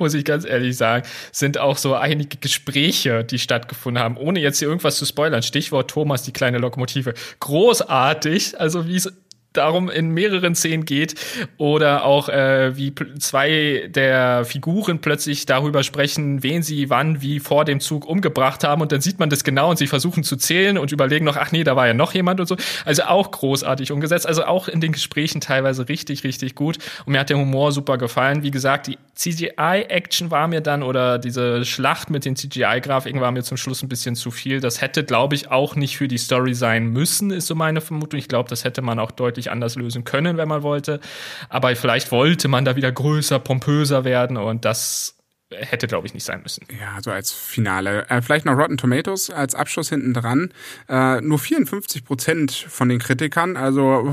muss 0.00 0.14
ich 0.14 0.24
ganz 0.24 0.44
ehrlich 0.44 0.76
sagen, 0.76 1.06
sind 1.30 1.58
auch 1.58 1.76
so 1.76 1.94
einige 1.94 2.38
Gespräche, 2.38 3.22
die 3.22 3.38
stattgefunden 3.38 4.02
haben, 4.02 4.16
ohne 4.16 4.40
jetzt 4.40 4.58
hier 4.58 4.68
irgendwas 4.68 4.96
zu 4.96 5.06
spoilern. 5.06 5.42
Stichwort 5.42 5.90
Thomas, 5.90 6.22
die 6.22 6.32
kleine 6.32 6.58
Lokomotive. 6.58 7.14
Großartig, 7.38 8.58
also 8.58 8.88
wie 8.88 8.96
es 8.96 9.12
darum 9.56 9.88
in 9.88 10.10
mehreren 10.10 10.54
Szenen 10.54 10.84
geht 10.84 11.14
oder 11.56 12.04
auch 12.04 12.28
äh, 12.28 12.76
wie 12.76 12.92
zwei 13.18 13.88
der 13.88 14.44
Figuren 14.44 15.00
plötzlich 15.00 15.46
darüber 15.46 15.82
sprechen, 15.82 16.42
wen 16.42 16.62
sie 16.62 16.90
wann 16.90 17.22
wie 17.22 17.40
vor 17.40 17.64
dem 17.64 17.80
Zug 17.80 18.06
umgebracht 18.06 18.64
haben 18.64 18.82
und 18.82 18.92
dann 18.92 19.00
sieht 19.00 19.18
man 19.18 19.30
das 19.30 19.44
genau 19.44 19.70
und 19.70 19.78
sie 19.78 19.86
versuchen 19.86 20.24
zu 20.24 20.36
zählen 20.36 20.78
und 20.78 20.92
überlegen 20.92 21.24
noch, 21.24 21.36
ach 21.36 21.52
nee, 21.52 21.64
da 21.64 21.76
war 21.76 21.86
ja 21.86 21.94
noch 21.94 22.12
jemand 22.12 22.40
und 22.40 22.46
so. 22.46 22.56
Also 22.84 23.04
auch 23.04 23.30
großartig 23.30 23.92
umgesetzt, 23.92 24.26
also 24.26 24.44
auch 24.44 24.68
in 24.68 24.80
den 24.80 24.92
Gesprächen 24.92 25.40
teilweise 25.40 25.88
richtig, 25.88 26.24
richtig 26.24 26.54
gut 26.54 26.78
und 27.06 27.12
mir 27.12 27.20
hat 27.20 27.30
der 27.30 27.38
Humor 27.38 27.72
super 27.72 27.98
gefallen. 27.98 28.42
Wie 28.42 28.50
gesagt, 28.50 28.88
die 28.88 28.98
CGI-Action 29.14 30.30
war 30.30 30.48
mir 30.48 30.60
dann 30.60 30.82
oder 30.82 31.18
diese 31.18 31.64
Schlacht 31.64 32.10
mit 32.10 32.24
den 32.24 32.36
CGI-Grafiken 32.36 33.20
war 33.20 33.30
mir 33.30 33.42
zum 33.42 33.56
Schluss 33.56 33.82
ein 33.82 33.88
bisschen 33.88 34.16
zu 34.16 34.30
viel. 34.30 34.60
Das 34.60 34.80
hätte, 34.80 35.04
glaube 35.04 35.34
ich, 35.34 35.50
auch 35.50 35.76
nicht 35.76 35.96
für 35.96 36.08
die 36.08 36.18
Story 36.18 36.54
sein 36.54 36.88
müssen, 36.88 37.30
ist 37.30 37.46
so 37.46 37.54
meine 37.54 37.80
Vermutung. 37.80 38.18
Ich 38.18 38.28
glaube, 38.28 38.48
das 38.48 38.64
hätte 38.64 38.82
man 38.82 38.98
auch 38.98 39.12
deutlich 39.12 39.43
natürlich 39.44 39.50
anders 39.50 39.76
lösen 39.76 40.04
können, 40.04 40.36
wenn 40.36 40.48
man 40.48 40.62
wollte. 40.62 41.00
Aber 41.48 41.74
vielleicht 41.76 42.10
wollte 42.12 42.48
man 42.48 42.64
da 42.64 42.76
wieder 42.76 42.92
größer, 42.92 43.38
pompöser 43.38 44.04
werden 44.04 44.36
und 44.36 44.64
das 44.64 45.16
hätte, 45.50 45.86
glaube 45.86 46.06
ich, 46.06 46.14
nicht 46.14 46.24
sein 46.24 46.42
müssen. 46.42 46.66
Ja, 46.80 47.00
so 47.00 47.10
als 47.10 47.30
Finale. 47.30 48.08
Äh, 48.08 48.22
vielleicht 48.22 48.44
noch 48.44 48.56
Rotten 48.56 48.76
Tomatoes 48.76 49.30
als 49.30 49.54
Abschluss 49.54 49.88
hinten 49.88 50.14
dran. 50.14 50.52
Äh, 50.88 51.20
nur 51.20 51.38
54 51.38 52.04
Prozent 52.04 52.52
von 52.52 52.88
den 52.88 52.98
Kritikern, 52.98 53.56
also 53.56 54.12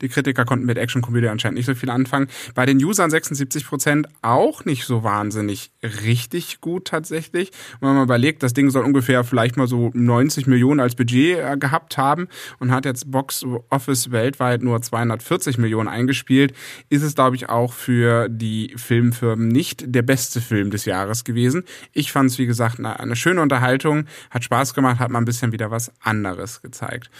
die 0.00 0.08
Kritiker 0.08 0.44
konnten 0.44 0.66
mit 0.66 0.78
Action-Komödie 0.78 1.28
anscheinend 1.28 1.56
nicht 1.56 1.66
so 1.66 1.74
viel 1.74 1.90
anfangen. 1.90 2.28
Bei 2.54 2.66
den 2.66 2.82
Usern 2.82 3.10
76 3.10 3.66
Prozent 3.66 4.08
auch 4.22 4.64
nicht 4.64 4.84
so 4.84 5.02
wahnsinnig 5.02 5.70
richtig 5.82 6.60
gut 6.60 6.86
tatsächlich. 6.86 7.50
wenn 7.80 7.94
man 7.94 8.02
überlegt, 8.02 8.42
das 8.42 8.54
Ding 8.54 8.70
soll 8.70 8.84
ungefähr 8.84 9.24
vielleicht 9.24 9.56
mal 9.56 9.66
so 9.66 9.90
90 9.94 10.46
Millionen 10.46 10.80
als 10.80 10.94
Budget 10.94 11.38
äh, 11.38 11.56
gehabt 11.58 11.98
haben 11.98 12.28
und 12.58 12.70
hat 12.70 12.84
jetzt 12.84 13.10
Box 13.10 13.44
Office 13.70 14.10
weltweit 14.10 14.62
nur 14.62 14.80
240 14.80 15.58
Millionen 15.58 15.88
eingespielt, 15.88 16.54
ist 16.88 17.02
es, 17.02 17.14
glaube 17.14 17.36
ich, 17.36 17.48
auch 17.48 17.72
für 17.72 18.28
die 18.28 18.74
Filmfirmen 18.76 19.48
nicht 19.48 19.84
der 19.94 20.02
beste 20.02 20.40
Film 20.40 20.70
des 20.70 20.84
Jahres 20.84 21.24
gewesen. 21.24 21.64
Ich 21.92 22.12
fand 22.12 22.30
es, 22.30 22.38
wie 22.38 22.46
gesagt, 22.46 22.78
eine, 22.78 23.00
eine 23.00 23.16
schöne 23.16 23.42
Unterhaltung, 23.42 24.06
hat 24.30 24.44
Spaß 24.44 24.74
gemacht, 24.74 24.98
hat 24.98 25.10
mal 25.10 25.18
ein 25.18 25.24
bisschen 25.24 25.52
wieder 25.52 25.70
was 25.70 25.92
anderes 26.00 26.62
gezeigt. 26.62 27.10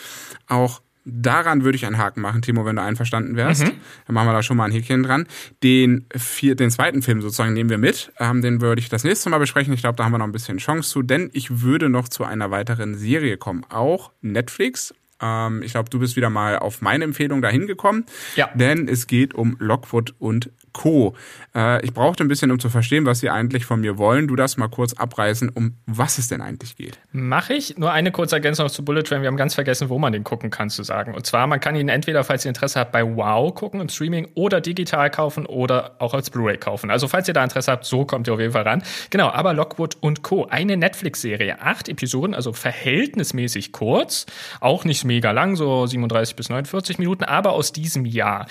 Auch 0.46 0.80
Daran 1.10 1.64
würde 1.64 1.76
ich 1.76 1.86
einen 1.86 1.98
Haken 1.98 2.20
machen, 2.20 2.42
Timo, 2.42 2.64
wenn 2.64 2.76
du 2.76 2.82
einverstanden 2.82 3.36
wärst. 3.36 3.64
Mhm. 3.64 3.72
Dann 4.06 4.14
machen 4.14 4.28
wir 4.28 4.32
da 4.32 4.42
schon 4.42 4.56
mal 4.56 4.64
ein 4.66 4.72
Häkchen 4.72 5.02
dran. 5.02 5.26
Den, 5.62 6.06
vier, 6.16 6.54
den 6.54 6.70
zweiten 6.70 7.02
Film 7.02 7.22
sozusagen 7.22 7.52
nehmen 7.52 7.70
wir 7.70 7.78
mit. 7.78 8.12
Ähm, 8.18 8.42
den 8.42 8.60
würde 8.60 8.80
ich 8.80 8.88
das 8.88 9.04
nächste 9.04 9.30
Mal 9.30 9.38
besprechen. 9.38 9.72
Ich 9.72 9.80
glaube, 9.80 9.96
da 9.96 10.04
haben 10.04 10.12
wir 10.12 10.18
noch 10.18 10.26
ein 10.26 10.32
bisschen 10.32 10.58
Chance 10.58 10.90
zu, 10.90 11.02
denn 11.02 11.30
ich 11.32 11.62
würde 11.62 11.88
noch 11.88 12.08
zu 12.08 12.24
einer 12.24 12.50
weiteren 12.50 12.94
Serie 12.94 13.36
kommen. 13.36 13.64
Auch 13.68 14.12
Netflix 14.20 14.94
Ähm, 15.20 15.62
ich 15.62 15.72
glaube, 15.72 15.90
du 15.90 15.98
bist 15.98 16.16
wieder 16.16 16.30
mal 16.30 16.58
auf 16.58 16.80
meine 16.80 17.04
Empfehlung 17.04 17.42
dahin 17.42 17.66
gekommen. 17.66 18.06
Ja. 18.36 18.50
Denn 18.54 18.88
es 18.88 19.06
geht 19.06 19.34
um 19.34 19.56
Lockwood 19.58 20.14
und 20.18 20.50
Co. 20.78 21.14
Äh, 21.56 21.84
ich 21.84 21.92
brauchte 21.92 22.22
ein 22.22 22.28
bisschen, 22.28 22.52
um 22.52 22.60
zu 22.60 22.70
verstehen, 22.70 23.04
was 23.04 23.18
sie 23.18 23.30
eigentlich 23.30 23.64
von 23.64 23.80
mir 23.80 23.98
wollen. 23.98 24.28
Du 24.28 24.36
das 24.36 24.56
mal 24.56 24.68
kurz 24.68 24.92
abreißen, 24.92 25.48
um 25.48 25.74
was 25.86 26.18
es 26.18 26.28
denn 26.28 26.40
eigentlich 26.40 26.76
geht. 26.76 27.00
Mache 27.10 27.54
ich. 27.54 27.76
Nur 27.78 27.90
eine 27.90 28.12
kurze 28.12 28.36
Ergänzung 28.36 28.66
noch 28.66 28.70
zu 28.70 28.84
Bullet 28.84 29.02
Train. 29.02 29.22
Wir 29.22 29.26
haben 29.26 29.36
ganz 29.36 29.56
vergessen, 29.56 29.88
wo 29.88 29.98
man 29.98 30.12
den 30.12 30.22
gucken 30.22 30.50
kann, 30.50 30.70
zu 30.70 30.84
sagen. 30.84 31.14
Und 31.14 31.26
zwar, 31.26 31.48
man 31.48 31.58
kann 31.58 31.74
ihn 31.74 31.88
entweder, 31.88 32.22
falls 32.22 32.44
ihr 32.44 32.50
Interesse 32.50 32.78
habt, 32.78 32.92
bei 32.92 33.04
Wow 33.04 33.52
gucken 33.56 33.80
im 33.80 33.88
Streaming 33.88 34.28
oder 34.36 34.60
digital 34.60 35.10
kaufen 35.10 35.46
oder 35.46 35.96
auch 35.98 36.14
als 36.14 36.30
Blu-ray 36.30 36.58
kaufen. 36.58 36.92
Also, 36.92 37.08
falls 37.08 37.26
ihr 37.26 37.34
da 37.34 37.42
Interesse 37.42 37.72
habt, 37.72 37.84
so 37.84 38.04
kommt 38.04 38.28
ihr 38.28 38.34
auf 38.34 38.40
jeden 38.40 38.52
Fall 38.52 38.62
ran. 38.62 38.84
Genau, 39.10 39.30
aber 39.30 39.54
Lockwood 39.54 39.96
und 40.00 40.22
Co. 40.22 40.46
Eine 40.46 40.76
Netflix-Serie. 40.76 41.60
Acht 41.60 41.88
Episoden, 41.88 42.36
also 42.36 42.52
verhältnismäßig 42.52 43.72
kurz. 43.72 44.26
Auch 44.60 44.84
nicht 44.84 45.04
mega 45.04 45.32
lang, 45.32 45.56
so 45.56 45.86
37 45.86 46.36
bis 46.36 46.50
49 46.50 46.98
Minuten, 46.98 47.24
aber 47.24 47.52
aus 47.52 47.72
diesem 47.72 48.04
Jahr. 48.04 48.46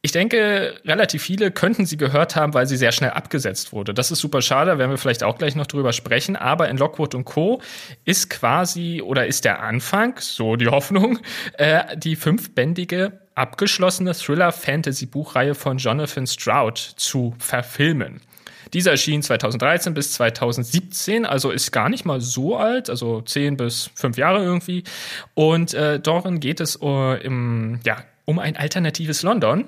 Ich 0.00 0.12
denke, 0.12 0.80
relativ 0.84 1.24
viele 1.24 1.50
könnten 1.50 1.84
sie 1.84 1.96
gehört 1.96 2.36
haben, 2.36 2.54
weil 2.54 2.68
sie 2.68 2.76
sehr 2.76 2.92
schnell 2.92 3.10
abgesetzt 3.10 3.72
wurde. 3.72 3.92
Das 3.92 4.12
ist 4.12 4.20
super 4.20 4.42
schade, 4.42 4.78
werden 4.78 4.92
wir 4.92 4.98
vielleicht 4.98 5.24
auch 5.24 5.38
gleich 5.38 5.56
noch 5.56 5.66
drüber 5.66 5.92
sprechen. 5.92 6.36
Aber 6.36 6.68
in 6.68 6.76
Lockwood 6.76 7.16
und 7.16 7.24
Co. 7.24 7.60
ist 8.04 8.30
quasi 8.30 9.02
oder 9.02 9.26
ist 9.26 9.44
der 9.44 9.60
Anfang, 9.60 10.14
so 10.20 10.54
die 10.54 10.66
Hoffnung, 10.68 11.18
äh, 11.54 11.96
die 11.96 12.14
fünfbändige 12.14 13.20
abgeschlossene 13.34 14.14
Thriller-Fantasy-Buchreihe 14.14 15.56
von 15.56 15.78
Jonathan 15.78 16.28
Stroud 16.28 16.78
zu 16.78 17.34
verfilmen. 17.40 18.20
Dieser 18.72 18.92
erschien 18.92 19.22
2013 19.22 19.94
bis 19.94 20.12
2017, 20.12 21.26
also 21.26 21.50
ist 21.50 21.72
gar 21.72 21.88
nicht 21.88 22.04
mal 22.04 22.20
so 22.20 22.56
alt, 22.56 22.88
also 22.88 23.20
10 23.20 23.56
bis 23.56 23.90
5 23.94 24.16
Jahre 24.16 24.44
irgendwie. 24.44 24.84
Und 25.34 25.74
äh, 25.74 25.98
darin 25.98 26.38
geht 26.38 26.60
es 26.60 26.80
uh, 26.80 27.14
im, 27.14 27.80
ja, 27.84 28.04
um 28.26 28.38
ein 28.38 28.56
alternatives 28.56 29.22
London. 29.22 29.64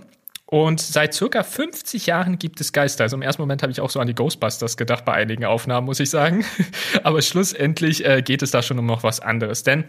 Und 0.51 0.81
seit 0.81 1.15
circa 1.15 1.45
50 1.45 2.07
Jahren 2.07 2.37
gibt 2.37 2.61
es 2.61 2.73
Geister. 2.73 3.05
Also 3.05 3.17
im 3.17 3.23
ersten 3.23 3.41
Moment 3.41 3.63
habe 3.63 3.71
ich 3.71 3.81
auch 3.81 3.89
so 3.89 4.01
an 4.01 4.09
die 4.09 4.17
Ghostbusters 4.17 4.77
gedacht 4.77 5.05
bei 5.05 5.13
einigen 5.13 5.45
Aufnahmen, 5.45 5.87
muss 5.87 6.01
ich 6.01 6.11
sagen. 6.11 6.45
Aber 7.05 7.23
schlussendlich 7.23 8.05
äh, 8.05 8.21
geht 8.21 8.43
es 8.43 8.51
da 8.51 8.61
schon 8.61 8.77
um 8.81 8.87
noch 8.87 9.05
was 9.05 9.21
anderes. 9.21 9.63
Denn 9.63 9.85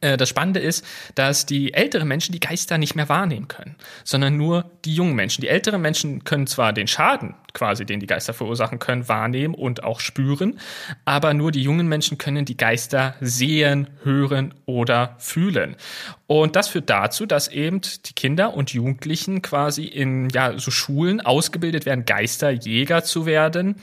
das 0.00 0.28
Spannende 0.28 0.60
ist, 0.60 0.84
dass 1.14 1.46
die 1.46 1.74
älteren 1.74 2.08
Menschen 2.08 2.32
die 2.32 2.40
Geister 2.40 2.78
nicht 2.78 2.94
mehr 2.94 3.08
wahrnehmen 3.08 3.48
können, 3.48 3.76
sondern 4.02 4.36
nur 4.36 4.70
die 4.84 4.94
jungen 4.94 5.14
Menschen. 5.14 5.42
Die 5.42 5.48
älteren 5.48 5.82
Menschen 5.82 6.24
können 6.24 6.46
zwar 6.46 6.72
den 6.72 6.86
Schaden, 6.86 7.34
quasi 7.52 7.84
den 7.84 8.00
die 8.00 8.06
Geister 8.06 8.34
verursachen 8.34 8.78
können, 8.78 9.08
wahrnehmen 9.08 9.54
und 9.54 9.84
auch 9.84 10.00
spüren, 10.00 10.58
aber 11.04 11.34
nur 11.34 11.52
die 11.52 11.62
jungen 11.62 11.88
Menschen 11.88 12.18
können 12.18 12.44
die 12.44 12.56
Geister 12.56 13.14
sehen, 13.20 13.90
hören 14.02 14.54
oder 14.66 15.16
fühlen. 15.18 15.76
Und 16.26 16.56
das 16.56 16.68
führt 16.68 16.88
dazu, 16.88 17.26
dass 17.26 17.48
eben 17.48 17.80
die 17.82 18.14
Kinder 18.14 18.54
und 18.54 18.72
Jugendlichen 18.72 19.42
quasi 19.42 19.84
in 19.84 20.30
ja, 20.30 20.58
so 20.58 20.70
Schulen 20.70 21.20
ausgebildet 21.20 21.84
werden, 21.86 22.06
Geisterjäger 22.06 23.04
zu 23.04 23.26
werden 23.26 23.76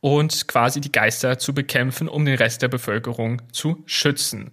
und 0.00 0.46
quasi 0.48 0.80
die 0.80 0.92
Geister 0.92 1.38
zu 1.38 1.52
bekämpfen, 1.52 2.08
um 2.08 2.24
den 2.24 2.36
Rest 2.36 2.62
der 2.62 2.68
Bevölkerung 2.68 3.42
zu 3.52 3.82
schützen. 3.86 4.52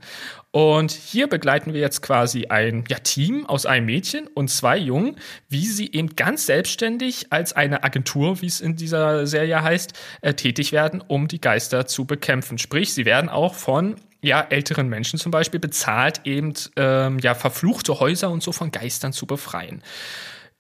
Und 0.52 0.92
hier 0.92 1.28
begleiten 1.28 1.74
wir 1.74 1.82
jetzt 1.82 2.02
quasi 2.02 2.46
ein 2.48 2.86
ja, 2.88 2.98
Team 3.00 3.46
aus 3.46 3.66
einem 3.66 3.88
Mädchen 3.88 4.28
und 4.28 4.50
zwei 4.50 4.78
Jungen, 4.78 5.18
wie 5.50 5.66
sie 5.66 5.92
eben 5.92 6.16
ganz 6.16 6.46
selbstständig 6.46 7.28
als 7.30 7.52
eine 7.54 7.84
Agentur, 7.84 8.42
wie 8.42 8.48
es 8.48 8.62
in 8.62 8.78
dieser 8.78 9.28
Serie 9.28 9.62
heißt, 9.62 9.94
äh, 10.22 10.34
tätig 10.34 10.72
werden, 10.72 11.04
um 11.06 11.28
die 11.28 11.42
Geister 11.42 11.88
zu 11.88 12.06
bekämpfen. 12.06 12.58
Sprich, 12.58 12.94
sie 12.94 13.06
werden 13.06 13.30
auch 13.30 13.54
von 13.54 13.96
ja, 14.22 14.42
älteren 14.50 14.88
Menschen 14.88 15.20
zum 15.20 15.32
Beispiel 15.32 15.60
bezahlt, 15.60 16.22
eben 16.24 16.54
ähm, 16.78 17.20
ja, 17.20 17.36
verfluchte 17.36 18.00
Häuser 18.00 18.32
und 18.32 18.42
so 18.42 18.52
von 18.52 18.72
Geistern 18.72 19.14
zu 19.14 19.28
befreien. 19.28 19.84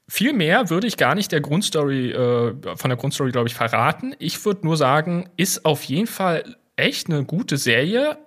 Viel 0.07 0.33
mehr 0.33 0.69
würde 0.69 0.87
ich 0.87 0.97
gar 0.97 1.15
nicht 1.15 1.31
der 1.31 1.41
Grundstory, 1.41 2.11
äh, 2.11 2.53
von 2.75 2.89
der 2.89 2.97
Grundstory, 2.97 3.31
glaube 3.31 3.47
ich, 3.47 3.55
verraten. 3.55 4.15
Ich 4.19 4.45
würde 4.45 4.65
nur 4.65 4.77
sagen, 4.77 5.29
ist 5.35 5.65
auf 5.65 5.83
jeden 5.83 6.07
Fall 6.07 6.55
echt 6.75 7.09
eine 7.09 7.23
gute 7.23 7.57
Serie, 7.57 8.17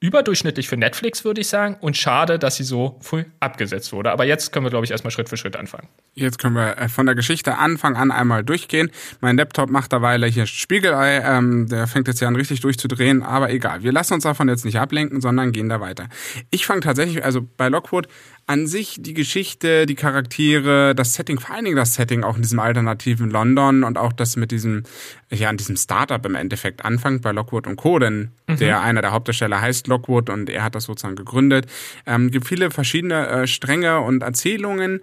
überdurchschnittlich 0.00 0.68
für 0.68 0.76
Netflix, 0.76 1.24
würde 1.24 1.40
ich 1.40 1.48
sagen. 1.48 1.76
Und 1.80 1.96
schade, 1.96 2.38
dass 2.38 2.56
sie 2.56 2.62
so 2.62 2.98
früh 3.00 3.24
abgesetzt 3.40 3.92
wurde. 3.92 4.12
Aber 4.12 4.24
jetzt 4.24 4.52
können 4.52 4.64
wir, 4.64 4.70
glaube 4.70 4.84
ich, 4.84 4.92
erstmal 4.92 5.10
Schritt 5.10 5.28
für 5.28 5.36
Schritt 5.36 5.56
anfangen. 5.56 5.88
Jetzt 6.14 6.38
können 6.38 6.54
wir 6.54 6.78
äh, 6.78 6.88
von 6.88 7.06
der 7.06 7.16
Geschichte 7.16 7.58
Anfang 7.58 7.96
an 7.96 8.12
einmal 8.12 8.44
durchgehen. 8.44 8.90
Mein 9.20 9.36
Laptop 9.36 9.70
macht 9.70 9.90
derweil 9.90 10.24
hier 10.26 10.46
Spiegelei. 10.46 11.20
Ähm, 11.24 11.66
der 11.68 11.88
fängt 11.88 12.06
jetzt 12.06 12.20
ja 12.20 12.28
an, 12.28 12.36
richtig 12.36 12.60
durchzudrehen. 12.60 13.24
Aber 13.24 13.50
egal, 13.50 13.82
wir 13.82 13.90
lassen 13.90 14.14
uns 14.14 14.22
davon 14.22 14.48
jetzt 14.48 14.64
nicht 14.64 14.78
ablenken, 14.78 15.20
sondern 15.20 15.50
gehen 15.50 15.68
da 15.68 15.80
weiter. 15.80 16.08
Ich 16.50 16.64
fange 16.64 16.80
tatsächlich, 16.80 17.24
also 17.24 17.46
bei 17.56 17.68
Lockwood, 17.68 18.06
an 18.48 18.66
sich 18.66 18.96
die 18.98 19.12
Geschichte, 19.12 19.84
die 19.84 19.94
Charaktere, 19.94 20.94
das 20.94 21.12
Setting, 21.12 21.38
vor 21.38 21.54
allen 21.54 21.66
Dingen 21.66 21.76
das 21.76 21.94
Setting 21.94 22.24
auch 22.24 22.36
in 22.36 22.42
diesem 22.42 22.60
alternativen 22.60 23.30
London 23.30 23.84
und 23.84 23.98
auch 23.98 24.12
das 24.14 24.36
mit 24.36 24.50
diesem, 24.52 24.84
ja, 25.30 25.50
an 25.50 25.58
diesem 25.58 25.76
Startup 25.76 26.24
im 26.24 26.34
Endeffekt 26.34 26.82
anfängt 26.82 27.20
bei 27.20 27.30
Lockwood 27.30 27.66
und 27.66 27.76
Co., 27.76 27.98
denn 27.98 28.30
mhm. 28.46 28.56
der 28.56 28.80
einer 28.80 29.02
der 29.02 29.12
Hauptdarsteller 29.12 29.60
heißt 29.60 29.86
Lockwood 29.86 30.30
und 30.30 30.48
er 30.48 30.64
hat 30.64 30.74
das 30.74 30.84
sozusagen 30.84 31.14
gegründet. 31.14 31.66
Ähm, 32.06 32.30
gibt 32.30 32.48
viele 32.48 32.70
verschiedene 32.70 33.28
äh, 33.28 33.46
Stränge 33.46 34.00
und 34.00 34.22
Erzählungen. 34.22 35.00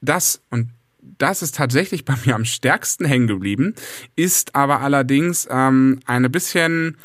Das 0.00 0.42
und 0.50 0.70
das 1.00 1.42
ist 1.42 1.54
tatsächlich 1.54 2.04
bei 2.04 2.14
mir 2.24 2.34
am 2.34 2.44
stärksten 2.44 3.04
hängen 3.04 3.28
geblieben, 3.28 3.76
ist 4.16 4.56
aber 4.56 4.80
allerdings 4.80 5.46
ähm, 5.48 6.00
eine 6.06 6.28
bisschen, 6.28 6.96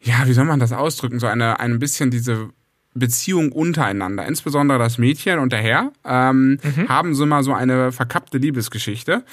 ja, 0.00 0.26
wie 0.26 0.32
soll 0.32 0.46
man 0.46 0.58
das 0.58 0.72
ausdrücken, 0.72 1.20
so 1.20 1.28
eine, 1.28 1.60
ein 1.60 1.78
bisschen 1.78 2.10
diese 2.10 2.50
Beziehung 2.94 3.52
untereinander, 3.52 4.26
insbesondere 4.26 4.78
das 4.78 4.98
Mädchen 4.98 5.38
und 5.38 5.52
der 5.52 5.60
Herr, 5.60 5.92
ähm, 6.04 6.58
mhm. 6.62 6.88
haben 6.88 7.14
so 7.14 7.24
mal 7.26 7.42
so 7.42 7.52
eine 7.52 7.92
verkappte 7.92 8.38
Liebesgeschichte. 8.38 9.24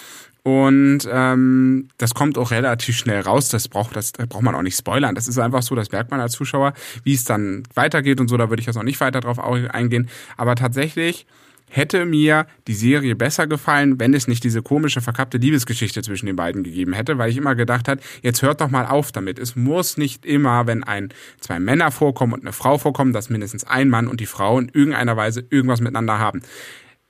Und 0.43 1.01
ähm, 1.11 1.89
das 1.97 2.13
kommt 2.13 2.37
auch 2.37 2.51
relativ 2.51 2.95
schnell 2.95 3.21
raus. 3.21 3.49
Das 3.49 3.67
braucht, 3.67 3.95
das, 3.95 4.13
das 4.13 4.27
braucht 4.27 4.43
man 4.43 4.55
auch 4.55 4.61
nicht 4.61 4.77
spoilern. 4.77 5.13
Das 5.13 5.27
ist 5.27 5.37
einfach 5.37 5.61
so, 5.61 5.75
das 5.75 5.91
merkt 5.91 6.11
man 6.11 6.21
als 6.21 6.31
Zuschauer, 6.31 6.73
wie 7.03 7.13
es 7.13 7.25
dann 7.25 7.63
weitergeht 7.73 8.21
und 8.21 8.29
so. 8.29 8.37
Da 8.37 8.49
würde 8.49 8.61
ich 8.61 8.65
jetzt 8.65 8.77
auch 8.77 8.83
nicht 8.83 9.01
weiter 9.01 9.19
drauf 9.19 9.39
eingehen. 9.39 10.09
Aber 10.37 10.55
tatsächlich 10.55 11.25
hätte 11.69 12.05
mir 12.05 12.47
die 12.67 12.73
Serie 12.73 13.15
besser 13.15 13.47
gefallen, 13.47 13.99
wenn 13.99 14.13
es 14.13 14.27
nicht 14.27 14.43
diese 14.43 14.61
komische, 14.61 15.01
verkappte 15.01 15.37
Liebesgeschichte 15.37 16.01
zwischen 16.01 16.25
den 16.25 16.35
beiden 16.35 16.63
gegeben 16.63 16.93
hätte, 16.93 17.17
weil 17.17 17.29
ich 17.29 17.37
immer 17.37 17.55
gedacht 17.55 17.87
hat, 17.87 18.01
jetzt 18.21 18.41
hört 18.41 18.61
doch 18.61 18.69
mal 18.69 18.85
auf 18.85 19.11
damit. 19.11 19.39
Es 19.39 19.55
muss 19.55 19.97
nicht 19.97 20.25
immer, 20.25 20.67
wenn 20.67 20.83
ein, 20.83 21.09
zwei 21.39 21.59
Männer 21.59 21.91
vorkommen 21.91 22.33
und 22.33 22.41
eine 22.41 22.53
Frau 22.53 22.77
vorkommen, 22.77 23.13
dass 23.13 23.29
mindestens 23.29 23.63
ein 23.63 23.89
Mann 23.89 24.07
und 24.07 24.19
die 24.19 24.25
Frau 24.25 24.59
in 24.59 24.69
irgendeiner 24.69 25.15
Weise 25.15 25.45
irgendwas 25.49 25.81
miteinander 25.81 26.19
haben. 26.19 26.41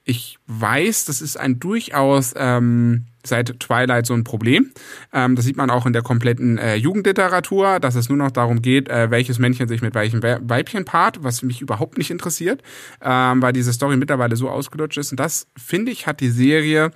Ich 0.03 0.39
weiß, 0.47 1.05
das 1.05 1.22
ist 1.22 1.38
ein 1.38 1.60
durchaus 1.60 2.34
ähm, 2.36 3.05
seit 3.26 3.59
Twilight 3.59 4.05
so 4.05 4.13
ein 4.13 4.24
Problem. 4.24 4.72
Ähm, 5.13 5.36
das 5.36 5.45
sieht 5.45 5.57
man 5.57 5.70
auch 5.70 5.86
in 5.86 5.93
der 5.93 6.01
kompletten 6.01 6.57
äh, 6.57 6.76
Jugendliteratur, 6.76 7.80
dass 7.80 7.95
es 7.95 8.09
nur 8.09 8.17
noch 8.17 8.32
darum 8.32 8.61
geht, 8.61 8.89
äh, 8.89 9.11
welches 9.11 9.39
Männchen 9.39 9.67
sich 9.67 9.82
mit 9.82 9.93
welchem 9.93 10.22
Weibchen 10.22 10.86
paart, 10.86 11.24
was 11.24 11.41
mich 11.41 11.61
überhaupt 11.61 11.97
nicht 11.97 12.11
interessiert, 12.11 12.61
ähm, 13.01 13.41
weil 13.41 13.53
diese 13.53 13.74
Story 13.74 13.97
mittlerweile 13.97 14.36
so 14.36 14.49
ausgelutscht 14.49 14.97
ist. 14.97 15.11
Und 15.11 15.20
das, 15.20 15.47
finde 15.57 15.91
ich, 15.91 16.07
hat 16.07 16.20
die 16.20 16.30
Serie, 16.30 16.91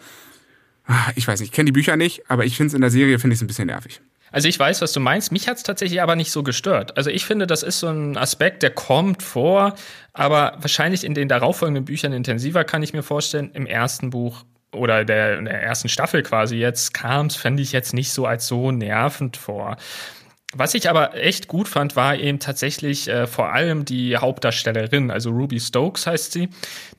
ach, 0.86 1.11
ich 1.15 1.28
weiß 1.28 1.39
nicht, 1.39 1.49
ich 1.49 1.55
kenne 1.55 1.65
die 1.65 1.71
Bücher 1.71 1.97
nicht, 1.97 2.24
aber 2.30 2.45
ich 2.45 2.57
finde 2.57 2.67
es 2.67 2.74
in 2.74 2.82
der 2.82 2.89
Serie, 2.89 3.19
finde 3.19 3.34
ich 3.34 3.39
es 3.39 3.43
ein 3.43 3.47
bisschen 3.47 3.67
nervig. 3.67 4.01
Also 4.34 4.47
ich 4.47 4.57
weiß, 4.57 4.82
was 4.82 4.91
du 4.93 4.99
meinst. 4.99 5.32
Mich 5.32 5.47
hat 5.47 5.57
es 5.57 5.63
tatsächlich 5.63 6.01
aber 6.01 6.15
nicht 6.15 6.32
so 6.32 6.41
gestört. 6.41 6.97
Also 6.97 7.11
ich 7.11 7.24
finde, 7.24 7.45
das 7.45 7.61
ist 7.61 7.80
so 7.80 7.88
ein 7.88 8.17
Aspekt, 8.17 8.63
der 8.63 8.71
kommt 8.71 9.21
vor, 9.21 9.76
aber 10.11 10.57
wahrscheinlich 10.59 11.03
in 11.03 11.13
den 11.13 11.28
darauffolgenden 11.28 11.86
Büchern 11.86 12.13
intensiver, 12.13 12.63
kann 12.63 12.82
ich 12.82 12.93
mir 12.93 13.03
vorstellen. 13.03 13.51
Im 13.53 13.67
ersten 13.67 14.09
Buch 14.09 14.43
oder 14.74 15.05
der, 15.05 15.41
der 15.41 15.61
ersten 15.61 15.89
Staffel 15.89 16.24
quasi 16.24 16.57
jetzt 16.57 16.93
kam 16.93 17.30
fände 17.30 17.61
ich 17.61 17.71
jetzt 17.71 17.93
nicht 17.93 18.11
so 18.11 18.26
als 18.26 18.47
so 18.47 18.71
nervend 18.71 19.38
vor. 19.38 19.78
Was 20.55 20.76
ich 20.76 20.88
aber 20.88 21.15
echt 21.15 21.47
gut 21.47 21.67
fand, 21.67 21.95
war 21.95 22.15
eben 22.15 22.39
tatsächlich 22.39 23.07
äh, 23.07 23.26
vor 23.26 23.51
allem 23.51 23.86
die 23.86 24.17
Hauptdarstellerin, 24.17 25.09
also 25.09 25.32
Ruby 25.32 25.59
Stokes 25.59 26.05
heißt 26.05 26.32
sie. 26.32 26.49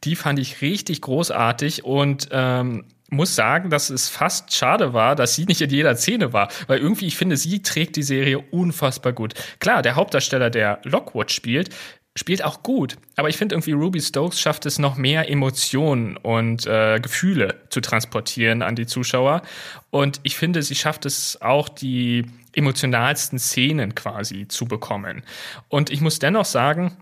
Die 0.02 0.16
fand 0.16 0.40
ich 0.40 0.60
richtig 0.60 1.00
großartig 1.02 1.84
und 1.84 2.28
ähm, 2.32 2.84
muss 3.10 3.36
sagen, 3.36 3.70
dass 3.70 3.90
es 3.90 4.08
fast 4.08 4.52
schade 4.52 4.92
war, 4.92 5.14
dass 5.14 5.34
sie 5.36 5.44
nicht 5.44 5.60
in 5.60 5.70
jeder 5.70 5.94
Szene 5.94 6.32
war, 6.32 6.48
weil 6.66 6.80
irgendwie, 6.80 7.06
ich 7.06 7.16
finde, 7.16 7.36
sie 7.36 7.62
trägt 7.62 7.94
die 7.94 8.02
Serie 8.02 8.38
unfassbar 8.38 9.12
gut. 9.12 9.34
Klar, 9.60 9.82
der 9.82 9.94
Hauptdarsteller, 9.94 10.50
der 10.50 10.80
Lockwood 10.82 11.30
spielt, 11.30 11.70
spielt 12.16 12.44
auch 12.44 12.62
gut, 12.62 12.96
aber 13.16 13.28
ich 13.28 13.36
finde 13.36 13.54
irgendwie 13.54 13.72
Ruby 13.72 14.00
Stokes 14.00 14.40
schafft 14.40 14.66
es 14.66 14.78
noch 14.78 14.96
mehr 14.96 15.28
Emotionen 15.28 16.16
und 16.16 16.66
äh, 16.66 17.00
Gefühle 17.00 17.60
zu 17.70 17.80
transportieren 17.80 18.62
an 18.62 18.76
die 18.76 18.86
Zuschauer 18.86 19.42
und 19.90 20.20
ich 20.22 20.36
finde, 20.36 20.62
sie 20.62 20.76
schafft 20.76 21.06
es 21.06 21.40
auch 21.42 21.68
die 21.68 22.26
emotionalsten 22.52 23.38
Szenen 23.38 23.94
quasi 23.94 24.46
zu 24.48 24.66
bekommen. 24.66 25.22
Und 25.68 25.90
ich 25.90 26.00
muss 26.00 26.18
dennoch 26.20 26.44
sagen, 26.44 26.96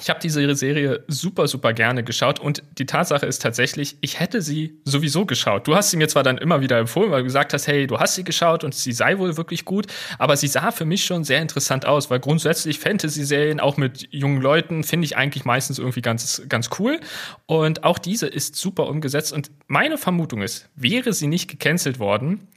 ich 0.00 0.10
habe 0.10 0.20
diese 0.20 0.54
Serie 0.54 1.04
super, 1.08 1.48
super 1.48 1.72
gerne 1.72 2.02
geschaut 2.04 2.40
und 2.40 2.62
die 2.78 2.86
Tatsache 2.86 3.26
ist 3.26 3.42
tatsächlich, 3.42 3.96
ich 4.00 4.20
hätte 4.20 4.42
sie 4.42 4.80
sowieso 4.84 5.26
geschaut. 5.26 5.66
Du 5.66 5.74
hast 5.74 5.90
sie 5.90 5.96
mir 5.96 6.08
zwar 6.08 6.22
dann 6.22 6.38
immer 6.38 6.60
wieder 6.60 6.78
empfohlen, 6.78 7.10
weil 7.10 7.20
du 7.20 7.24
gesagt 7.24 7.52
hast, 7.52 7.66
hey, 7.66 7.86
du 7.86 7.98
hast 7.98 8.14
sie 8.14 8.24
geschaut 8.24 8.64
und 8.64 8.74
sie 8.74 8.92
sei 8.92 9.18
wohl 9.18 9.36
wirklich 9.36 9.64
gut, 9.64 9.86
aber 10.18 10.36
sie 10.36 10.48
sah 10.48 10.70
für 10.70 10.84
mich 10.84 11.04
schon 11.04 11.24
sehr 11.24 11.40
interessant 11.40 11.86
aus, 11.86 12.10
weil 12.10 12.20
grundsätzlich 12.20 12.78
Fantasy-Serien 12.78 13.60
auch 13.60 13.76
mit 13.76 14.08
jungen 14.10 14.40
Leuten 14.40 14.84
finde 14.84 15.04
ich 15.04 15.16
eigentlich 15.16 15.44
meistens 15.44 15.78
irgendwie 15.78 16.02
ganz, 16.02 16.42
ganz 16.48 16.70
cool 16.78 17.00
und 17.46 17.84
auch 17.84 17.98
diese 17.98 18.26
ist 18.26 18.56
super 18.56 18.88
umgesetzt 18.88 19.32
und 19.32 19.50
meine 19.66 19.98
Vermutung 19.98 20.42
ist, 20.42 20.68
wäre 20.76 21.12
sie 21.12 21.26
nicht 21.26 21.48
gecancelt 21.48 21.98
worden, 21.98 22.48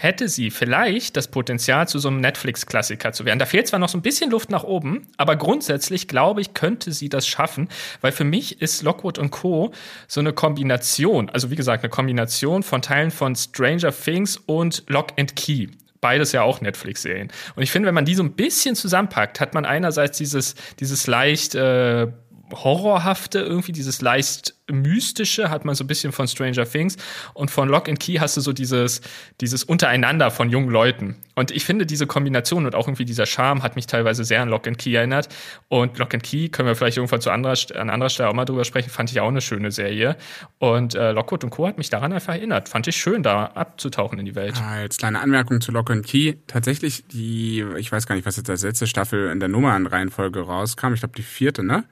hätte 0.00 0.28
sie 0.28 0.52
vielleicht 0.52 1.16
das 1.16 1.26
Potenzial, 1.26 1.88
zu 1.88 1.98
so 1.98 2.06
einem 2.06 2.20
Netflix-Klassiker 2.20 3.12
zu 3.12 3.24
werden. 3.24 3.40
Da 3.40 3.46
fehlt 3.46 3.66
zwar 3.66 3.80
noch 3.80 3.88
so 3.88 3.98
ein 3.98 4.02
bisschen 4.02 4.30
Luft 4.30 4.48
nach 4.48 4.62
oben, 4.62 5.08
aber 5.16 5.34
grundsätzlich 5.34 6.06
glaube 6.06 6.40
ich, 6.40 6.54
könnte 6.54 6.92
sie 6.92 7.08
das 7.08 7.26
schaffen, 7.26 7.68
weil 8.00 8.12
für 8.12 8.22
mich 8.22 8.62
ist 8.62 8.82
Lockwood 8.82 9.18
und 9.18 9.30
Co. 9.30 9.72
so 10.06 10.20
eine 10.20 10.32
Kombination, 10.32 11.28
also 11.30 11.50
wie 11.50 11.56
gesagt, 11.56 11.82
eine 11.82 11.90
Kombination 11.90 12.62
von 12.62 12.80
Teilen 12.80 13.10
von 13.10 13.34
Stranger 13.34 13.92
Things 13.92 14.36
und 14.36 14.84
Lock 14.86 15.08
and 15.18 15.34
Key 15.34 15.66
beides 16.00 16.30
ja 16.30 16.42
auch 16.42 16.60
Netflix-Serien. 16.60 17.28
Und 17.56 17.62
ich 17.64 17.72
finde, 17.72 17.88
wenn 17.88 17.94
man 17.94 18.04
die 18.04 18.14
so 18.14 18.22
ein 18.22 18.34
bisschen 18.34 18.76
zusammenpackt, 18.76 19.40
hat 19.40 19.52
man 19.52 19.64
einerseits 19.64 20.16
dieses, 20.16 20.54
dieses 20.78 21.08
leicht 21.08 21.56
äh, 21.56 22.06
horrorhafte, 22.52 23.40
irgendwie 23.40 23.72
dieses 23.72 24.00
leicht 24.00 24.54
mystische, 24.70 25.50
hat 25.50 25.64
man 25.64 25.74
so 25.74 25.84
ein 25.84 25.86
bisschen 25.86 26.12
von 26.12 26.28
Stranger 26.28 26.68
Things 26.68 26.96
und 27.34 27.50
von 27.50 27.68
Lock 27.68 27.88
and 27.88 27.98
Key 27.98 28.18
hast 28.18 28.36
du 28.36 28.40
so 28.40 28.52
dieses, 28.52 29.00
dieses 29.40 29.64
Untereinander 29.64 30.30
von 30.30 30.50
jungen 30.50 30.70
Leuten. 30.70 31.16
Und 31.34 31.50
ich 31.50 31.64
finde 31.64 31.86
diese 31.86 32.06
Kombination 32.06 32.66
und 32.66 32.74
auch 32.74 32.86
irgendwie 32.86 33.04
dieser 33.04 33.26
Charme 33.26 33.62
hat 33.62 33.76
mich 33.76 33.86
teilweise 33.86 34.24
sehr 34.24 34.42
an 34.42 34.48
Lock 34.48 34.66
and 34.66 34.78
Key 34.78 34.94
erinnert. 34.94 35.28
Und 35.68 35.98
Lock 35.98 36.14
and 36.14 36.22
Key 36.22 36.48
können 36.48 36.68
wir 36.68 36.74
vielleicht 36.74 36.96
irgendwann 36.96 37.20
zu 37.20 37.30
anderer, 37.30 37.54
an 37.76 37.90
anderer 37.90 38.10
Stelle 38.10 38.28
auch 38.28 38.34
mal 38.34 38.44
drüber 38.44 38.64
sprechen, 38.64 38.90
fand 38.90 39.10
ich 39.10 39.20
auch 39.20 39.28
eine 39.28 39.40
schöne 39.40 39.70
Serie. 39.70 40.16
Und 40.58 40.94
äh, 40.94 41.12
Lockwood 41.12 41.44
und 41.44 41.50
Co. 41.50 41.66
hat 41.66 41.78
mich 41.78 41.90
daran 41.90 42.12
einfach 42.12 42.34
erinnert. 42.34 42.68
Fand 42.68 42.86
ich 42.88 42.96
schön, 42.96 43.22
da 43.22 43.46
abzutauchen 43.46 44.18
in 44.18 44.26
die 44.26 44.34
Welt. 44.34 44.54
Ah, 44.60 44.80
jetzt 44.82 44.98
kleine 44.98 45.20
Anmerkung 45.20 45.60
zu 45.60 45.72
Lock 45.72 45.90
and 45.90 46.04
Key. 46.04 46.34
Tatsächlich 46.46 47.06
die, 47.08 47.64
ich 47.76 47.90
weiß 47.90 48.06
gar 48.06 48.16
nicht, 48.16 48.26
was 48.26 48.36
jetzt 48.36 48.50
als 48.50 48.62
letzte 48.62 48.86
Staffel 48.86 49.30
in 49.30 49.40
der 49.40 49.48
Nummernreihenfolge 49.48 50.40
rauskam. 50.40 50.92
Ich 50.94 51.00
glaube 51.00 51.14
die 51.16 51.22
vierte, 51.22 51.62
ne? 51.62 51.84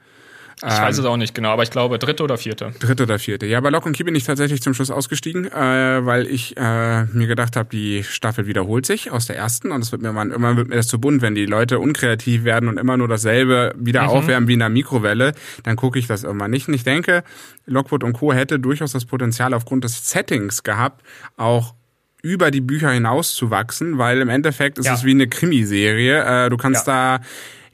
Ich 0.65 0.73
ähm, 0.73 0.83
weiß 0.85 0.97
es 0.97 1.05
auch 1.05 1.17
nicht 1.17 1.35
genau, 1.35 1.49
aber 1.49 1.61
ich 1.61 1.69
glaube 1.69 1.99
dritte 1.99 2.23
oder 2.23 2.37
vierte. 2.37 2.71
Dritte 2.79 3.03
oder 3.03 3.19
vierte. 3.19 3.45
Ja, 3.45 3.59
bei 3.61 3.69
Lock 3.69 3.85
und 3.85 3.95
Key 3.95 4.03
bin 4.03 4.15
ich 4.15 4.23
tatsächlich 4.23 4.61
zum 4.61 4.73
Schluss 4.73 4.89
ausgestiegen, 4.89 5.45
äh, 5.45 6.05
weil 6.05 6.25
ich 6.25 6.57
äh, 6.57 7.03
mir 7.05 7.27
gedacht 7.27 7.55
habe, 7.55 7.69
die 7.69 8.03
Staffel 8.03 8.47
wiederholt 8.47 8.87
sich 8.87 9.11
aus 9.11 9.27
der 9.27 9.37
ersten 9.37 9.71
und 9.71 9.81
es 9.81 9.91
wird 9.91 10.01
mir 10.01 10.11
man, 10.13 10.31
immer 10.31 10.57
wird 10.57 10.69
mir 10.69 10.75
das 10.75 10.87
zu 10.87 10.99
bunt, 10.99 11.21
wenn 11.21 11.35
die 11.35 11.45
Leute 11.45 11.77
unkreativ 11.77 12.43
werden 12.43 12.69
und 12.69 12.79
immer 12.79 12.97
nur 12.97 13.07
dasselbe 13.07 13.75
wieder 13.77 14.03
mhm. 14.03 14.09
aufwärmen 14.09 14.47
wie 14.47 14.53
in 14.53 14.61
einer 14.63 14.73
Mikrowelle, 14.73 15.33
dann 15.61 15.75
gucke 15.75 15.99
ich 15.99 16.07
das 16.07 16.23
irgendwann 16.23 16.49
nicht. 16.49 16.67
Und 16.67 16.73
ich 16.73 16.83
denke, 16.83 17.23
Lockwood 17.67 18.03
und 18.03 18.13
Co. 18.13 18.33
hätte 18.33 18.59
durchaus 18.59 18.93
das 18.93 19.05
Potenzial 19.05 19.53
aufgrund 19.53 19.83
des 19.83 20.09
Settings 20.09 20.63
gehabt, 20.63 21.03
auch 21.35 21.75
über 22.23 22.49
die 22.49 22.61
Bücher 22.61 22.89
hinaus 22.89 23.35
zu 23.35 23.51
wachsen, 23.51 23.99
weil 23.99 24.21
im 24.21 24.29
Endeffekt 24.29 24.79
ist 24.79 24.87
ja. 24.87 24.95
es 24.95 25.03
wie 25.03 25.11
eine 25.11 25.27
Krimiserie. 25.27 26.45
Äh, 26.45 26.49
du 26.49 26.57
kannst 26.57 26.87
ja. 26.87 27.19
da 27.19 27.25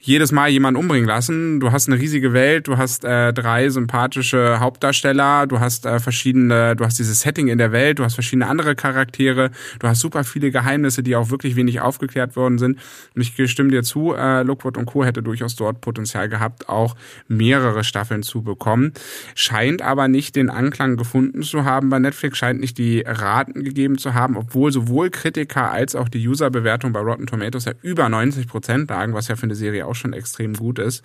jedes 0.04 0.32
Mal 0.32 0.50
jemanden 0.50 0.78
umbringen 0.78 1.08
lassen. 1.08 1.60
Du 1.60 1.72
hast 1.72 1.88
eine 1.88 1.98
riesige 1.98 2.34
Welt, 2.34 2.68
du 2.68 2.76
hast 2.76 3.06
äh, 3.06 3.32
drei 3.32 3.70
sympathische 3.70 4.60
Hauptdarsteller, 4.60 5.46
du 5.46 5.60
hast 5.60 5.86
äh, 5.86 5.98
verschiedene, 5.98 6.76
du 6.76 6.84
hast 6.84 6.98
dieses 6.98 7.22
Setting 7.22 7.48
in 7.48 7.56
der 7.56 7.72
Welt, 7.72 7.98
du 7.98 8.04
hast 8.04 8.12
verschiedene 8.12 8.46
andere 8.46 8.74
Charaktere, 8.74 9.50
du 9.78 9.88
hast 9.88 10.00
super 10.00 10.22
viele 10.24 10.50
Geheimnisse, 10.50 11.02
die 11.02 11.16
auch 11.16 11.30
wirklich 11.30 11.56
wenig 11.56 11.80
aufgeklärt 11.80 12.36
worden 12.36 12.58
sind. 12.58 12.78
Und 13.14 13.22
ich 13.22 13.50
stimme 13.50 13.70
dir 13.70 13.82
zu, 13.82 14.12
äh, 14.12 14.42
Lookwood 14.42 14.76
und 14.76 14.84
Co. 14.84 15.06
hätte 15.06 15.22
durchaus 15.22 15.56
dort 15.56 15.80
Potenzial 15.80 16.28
gehabt, 16.28 16.68
auch 16.68 16.96
mehrere 17.26 17.82
Staffeln 17.82 18.22
zu 18.22 18.42
bekommen. 18.42 18.92
Scheint 19.34 19.80
aber 19.80 20.08
nicht 20.08 20.36
den 20.36 20.50
Anklang 20.50 20.98
gefunden 20.98 21.42
zu 21.42 21.64
haben 21.64 21.88
bei 21.88 21.98
Netflix, 21.98 22.36
scheint 22.36 22.60
nicht 22.60 22.76
die 22.76 23.02
Raten 23.06 23.64
gegeben 23.64 23.96
zu 23.96 24.12
haben, 24.12 24.36
obwohl 24.36 24.70
sowohl 24.70 25.08
Kritiker 25.08 25.70
als 25.70 25.96
auch 25.96 26.10
die 26.10 26.28
Userbewertung 26.28 26.92
bei 26.92 27.00
Rotten 27.00 27.26
Tomatoes 27.26 27.64
ja 27.64 27.72
über 27.80 28.06
90 28.10 28.46
Prozent 28.46 28.90
lagen, 28.90 29.14
was 29.14 29.28
ja 29.28 29.36
für 29.36 29.44
eine 29.44 29.54
Serie 29.54 29.86
auch 29.86 29.93
auch 29.94 29.96
schon 29.96 30.12
extrem 30.12 30.54
gut 30.54 30.78
ist. 30.78 31.02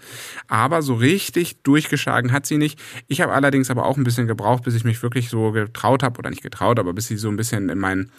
Aber 0.47 0.81
so 0.81 0.95
richtig 0.95 1.61
durchgeschlagen 1.63 2.31
hat 2.31 2.45
sie 2.45 2.57
nicht. 2.57 2.79
Ich 3.07 3.21
habe 3.21 3.33
allerdings 3.33 3.69
aber 3.69 3.85
auch 3.85 3.97
ein 3.97 4.03
bisschen 4.03 4.27
gebraucht, 4.27 4.63
bis 4.63 4.75
ich 4.75 4.83
mich 4.83 5.01
wirklich 5.03 5.29
so 5.29 5.51
getraut 5.51 6.03
habe, 6.03 6.19
oder 6.19 6.29
nicht 6.29 6.43
getraut, 6.43 6.79
aber 6.79 6.93
bis 6.93 7.07
sie 7.07 7.17
so 7.17 7.29
ein 7.29 7.37
bisschen 7.37 7.69
in 7.69 7.77
meinen 7.77 8.11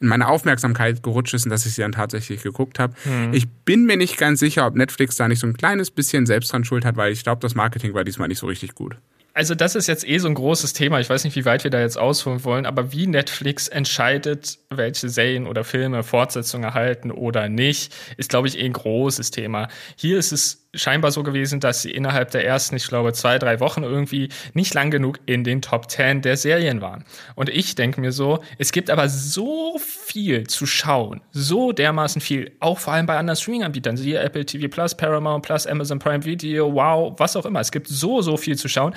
in 0.00 0.08
meine 0.08 0.26
Aufmerksamkeit 0.26 1.04
gerutscht 1.04 1.34
ist 1.34 1.46
und 1.46 1.50
dass 1.50 1.64
ich 1.66 1.74
sie 1.74 1.82
dann 1.82 1.92
tatsächlich 1.92 2.42
geguckt 2.42 2.80
habe. 2.80 2.94
Mhm. 3.04 3.32
Ich 3.32 3.48
bin 3.48 3.86
mir 3.86 3.96
nicht 3.96 4.18
ganz 4.18 4.40
sicher, 4.40 4.66
ob 4.66 4.74
Netflix 4.74 5.14
da 5.16 5.28
nicht 5.28 5.38
so 5.38 5.46
ein 5.46 5.56
kleines 5.56 5.92
bisschen 5.92 6.26
selbst 6.26 6.52
dran 6.52 6.64
schuld 6.64 6.84
hat, 6.84 6.96
weil 6.96 7.12
ich 7.12 7.22
glaube, 7.22 7.40
das 7.40 7.54
Marketing 7.54 7.94
war 7.94 8.02
diesmal 8.02 8.26
nicht 8.26 8.40
so 8.40 8.46
richtig 8.46 8.74
gut. 8.74 8.96
Also 9.36 9.56
das 9.56 9.74
ist 9.74 9.88
jetzt 9.88 10.06
eh 10.06 10.18
so 10.18 10.28
ein 10.28 10.34
großes 10.34 10.74
Thema. 10.74 11.00
Ich 11.00 11.10
weiß 11.10 11.24
nicht, 11.24 11.34
wie 11.34 11.44
weit 11.44 11.64
wir 11.64 11.70
da 11.72 11.80
jetzt 11.80 11.98
ausholen 11.98 12.44
wollen, 12.44 12.66
aber 12.66 12.92
wie 12.92 13.08
Netflix 13.08 13.66
entscheidet, 13.66 14.58
welche 14.70 15.08
Serien 15.08 15.48
oder 15.48 15.64
Filme 15.64 16.04
Fortsetzungen 16.04 16.64
erhalten 16.64 17.10
oder 17.10 17.48
nicht, 17.48 17.92
ist, 18.16 18.30
glaube 18.30 18.46
ich, 18.46 18.58
eh 18.60 18.64
ein 18.64 18.72
großes 18.72 19.32
Thema. 19.32 19.68
Hier 19.96 20.18
ist 20.18 20.30
es 20.30 20.63
scheinbar 20.74 21.10
so 21.10 21.22
gewesen, 21.22 21.60
dass 21.60 21.82
sie 21.82 21.90
innerhalb 21.90 22.30
der 22.30 22.44
ersten, 22.46 22.76
ich 22.76 22.88
glaube, 22.88 23.12
zwei, 23.12 23.38
drei 23.38 23.60
Wochen 23.60 23.82
irgendwie 23.82 24.28
nicht 24.54 24.74
lang 24.74 24.90
genug 24.90 25.18
in 25.26 25.44
den 25.44 25.62
Top 25.62 25.88
Ten 25.88 26.22
der 26.22 26.36
Serien 26.36 26.80
waren. 26.80 27.04
Und 27.34 27.48
ich 27.48 27.74
denke 27.74 28.00
mir 28.00 28.12
so, 28.12 28.42
es 28.58 28.72
gibt 28.72 28.90
aber 28.90 29.08
so 29.08 29.78
viel 29.78 30.46
zu 30.46 30.66
schauen, 30.66 31.20
so 31.32 31.72
dermaßen 31.72 32.20
viel, 32.20 32.52
auch 32.60 32.78
vor 32.78 32.92
allem 32.92 33.06
bei 33.06 33.16
anderen 33.16 33.36
Streaming-Anbietern, 33.36 33.96
siehe 33.96 34.20
Apple 34.20 34.44
TV 34.44 34.68
Plus, 34.68 34.94
Paramount 34.94 35.44
Plus, 35.44 35.66
Amazon 35.66 35.98
Prime 35.98 36.24
Video, 36.24 36.72
wow, 36.72 37.14
was 37.18 37.36
auch 37.36 37.46
immer. 37.46 37.60
Es 37.60 37.72
gibt 37.72 37.88
so, 37.88 38.22
so 38.22 38.36
viel 38.36 38.56
zu 38.56 38.68
schauen 38.68 38.94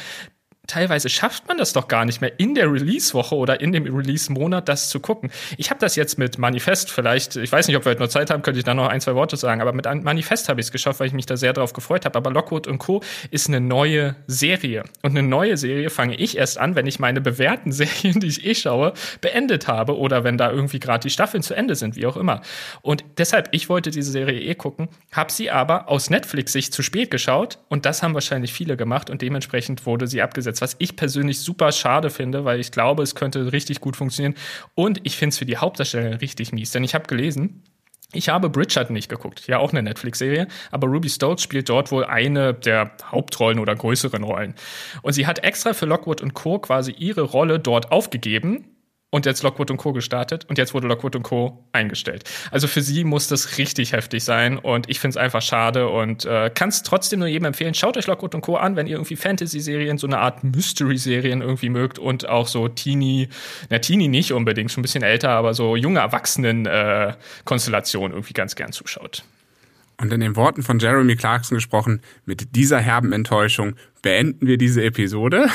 teilweise 0.68 1.10
schafft 1.10 1.48
man 1.48 1.58
das 1.58 1.74
doch 1.74 1.88
gar 1.88 2.06
nicht 2.06 2.22
mehr 2.22 2.40
in 2.40 2.54
der 2.54 2.72
Release-Woche 2.72 3.36
oder 3.36 3.62
in 3.62 3.72
dem 3.72 3.84
Release-Monat 3.84 4.68
das 4.68 4.90
zu 4.90 5.00
gucken. 5.00 5.32
Ich 5.58 5.70
habe 5.70 5.80
das 5.80 5.96
jetzt 5.96 6.18
mit 6.18 6.38
Manifest 6.38 6.92
vielleicht, 6.92 7.38
ich 7.38 7.52
weiß 7.52 7.68
nicht, 7.68 7.78
ob 7.78 7.86
wir 7.86 7.92
heute 7.92 8.02
noch 8.02 8.10
Zeit 8.10 8.30
haben, 8.30 8.42
könnte 8.42 8.60
ich 8.60 8.66
da 8.66 8.74
noch 8.74 8.88
ein, 8.88 9.02
zwei 9.02 9.16
Worte 9.16 9.38
sagen, 9.38 9.62
aber 9.62 9.74
mit 9.74 9.86
Manifest 10.04 10.50
habe 10.50 10.60
ich 10.60 10.68
es 10.68 10.72
geschafft, 10.72 11.00
weil 11.00 11.08
ich 11.08 11.14
mich 11.14 11.26
da 11.26 11.38
sehr 11.38 11.54
darauf 11.54 11.74
gefreut 11.74 12.06
habe. 12.06 12.18
Aber 12.18 12.32
Lockwood 12.32 12.68
und 12.68 12.78
Co. 12.80 13.02
ist 13.32 13.48
eine 13.48 13.62
neue 13.62 14.16
Serie. 14.28 14.84
Und 15.02 15.12
eine 15.12 15.24
neue 15.24 15.58
Serie 15.58 15.90
fange 15.90 16.16
ich 16.16 16.38
erst 16.38 16.58
an, 16.58 16.76
wenn 16.76 16.86
ich 16.86 17.00
meine 17.00 17.22
bewährten 17.22 17.72
Serien, 17.78 18.20
die 18.20 18.28
ich 18.28 18.46
eh 18.46 18.56
schaue, 18.56 18.94
beendet 19.22 19.68
habe 19.68 19.98
oder 19.98 20.24
wenn 20.24 20.38
da 20.38 20.52
irgendwie 20.52 20.80
gerade 20.80 21.04
die 21.04 21.10
Staffeln 21.10 21.44
zu 21.44 21.54
Ende 21.54 21.76
sind, 21.76 21.96
wie 21.96 22.06
auch 22.06 22.18
immer. 22.18 22.42
Und 22.82 23.06
deshalb, 23.18 23.50
ich 23.52 23.70
wollte 23.70 23.92
diese 23.92 24.12
Serie 24.12 24.42
eh 24.42 24.56
gucken, 24.56 24.90
habe 25.14 25.32
sie 25.32 25.50
aber 25.50 25.88
aus 25.88 26.10
Netflix-Sicht 26.10 26.74
zu 26.74 26.84
spät 26.84 27.10
geschaut 27.10 27.60
und 27.70 27.86
das 27.86 28.04
haben 28.04 28.14
wahrscheinlich 28.14 28.52
viele 28.52 28.76
gemacht 28.76 29.10
und 29.10 29.22
dementsprechend 29.22 29.86
wurde 29.86 30.08
sie 30.08 30.22
abgesetzt 30.22 30.57
umgesetzt, 30.58 30.62
was 30.62 30.76
ich 30.80 30.96
persönlich 30.96 31.40
super 31.40 31.72
schade 31.72 32.10
finde, 32.10 32.46
weil 32.46 32.60
ich 32.60 32.72
glaube, 32.72 33.04
es 33.04 33.16
könnte 33.16 33.52
richtig 33.52 33.80
gut 33.80 33.96
funktionieren. 33.96 34.36
Und 34.76 35.00
ich 35.04 35.16
finde 35.16 35.30
es 35.30 35.38
für 35.38 35.46
die 35.46 35.58
Hauptdarsteller 35.58 36.22
richtig 36.22 36.52
mies, 36.52 36.72
denn 36.72 36.84
ich 36.84 36.94
habe 36.94 37.08
gelesen, 37.08 37.64
ich 38.14 38.30
habe 38.30 38.50
Bridgerton 38.50 38.94
nicht 38.94 39.10
geguckt, 39.10 39.48
ja 39.48 39.58
auch 39.60 39.72
eine 39.72 39.84
Netflix-Serie, 39.84 40.48
aber 40.72 40.88
Ruby 40.88 41.10
Stoltz 41.10 41.42
spielt 41.42 41.68
dort 41.68 41.92
wohl 41.92 42.06
eine 42.06 42.54
der 42.54 42.92
Hauptrollen 43.12 43.60
oder 43.60 43.76
größeren 43.76 44.24
Rollen. 44.24 44.56
Und 45.02 45.14
sie 45.14 45.28
hat 45.28 45.44
extra 45.44 45.74
für 45.74 45.86
Lockwood 45.86 46.22
und 46.22 46.34
Co. 46.34 46.60
quasi 46.60 46.92
ihre 46.92 47.22
Rolle 47.22 47.60
dort 47.60 47.92
aufgegeben, 47.92 48.77
und 49.18 49.26
jetzt 49.26 49.44
Lockwood 49.44 49.76
Co. 49.78 49.94
gestartet 49.94 50.46
und 50.48 50.60
jetzt 50.60 50.74
wurde 50.74 50.88
Lockwood 50.88 51.22
Co. 51.24 51.66
eingestellt. 51.74 52.24
Also 52.52 52.68
für 52.68 52.84
sie 52.84 53.04
muss 53.04 53.28
das 53.28 53.58
richtig 53.58 53.92
heftig 53.94 54.24
sein 54.24 54.60
und 54.60 54.88
ich 54.90 55.00
finde 55.00 55.14
es 55.14 55.18
einfach 55.18 55.42
schade 55.42 55.90
und 55.90 56.26
äh, 56.26 56.52
kann 56.54 56.70
es 56.70 56.84
trotzdem 56.84 57.18
nur 57.20 57.28
jedem 57.28 57.46
empfehlen. 57.46 57.74
Schaut 57.74 57.98
euch 57.98 58.06
Lockwood 58.06 58.40
Co. 58.42 58.58
an, 58.58 58.76
wenn 58.76 58.86
ihr 58.86 58.94
irgendwie 58.96 59.16
Fantasy-Serien, 59.16 59.98
so 59.98 60.06
eine 60.06 60.20
Art 60.20 60.44
Mystery-Serien 60.44 61.42
irgendwie 61.42 61.70
mögt 61.70 61.98
und 61.98 62.30
auch 62.30 62.46
so 62.48 62.68
Teenie, 62.68 63.30
na 63.70 63.80
Teenie 63.80 64.08
nicht 64.08 64.34
unbedingt, 64.34 64.72
schon 64.72 64.82
ein 64.82 64.84
bisschen 64.84 65.02
älter, 65.04 65.32
aber 65.32 65.56
so 65.56 65.76
junge 65.76 66.00
Erwachsenen-Konstellationen 66.00 68.12
äh, 68.12 68.16
irgendwie 68.16 68.34
ganz 68.34 68.56
gern 68.56 68.72
zuschaut. 68.72 69.24
Und 70.00 70.14
in 70.14 70.20
den 70.20 70.36
Worten 70.36 70.62
von 70.62 70.78
Jeremy 70.78 71.16
Clarkson 71.16 71.56
gesprochen, 71.56 72.02
mit 72.26 72.56
dieser 72.56 72.78
herben 72.80 73.14
Enttäuschung 73.14 73.74
beenden 74.04 74.46
wir 74.46 74.60
diese 74.60 74.84
Episode. 74.84 75.48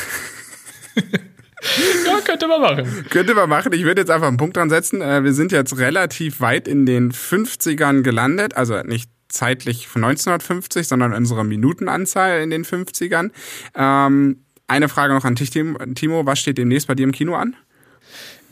ja, 2.06 2.20
könnte 2.24 2.48
man 2.48 2.60
machen. 2.60 3.06
Könnte 3.10 3.34
man 3.34 3.48
machen. 3.48 3.72
Ich 3.72 3.84
würde 3.84 4.00
jetzt 4.00 4.10
einfach 4.10 4.28
einen 4.28 4.36
Punkt 4.36 4.56
dran 4.56 4.70
setzen. 4.70 5.00
Äh, 5.00 5.24
wir 5.24 5.32
sind 5.32 5.52
jetzt 5.52 5.78
relativ 5.78 6.40
weit 6.40 6.68
in 6.68 6.86
den 6.86 7.12
50ern 7.12 8.02
gelandet. 8.02 8.56
Also 8.56 8.80
nicht 8.82 9.10
zeitlich 9.28 9.88
von 9.88 10.04
1950, 10.04 10.86
sondern 10.86 11.12
unsere 11.14 11.44
Minutenanzahl 11.44 12.42
in 12.42 12.50
den 12.50 12.64
50ern. 12.64 13.30
Ähm, 13.74 14.44
eine 14.66 14.88
Frage 14.88 15.14
noch 15.14 15.24
an 15.24 15.34
dich, 15.34 15.50
Timo. 15.50 16.26
Was 16.26 16.38
steht 16.38 16.58
demnächst 16.58 16.88
bei 16.88 16.94
dir 16.94 17.04
im 17.04 17.12
Kino 17.12 17.34
an? 17.34 17.56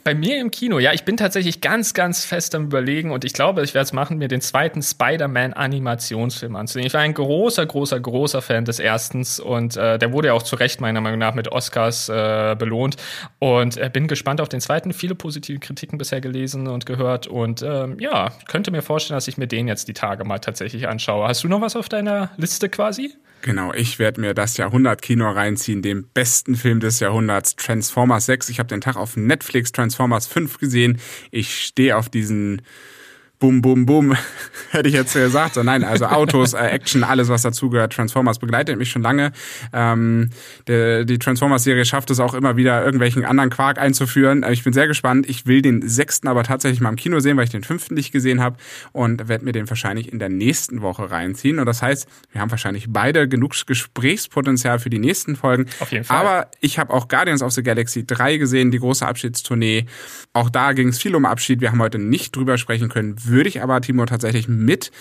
Bei 0.03 0.15
mir 0.15 0.39
im 0.39 0.49
Kino, 0.49 0.79
ja, 0.79 0.93
ich 0.93 1.03
bin 1.03 1.15
tatsächlich 1.15 1.61
ganz, 1.61 1.93
ganz 1.93 2.25
fest 2.25 2.55
am 2.55 2.65
Überlegen 2.65 3.11
und 3.11 3.23
ich 3.23 3.33
glaube, 3.33 3.61
ich 3.61 3.75
werde 3.75 3.83
es 3.83 3.93
machen, 3.93 4.17
mir 4.17 4.27
den 4.27 4.41
zweiten 4.41 4.81
Spider-Man-Animationsfilm 4.81 6.55
anzusehen. 6.55 6.87
Ich 6.87 6.93
war 6.93 7.01
ein 7.01 7.13
großer, 7.13 7.63
großer, 7.65 7.99
großer 7.99 8.41
Fan 8.41 8.65
des 8.65 8.79
erstens 8.79 9.39
und 9.39 9.77
äh, 9.77 9.99
der 9.99 10.11
wurde 10.11 10.29
ja 10.29 10.33
auch 10.33 10.41
zu 10.41 10.55
Recht 10.55 10.81
meiner 10.81 11.01
Meinung 11.01 11.19
nach 11.19 11.35
mit 11.35 11.51
Oscars 11.51 12.09
äh, 12.09 12.55
belohnt 12.57 12.95
und 13.37 13.77
äh, 13.77 13.91
bin 13.93 14.07
gespannt 14.07 14.41
auf 14.41 14.49
den 14.49 14.59
zweiten. 14.59 14.91
Viele 14.91 15.13
positive 15.13 15.59
Kritiken 15.59 15.99
bisher 15.99 16.19
gelesen 16.19 16.67
und 16.67 16.87
gehört 16.87 17.27
und 17.27 17.61
ähm, 17.61 17.99
ja, 17.99 18.31
könnte 18.47 18.71
mir 18.71 18.81
vorstellen, 18.81 19.17
dass 19.17 19.27
ich 19.27 19.37
mir 19.37 19.47
den 19.47 19.67
jetzt 19.67 19.87
die 19.87 19.93
Tage 19.93 20.23
mal 20.23 20.39
tatsächlich 20.39 20.87
anschaue. 20.87 21.27
Hast 21.27 21.43
du 21.43 21.47
noch 21.47 21.61
was 21.61 21.75
auf 21.75 21.89
deiner 21.89 22.31
Liste 22.37 22.69
quasi? 22.69 23.13
Genau, 23.41 23.73
ich 23.73 23.97
werde 23.97 24.21
mir 24.21 24.35
das 24.35 24.57
Jahrhundert-Kino 24.57 25.27
reinziehen, 25.27 25.81
dem 25.81 26.07
besten 26.13 26.55
Film 26.55 26.79
des 26.79 26.99
Jahrhunderts, 26.99 27.55
Transformers 27.55 28.27
6. 28.27 28.49
Ich 28.49 28.59
habe 28.59 28.69
den 28.69 28.81
Tag 28.81 28.97
auf 28.97 29.17
Netflix 29.17 29.71
Transformers 29.71 30.27
5 30.27 30.59
gesehen. 30.59 30.99
Ich 31.31 31.63
stehe 31.63 31.97
auf 31.97 32.07
diesen 32.07 32.61
Bum, 33.41 33.59
Bum, 33.63 33.87
Bum, 33.87 34.15
hätte 34.69 34.87
ich 34.87 34.93
jetzt 34.93 35.13
gesagt. 35.15 35.55
So, 35.55 35.63
nein, 35.63 35.83
also 35.83 36.05
Autos, 36.05 36.53
äh, 36.53 36.59
Action, 36.59 37.03
alles, 37.03 37.27
was 37.27 37.41
dazugehört. 37.41 37.91
Transformers 37.91 38.37
begleitet 38.37 38.77
mich 38.77 38.91
schon 38.91 39.01
lange. 39.01 39.31
Ähm, 39.73 40.29
der, 40.67 41.05
die 41.05 41.17
Transformers-Serie 41.17 41.83
schafft 41.85 42.11
es 42.11 42.19
auch 42.19 42.35
immer 42.35 42.55
wieder, 42.55 42.85
irgendwelchen 42.85 43.25
anderen 43.25 43.49
Quark 43.49 43.79
einzuführen. 43.79 44.43
Äh, 44.43 44.53
ich 44.53 44.63
bin 44.63 44.73
sehr 44.73 44.87
gespannt. 44.87 45.27
Ich 45.27 45.47
will 45.47 45.63
den 45.63 45.81
sechsten 45.89 46.27
aber 46.27 46.43
tatsächlich 46.43 46.81
mal 46.81 46.89
im 46.89 46.97
Kino 46.97 47.19
sehen, 47.19 47.35
weil 47.35 47.45
ich 47.45 47.49
den 47.49 47.63
fünften 47.63 47.95
nicht 47.95 48.11
gesehen 48.11 48.41
habe 48.41 48.57
und 48.91 49.27
werde 49.27 49.43
mir 49.43 49.53
den 49.53 49.67
wahrscheinlich 49.67 50.13
in 50.13 50.19
der 50.19 50.29
nächsten 50.29 50.83
Woche 50.83 51.09
reinziehen. 51.09 51.57
Und 51.57 51.65
das 51.65 51.81
heißt, 51.81 52.07
wir 52.31 52.41
haben 52.41 52.51
wahrscheinlich 52.51 52.89
beide 52.89 53.27
genug 53.27 53.55
Gesprächspotenzial 53.65 54.77
für 54.77 54.91
die 54.91 54.99
nächsten 54.99 55.35
Folgen. 55.35 55.65
Auf 55.79 55.91
jeden 55.91 56.03
Fall. 56.03 56.15
Aber 56.15 56.47
ich 56.59 56.77
habe 56.77 56.93
auch 56.93 57.07
Guardians 57.07 57.41
of 57.41 57.53
the 57.53 57.63
Galaxy 57.63 58.05
3 58.05 58.37
gesehen, 58.37 58.69
die 58.69 58.77
große 58.77 59.03
Abschiedstournee. 59.03 59.87
Auch 60.31 60.51
da 60.51 60.73
ging 60.73 60.89
es 60.89 60.99
viel 60.99 61.15
um 61.15 61.25
Abschied. 61.25 61.59
Wir 61.59 61.71
haben 61.71 61.81
heute 61.81 61.97
nicht 61.97 62.35
drüber 62.35 62.59
sprechen 62.59 62.87
können 62.87 63.15
würde 63.31 63.49
ich 63.49 63.61
aber, 63.61 63.81
Timo, 63.81 64.05
tatsächlich 64.05 64.47
mit 64.47 64.91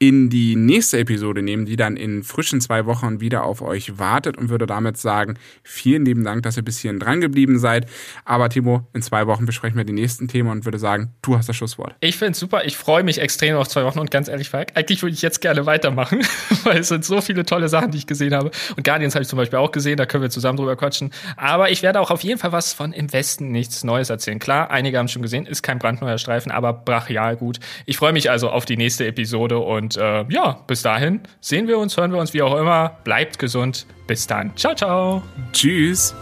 in 0.00 0.30
die 0.30 0.54
nächste 0.54 0.98
Episode 0.98 1.42
nehmen, 1.42 1.66
die 1.66 1.74
dann 1.74 1.96
in 1.96 2.22
frischen 2.22 2.60
zwei 2.60 2.86
Wochen 2.86 3.20
wieder 3.20 3.42
auf 3.42 3.62
euch 3.62 3.98
wartet 3.98 4.38
und 4.38 4.48
würde 4.48 4.66
damit 4.66 4.96
sagen, 4.96 5.34
vielen 5.64 6.04
lieben 6.04 6.22
Dank, 6.22 6.44
dass 6.44 6.56
ihr 6.56 6.62
bis 6.62 6.78
hierhin 6.78 7.00
dran 7.00 7.20
geblieben 7.20 7.58
seid. 7.58 7.86
Aber 8.24 8.48
Timo, 8.48 8.86
in 8.94 9.02
zwei 9.02 9.26
Wochen 9.26 9.44
besprechen 9.44 9.76
wir 9.76 9.84
die 9.84 9.92
nächsten 9.92 10.28
Themen 10.28 10.50
und 10.50 10.64
würde 10.64 10.78
sagen, 10.78 11.14
du 11.22 11.36
hast 11.36 11.48
das 11.48 11.56
Schlusswort. 11.56 11.96
Ich 12.00 12.16
finde 12.16 12.32
es 12.32 12.38
super. 12.38 12.64
Ich 12.64 12.76
freue 12.76 13.02
mich 13.02 13.20
extrem 13.20 13.56
auf 13.56 13.66
zwei 13.66 13.84
Wochen 13.84 13.98
und 13.98 14.12
ganz 14.12 14.28
ehrlich, 14.28 14.50
Falk, 14.50 14.68
eigentlich 14.74 15.02
würde 15.02 15.14
ich 15.14 15.22
jetzt 15.22 15.40
gerne 15.40 15.66
weitermachen, 15.66 16.20
weil 16.62 16.78
es 16.78 16.88
sind 16.88 17.04
so 17.04 17.20
viele 17.20 17.44
tolle 17.44 17.68
Sachen, 17.68 17.90
die 17.90 17.98
ich 17.98 18.06
gesehen 18.06 18.34
habe. 18.34 18.52
Und 18.76 18.84
Guardians 18.84 19.16
habe 19.16 19.22
ich 19.22 19.28
zum 19.28 19.36
Beispiel 19.36 19.58
auch 19.58 19.72
gesehen, 19.72 19.96
da 19.96 20.06
können 20.06 20.22
wir 20.22 20.30
zusammen 20.30 20.58
drüber 20.58 20.76
quatschen. 20.76 21.10
Aber 21.36 21.70
ich 21.70 21.82
werde 21.82 22.00
auch 22.00 22.12
auf 22.12 22.22
jeden 22.22 22.38
Fall 22.38 22.52
was 22.52 22.72
von 22.72 22.92
im 22.92 23.12
Westen 23.12 23.50
nichts 23.50 23.82
Neues 23.82 24.10
erzählen. 24.10 24.38
Klar, 24.38 24.70
einige 24.70 24.98
haben 24.98 25.08
schon 25.08 25.22
gesehen, 25.22 25.44
ist 25.44 25.62
kein 25.62 25.80
brandneuer 25.80 26.18
Streifen, 26.18 26.52
aber 26.52 26.72
brachial 26.72 27.36
gut. 27.36 27.58
Ich 27.84 27.96
freue 27.96 28.12
mich 28.12 28.30
also 28.30 28.50
auf 28.50 28.64
die 28.64 28.76
nächste 28.76 29.04
Episode 29.04 29.58
und 29.58 29.87
und 29.88 29.96
äh, 29.96 30.24
ja, 30.28 30.60
bis 30.66 30.82
dahin 30.82 31.20
sehen 31.40 31.66
wir 31.66 31.78
uns, 31.78 31.96
hören 31.96 32.12
wir 32.12 32.18
uns 32.18 32.34
wie 32.34 32.42
auch 32.42 32.56
immer. 32.58 32.98
Bleibt 33.04 33.38
gesund. 33.38 33.86
Bis 34.06 34.26
dann. 34.26 34.54
Ciao, 34.56 34.74
ciao. 34.74 35.22
Tschüss. 35.52 36.14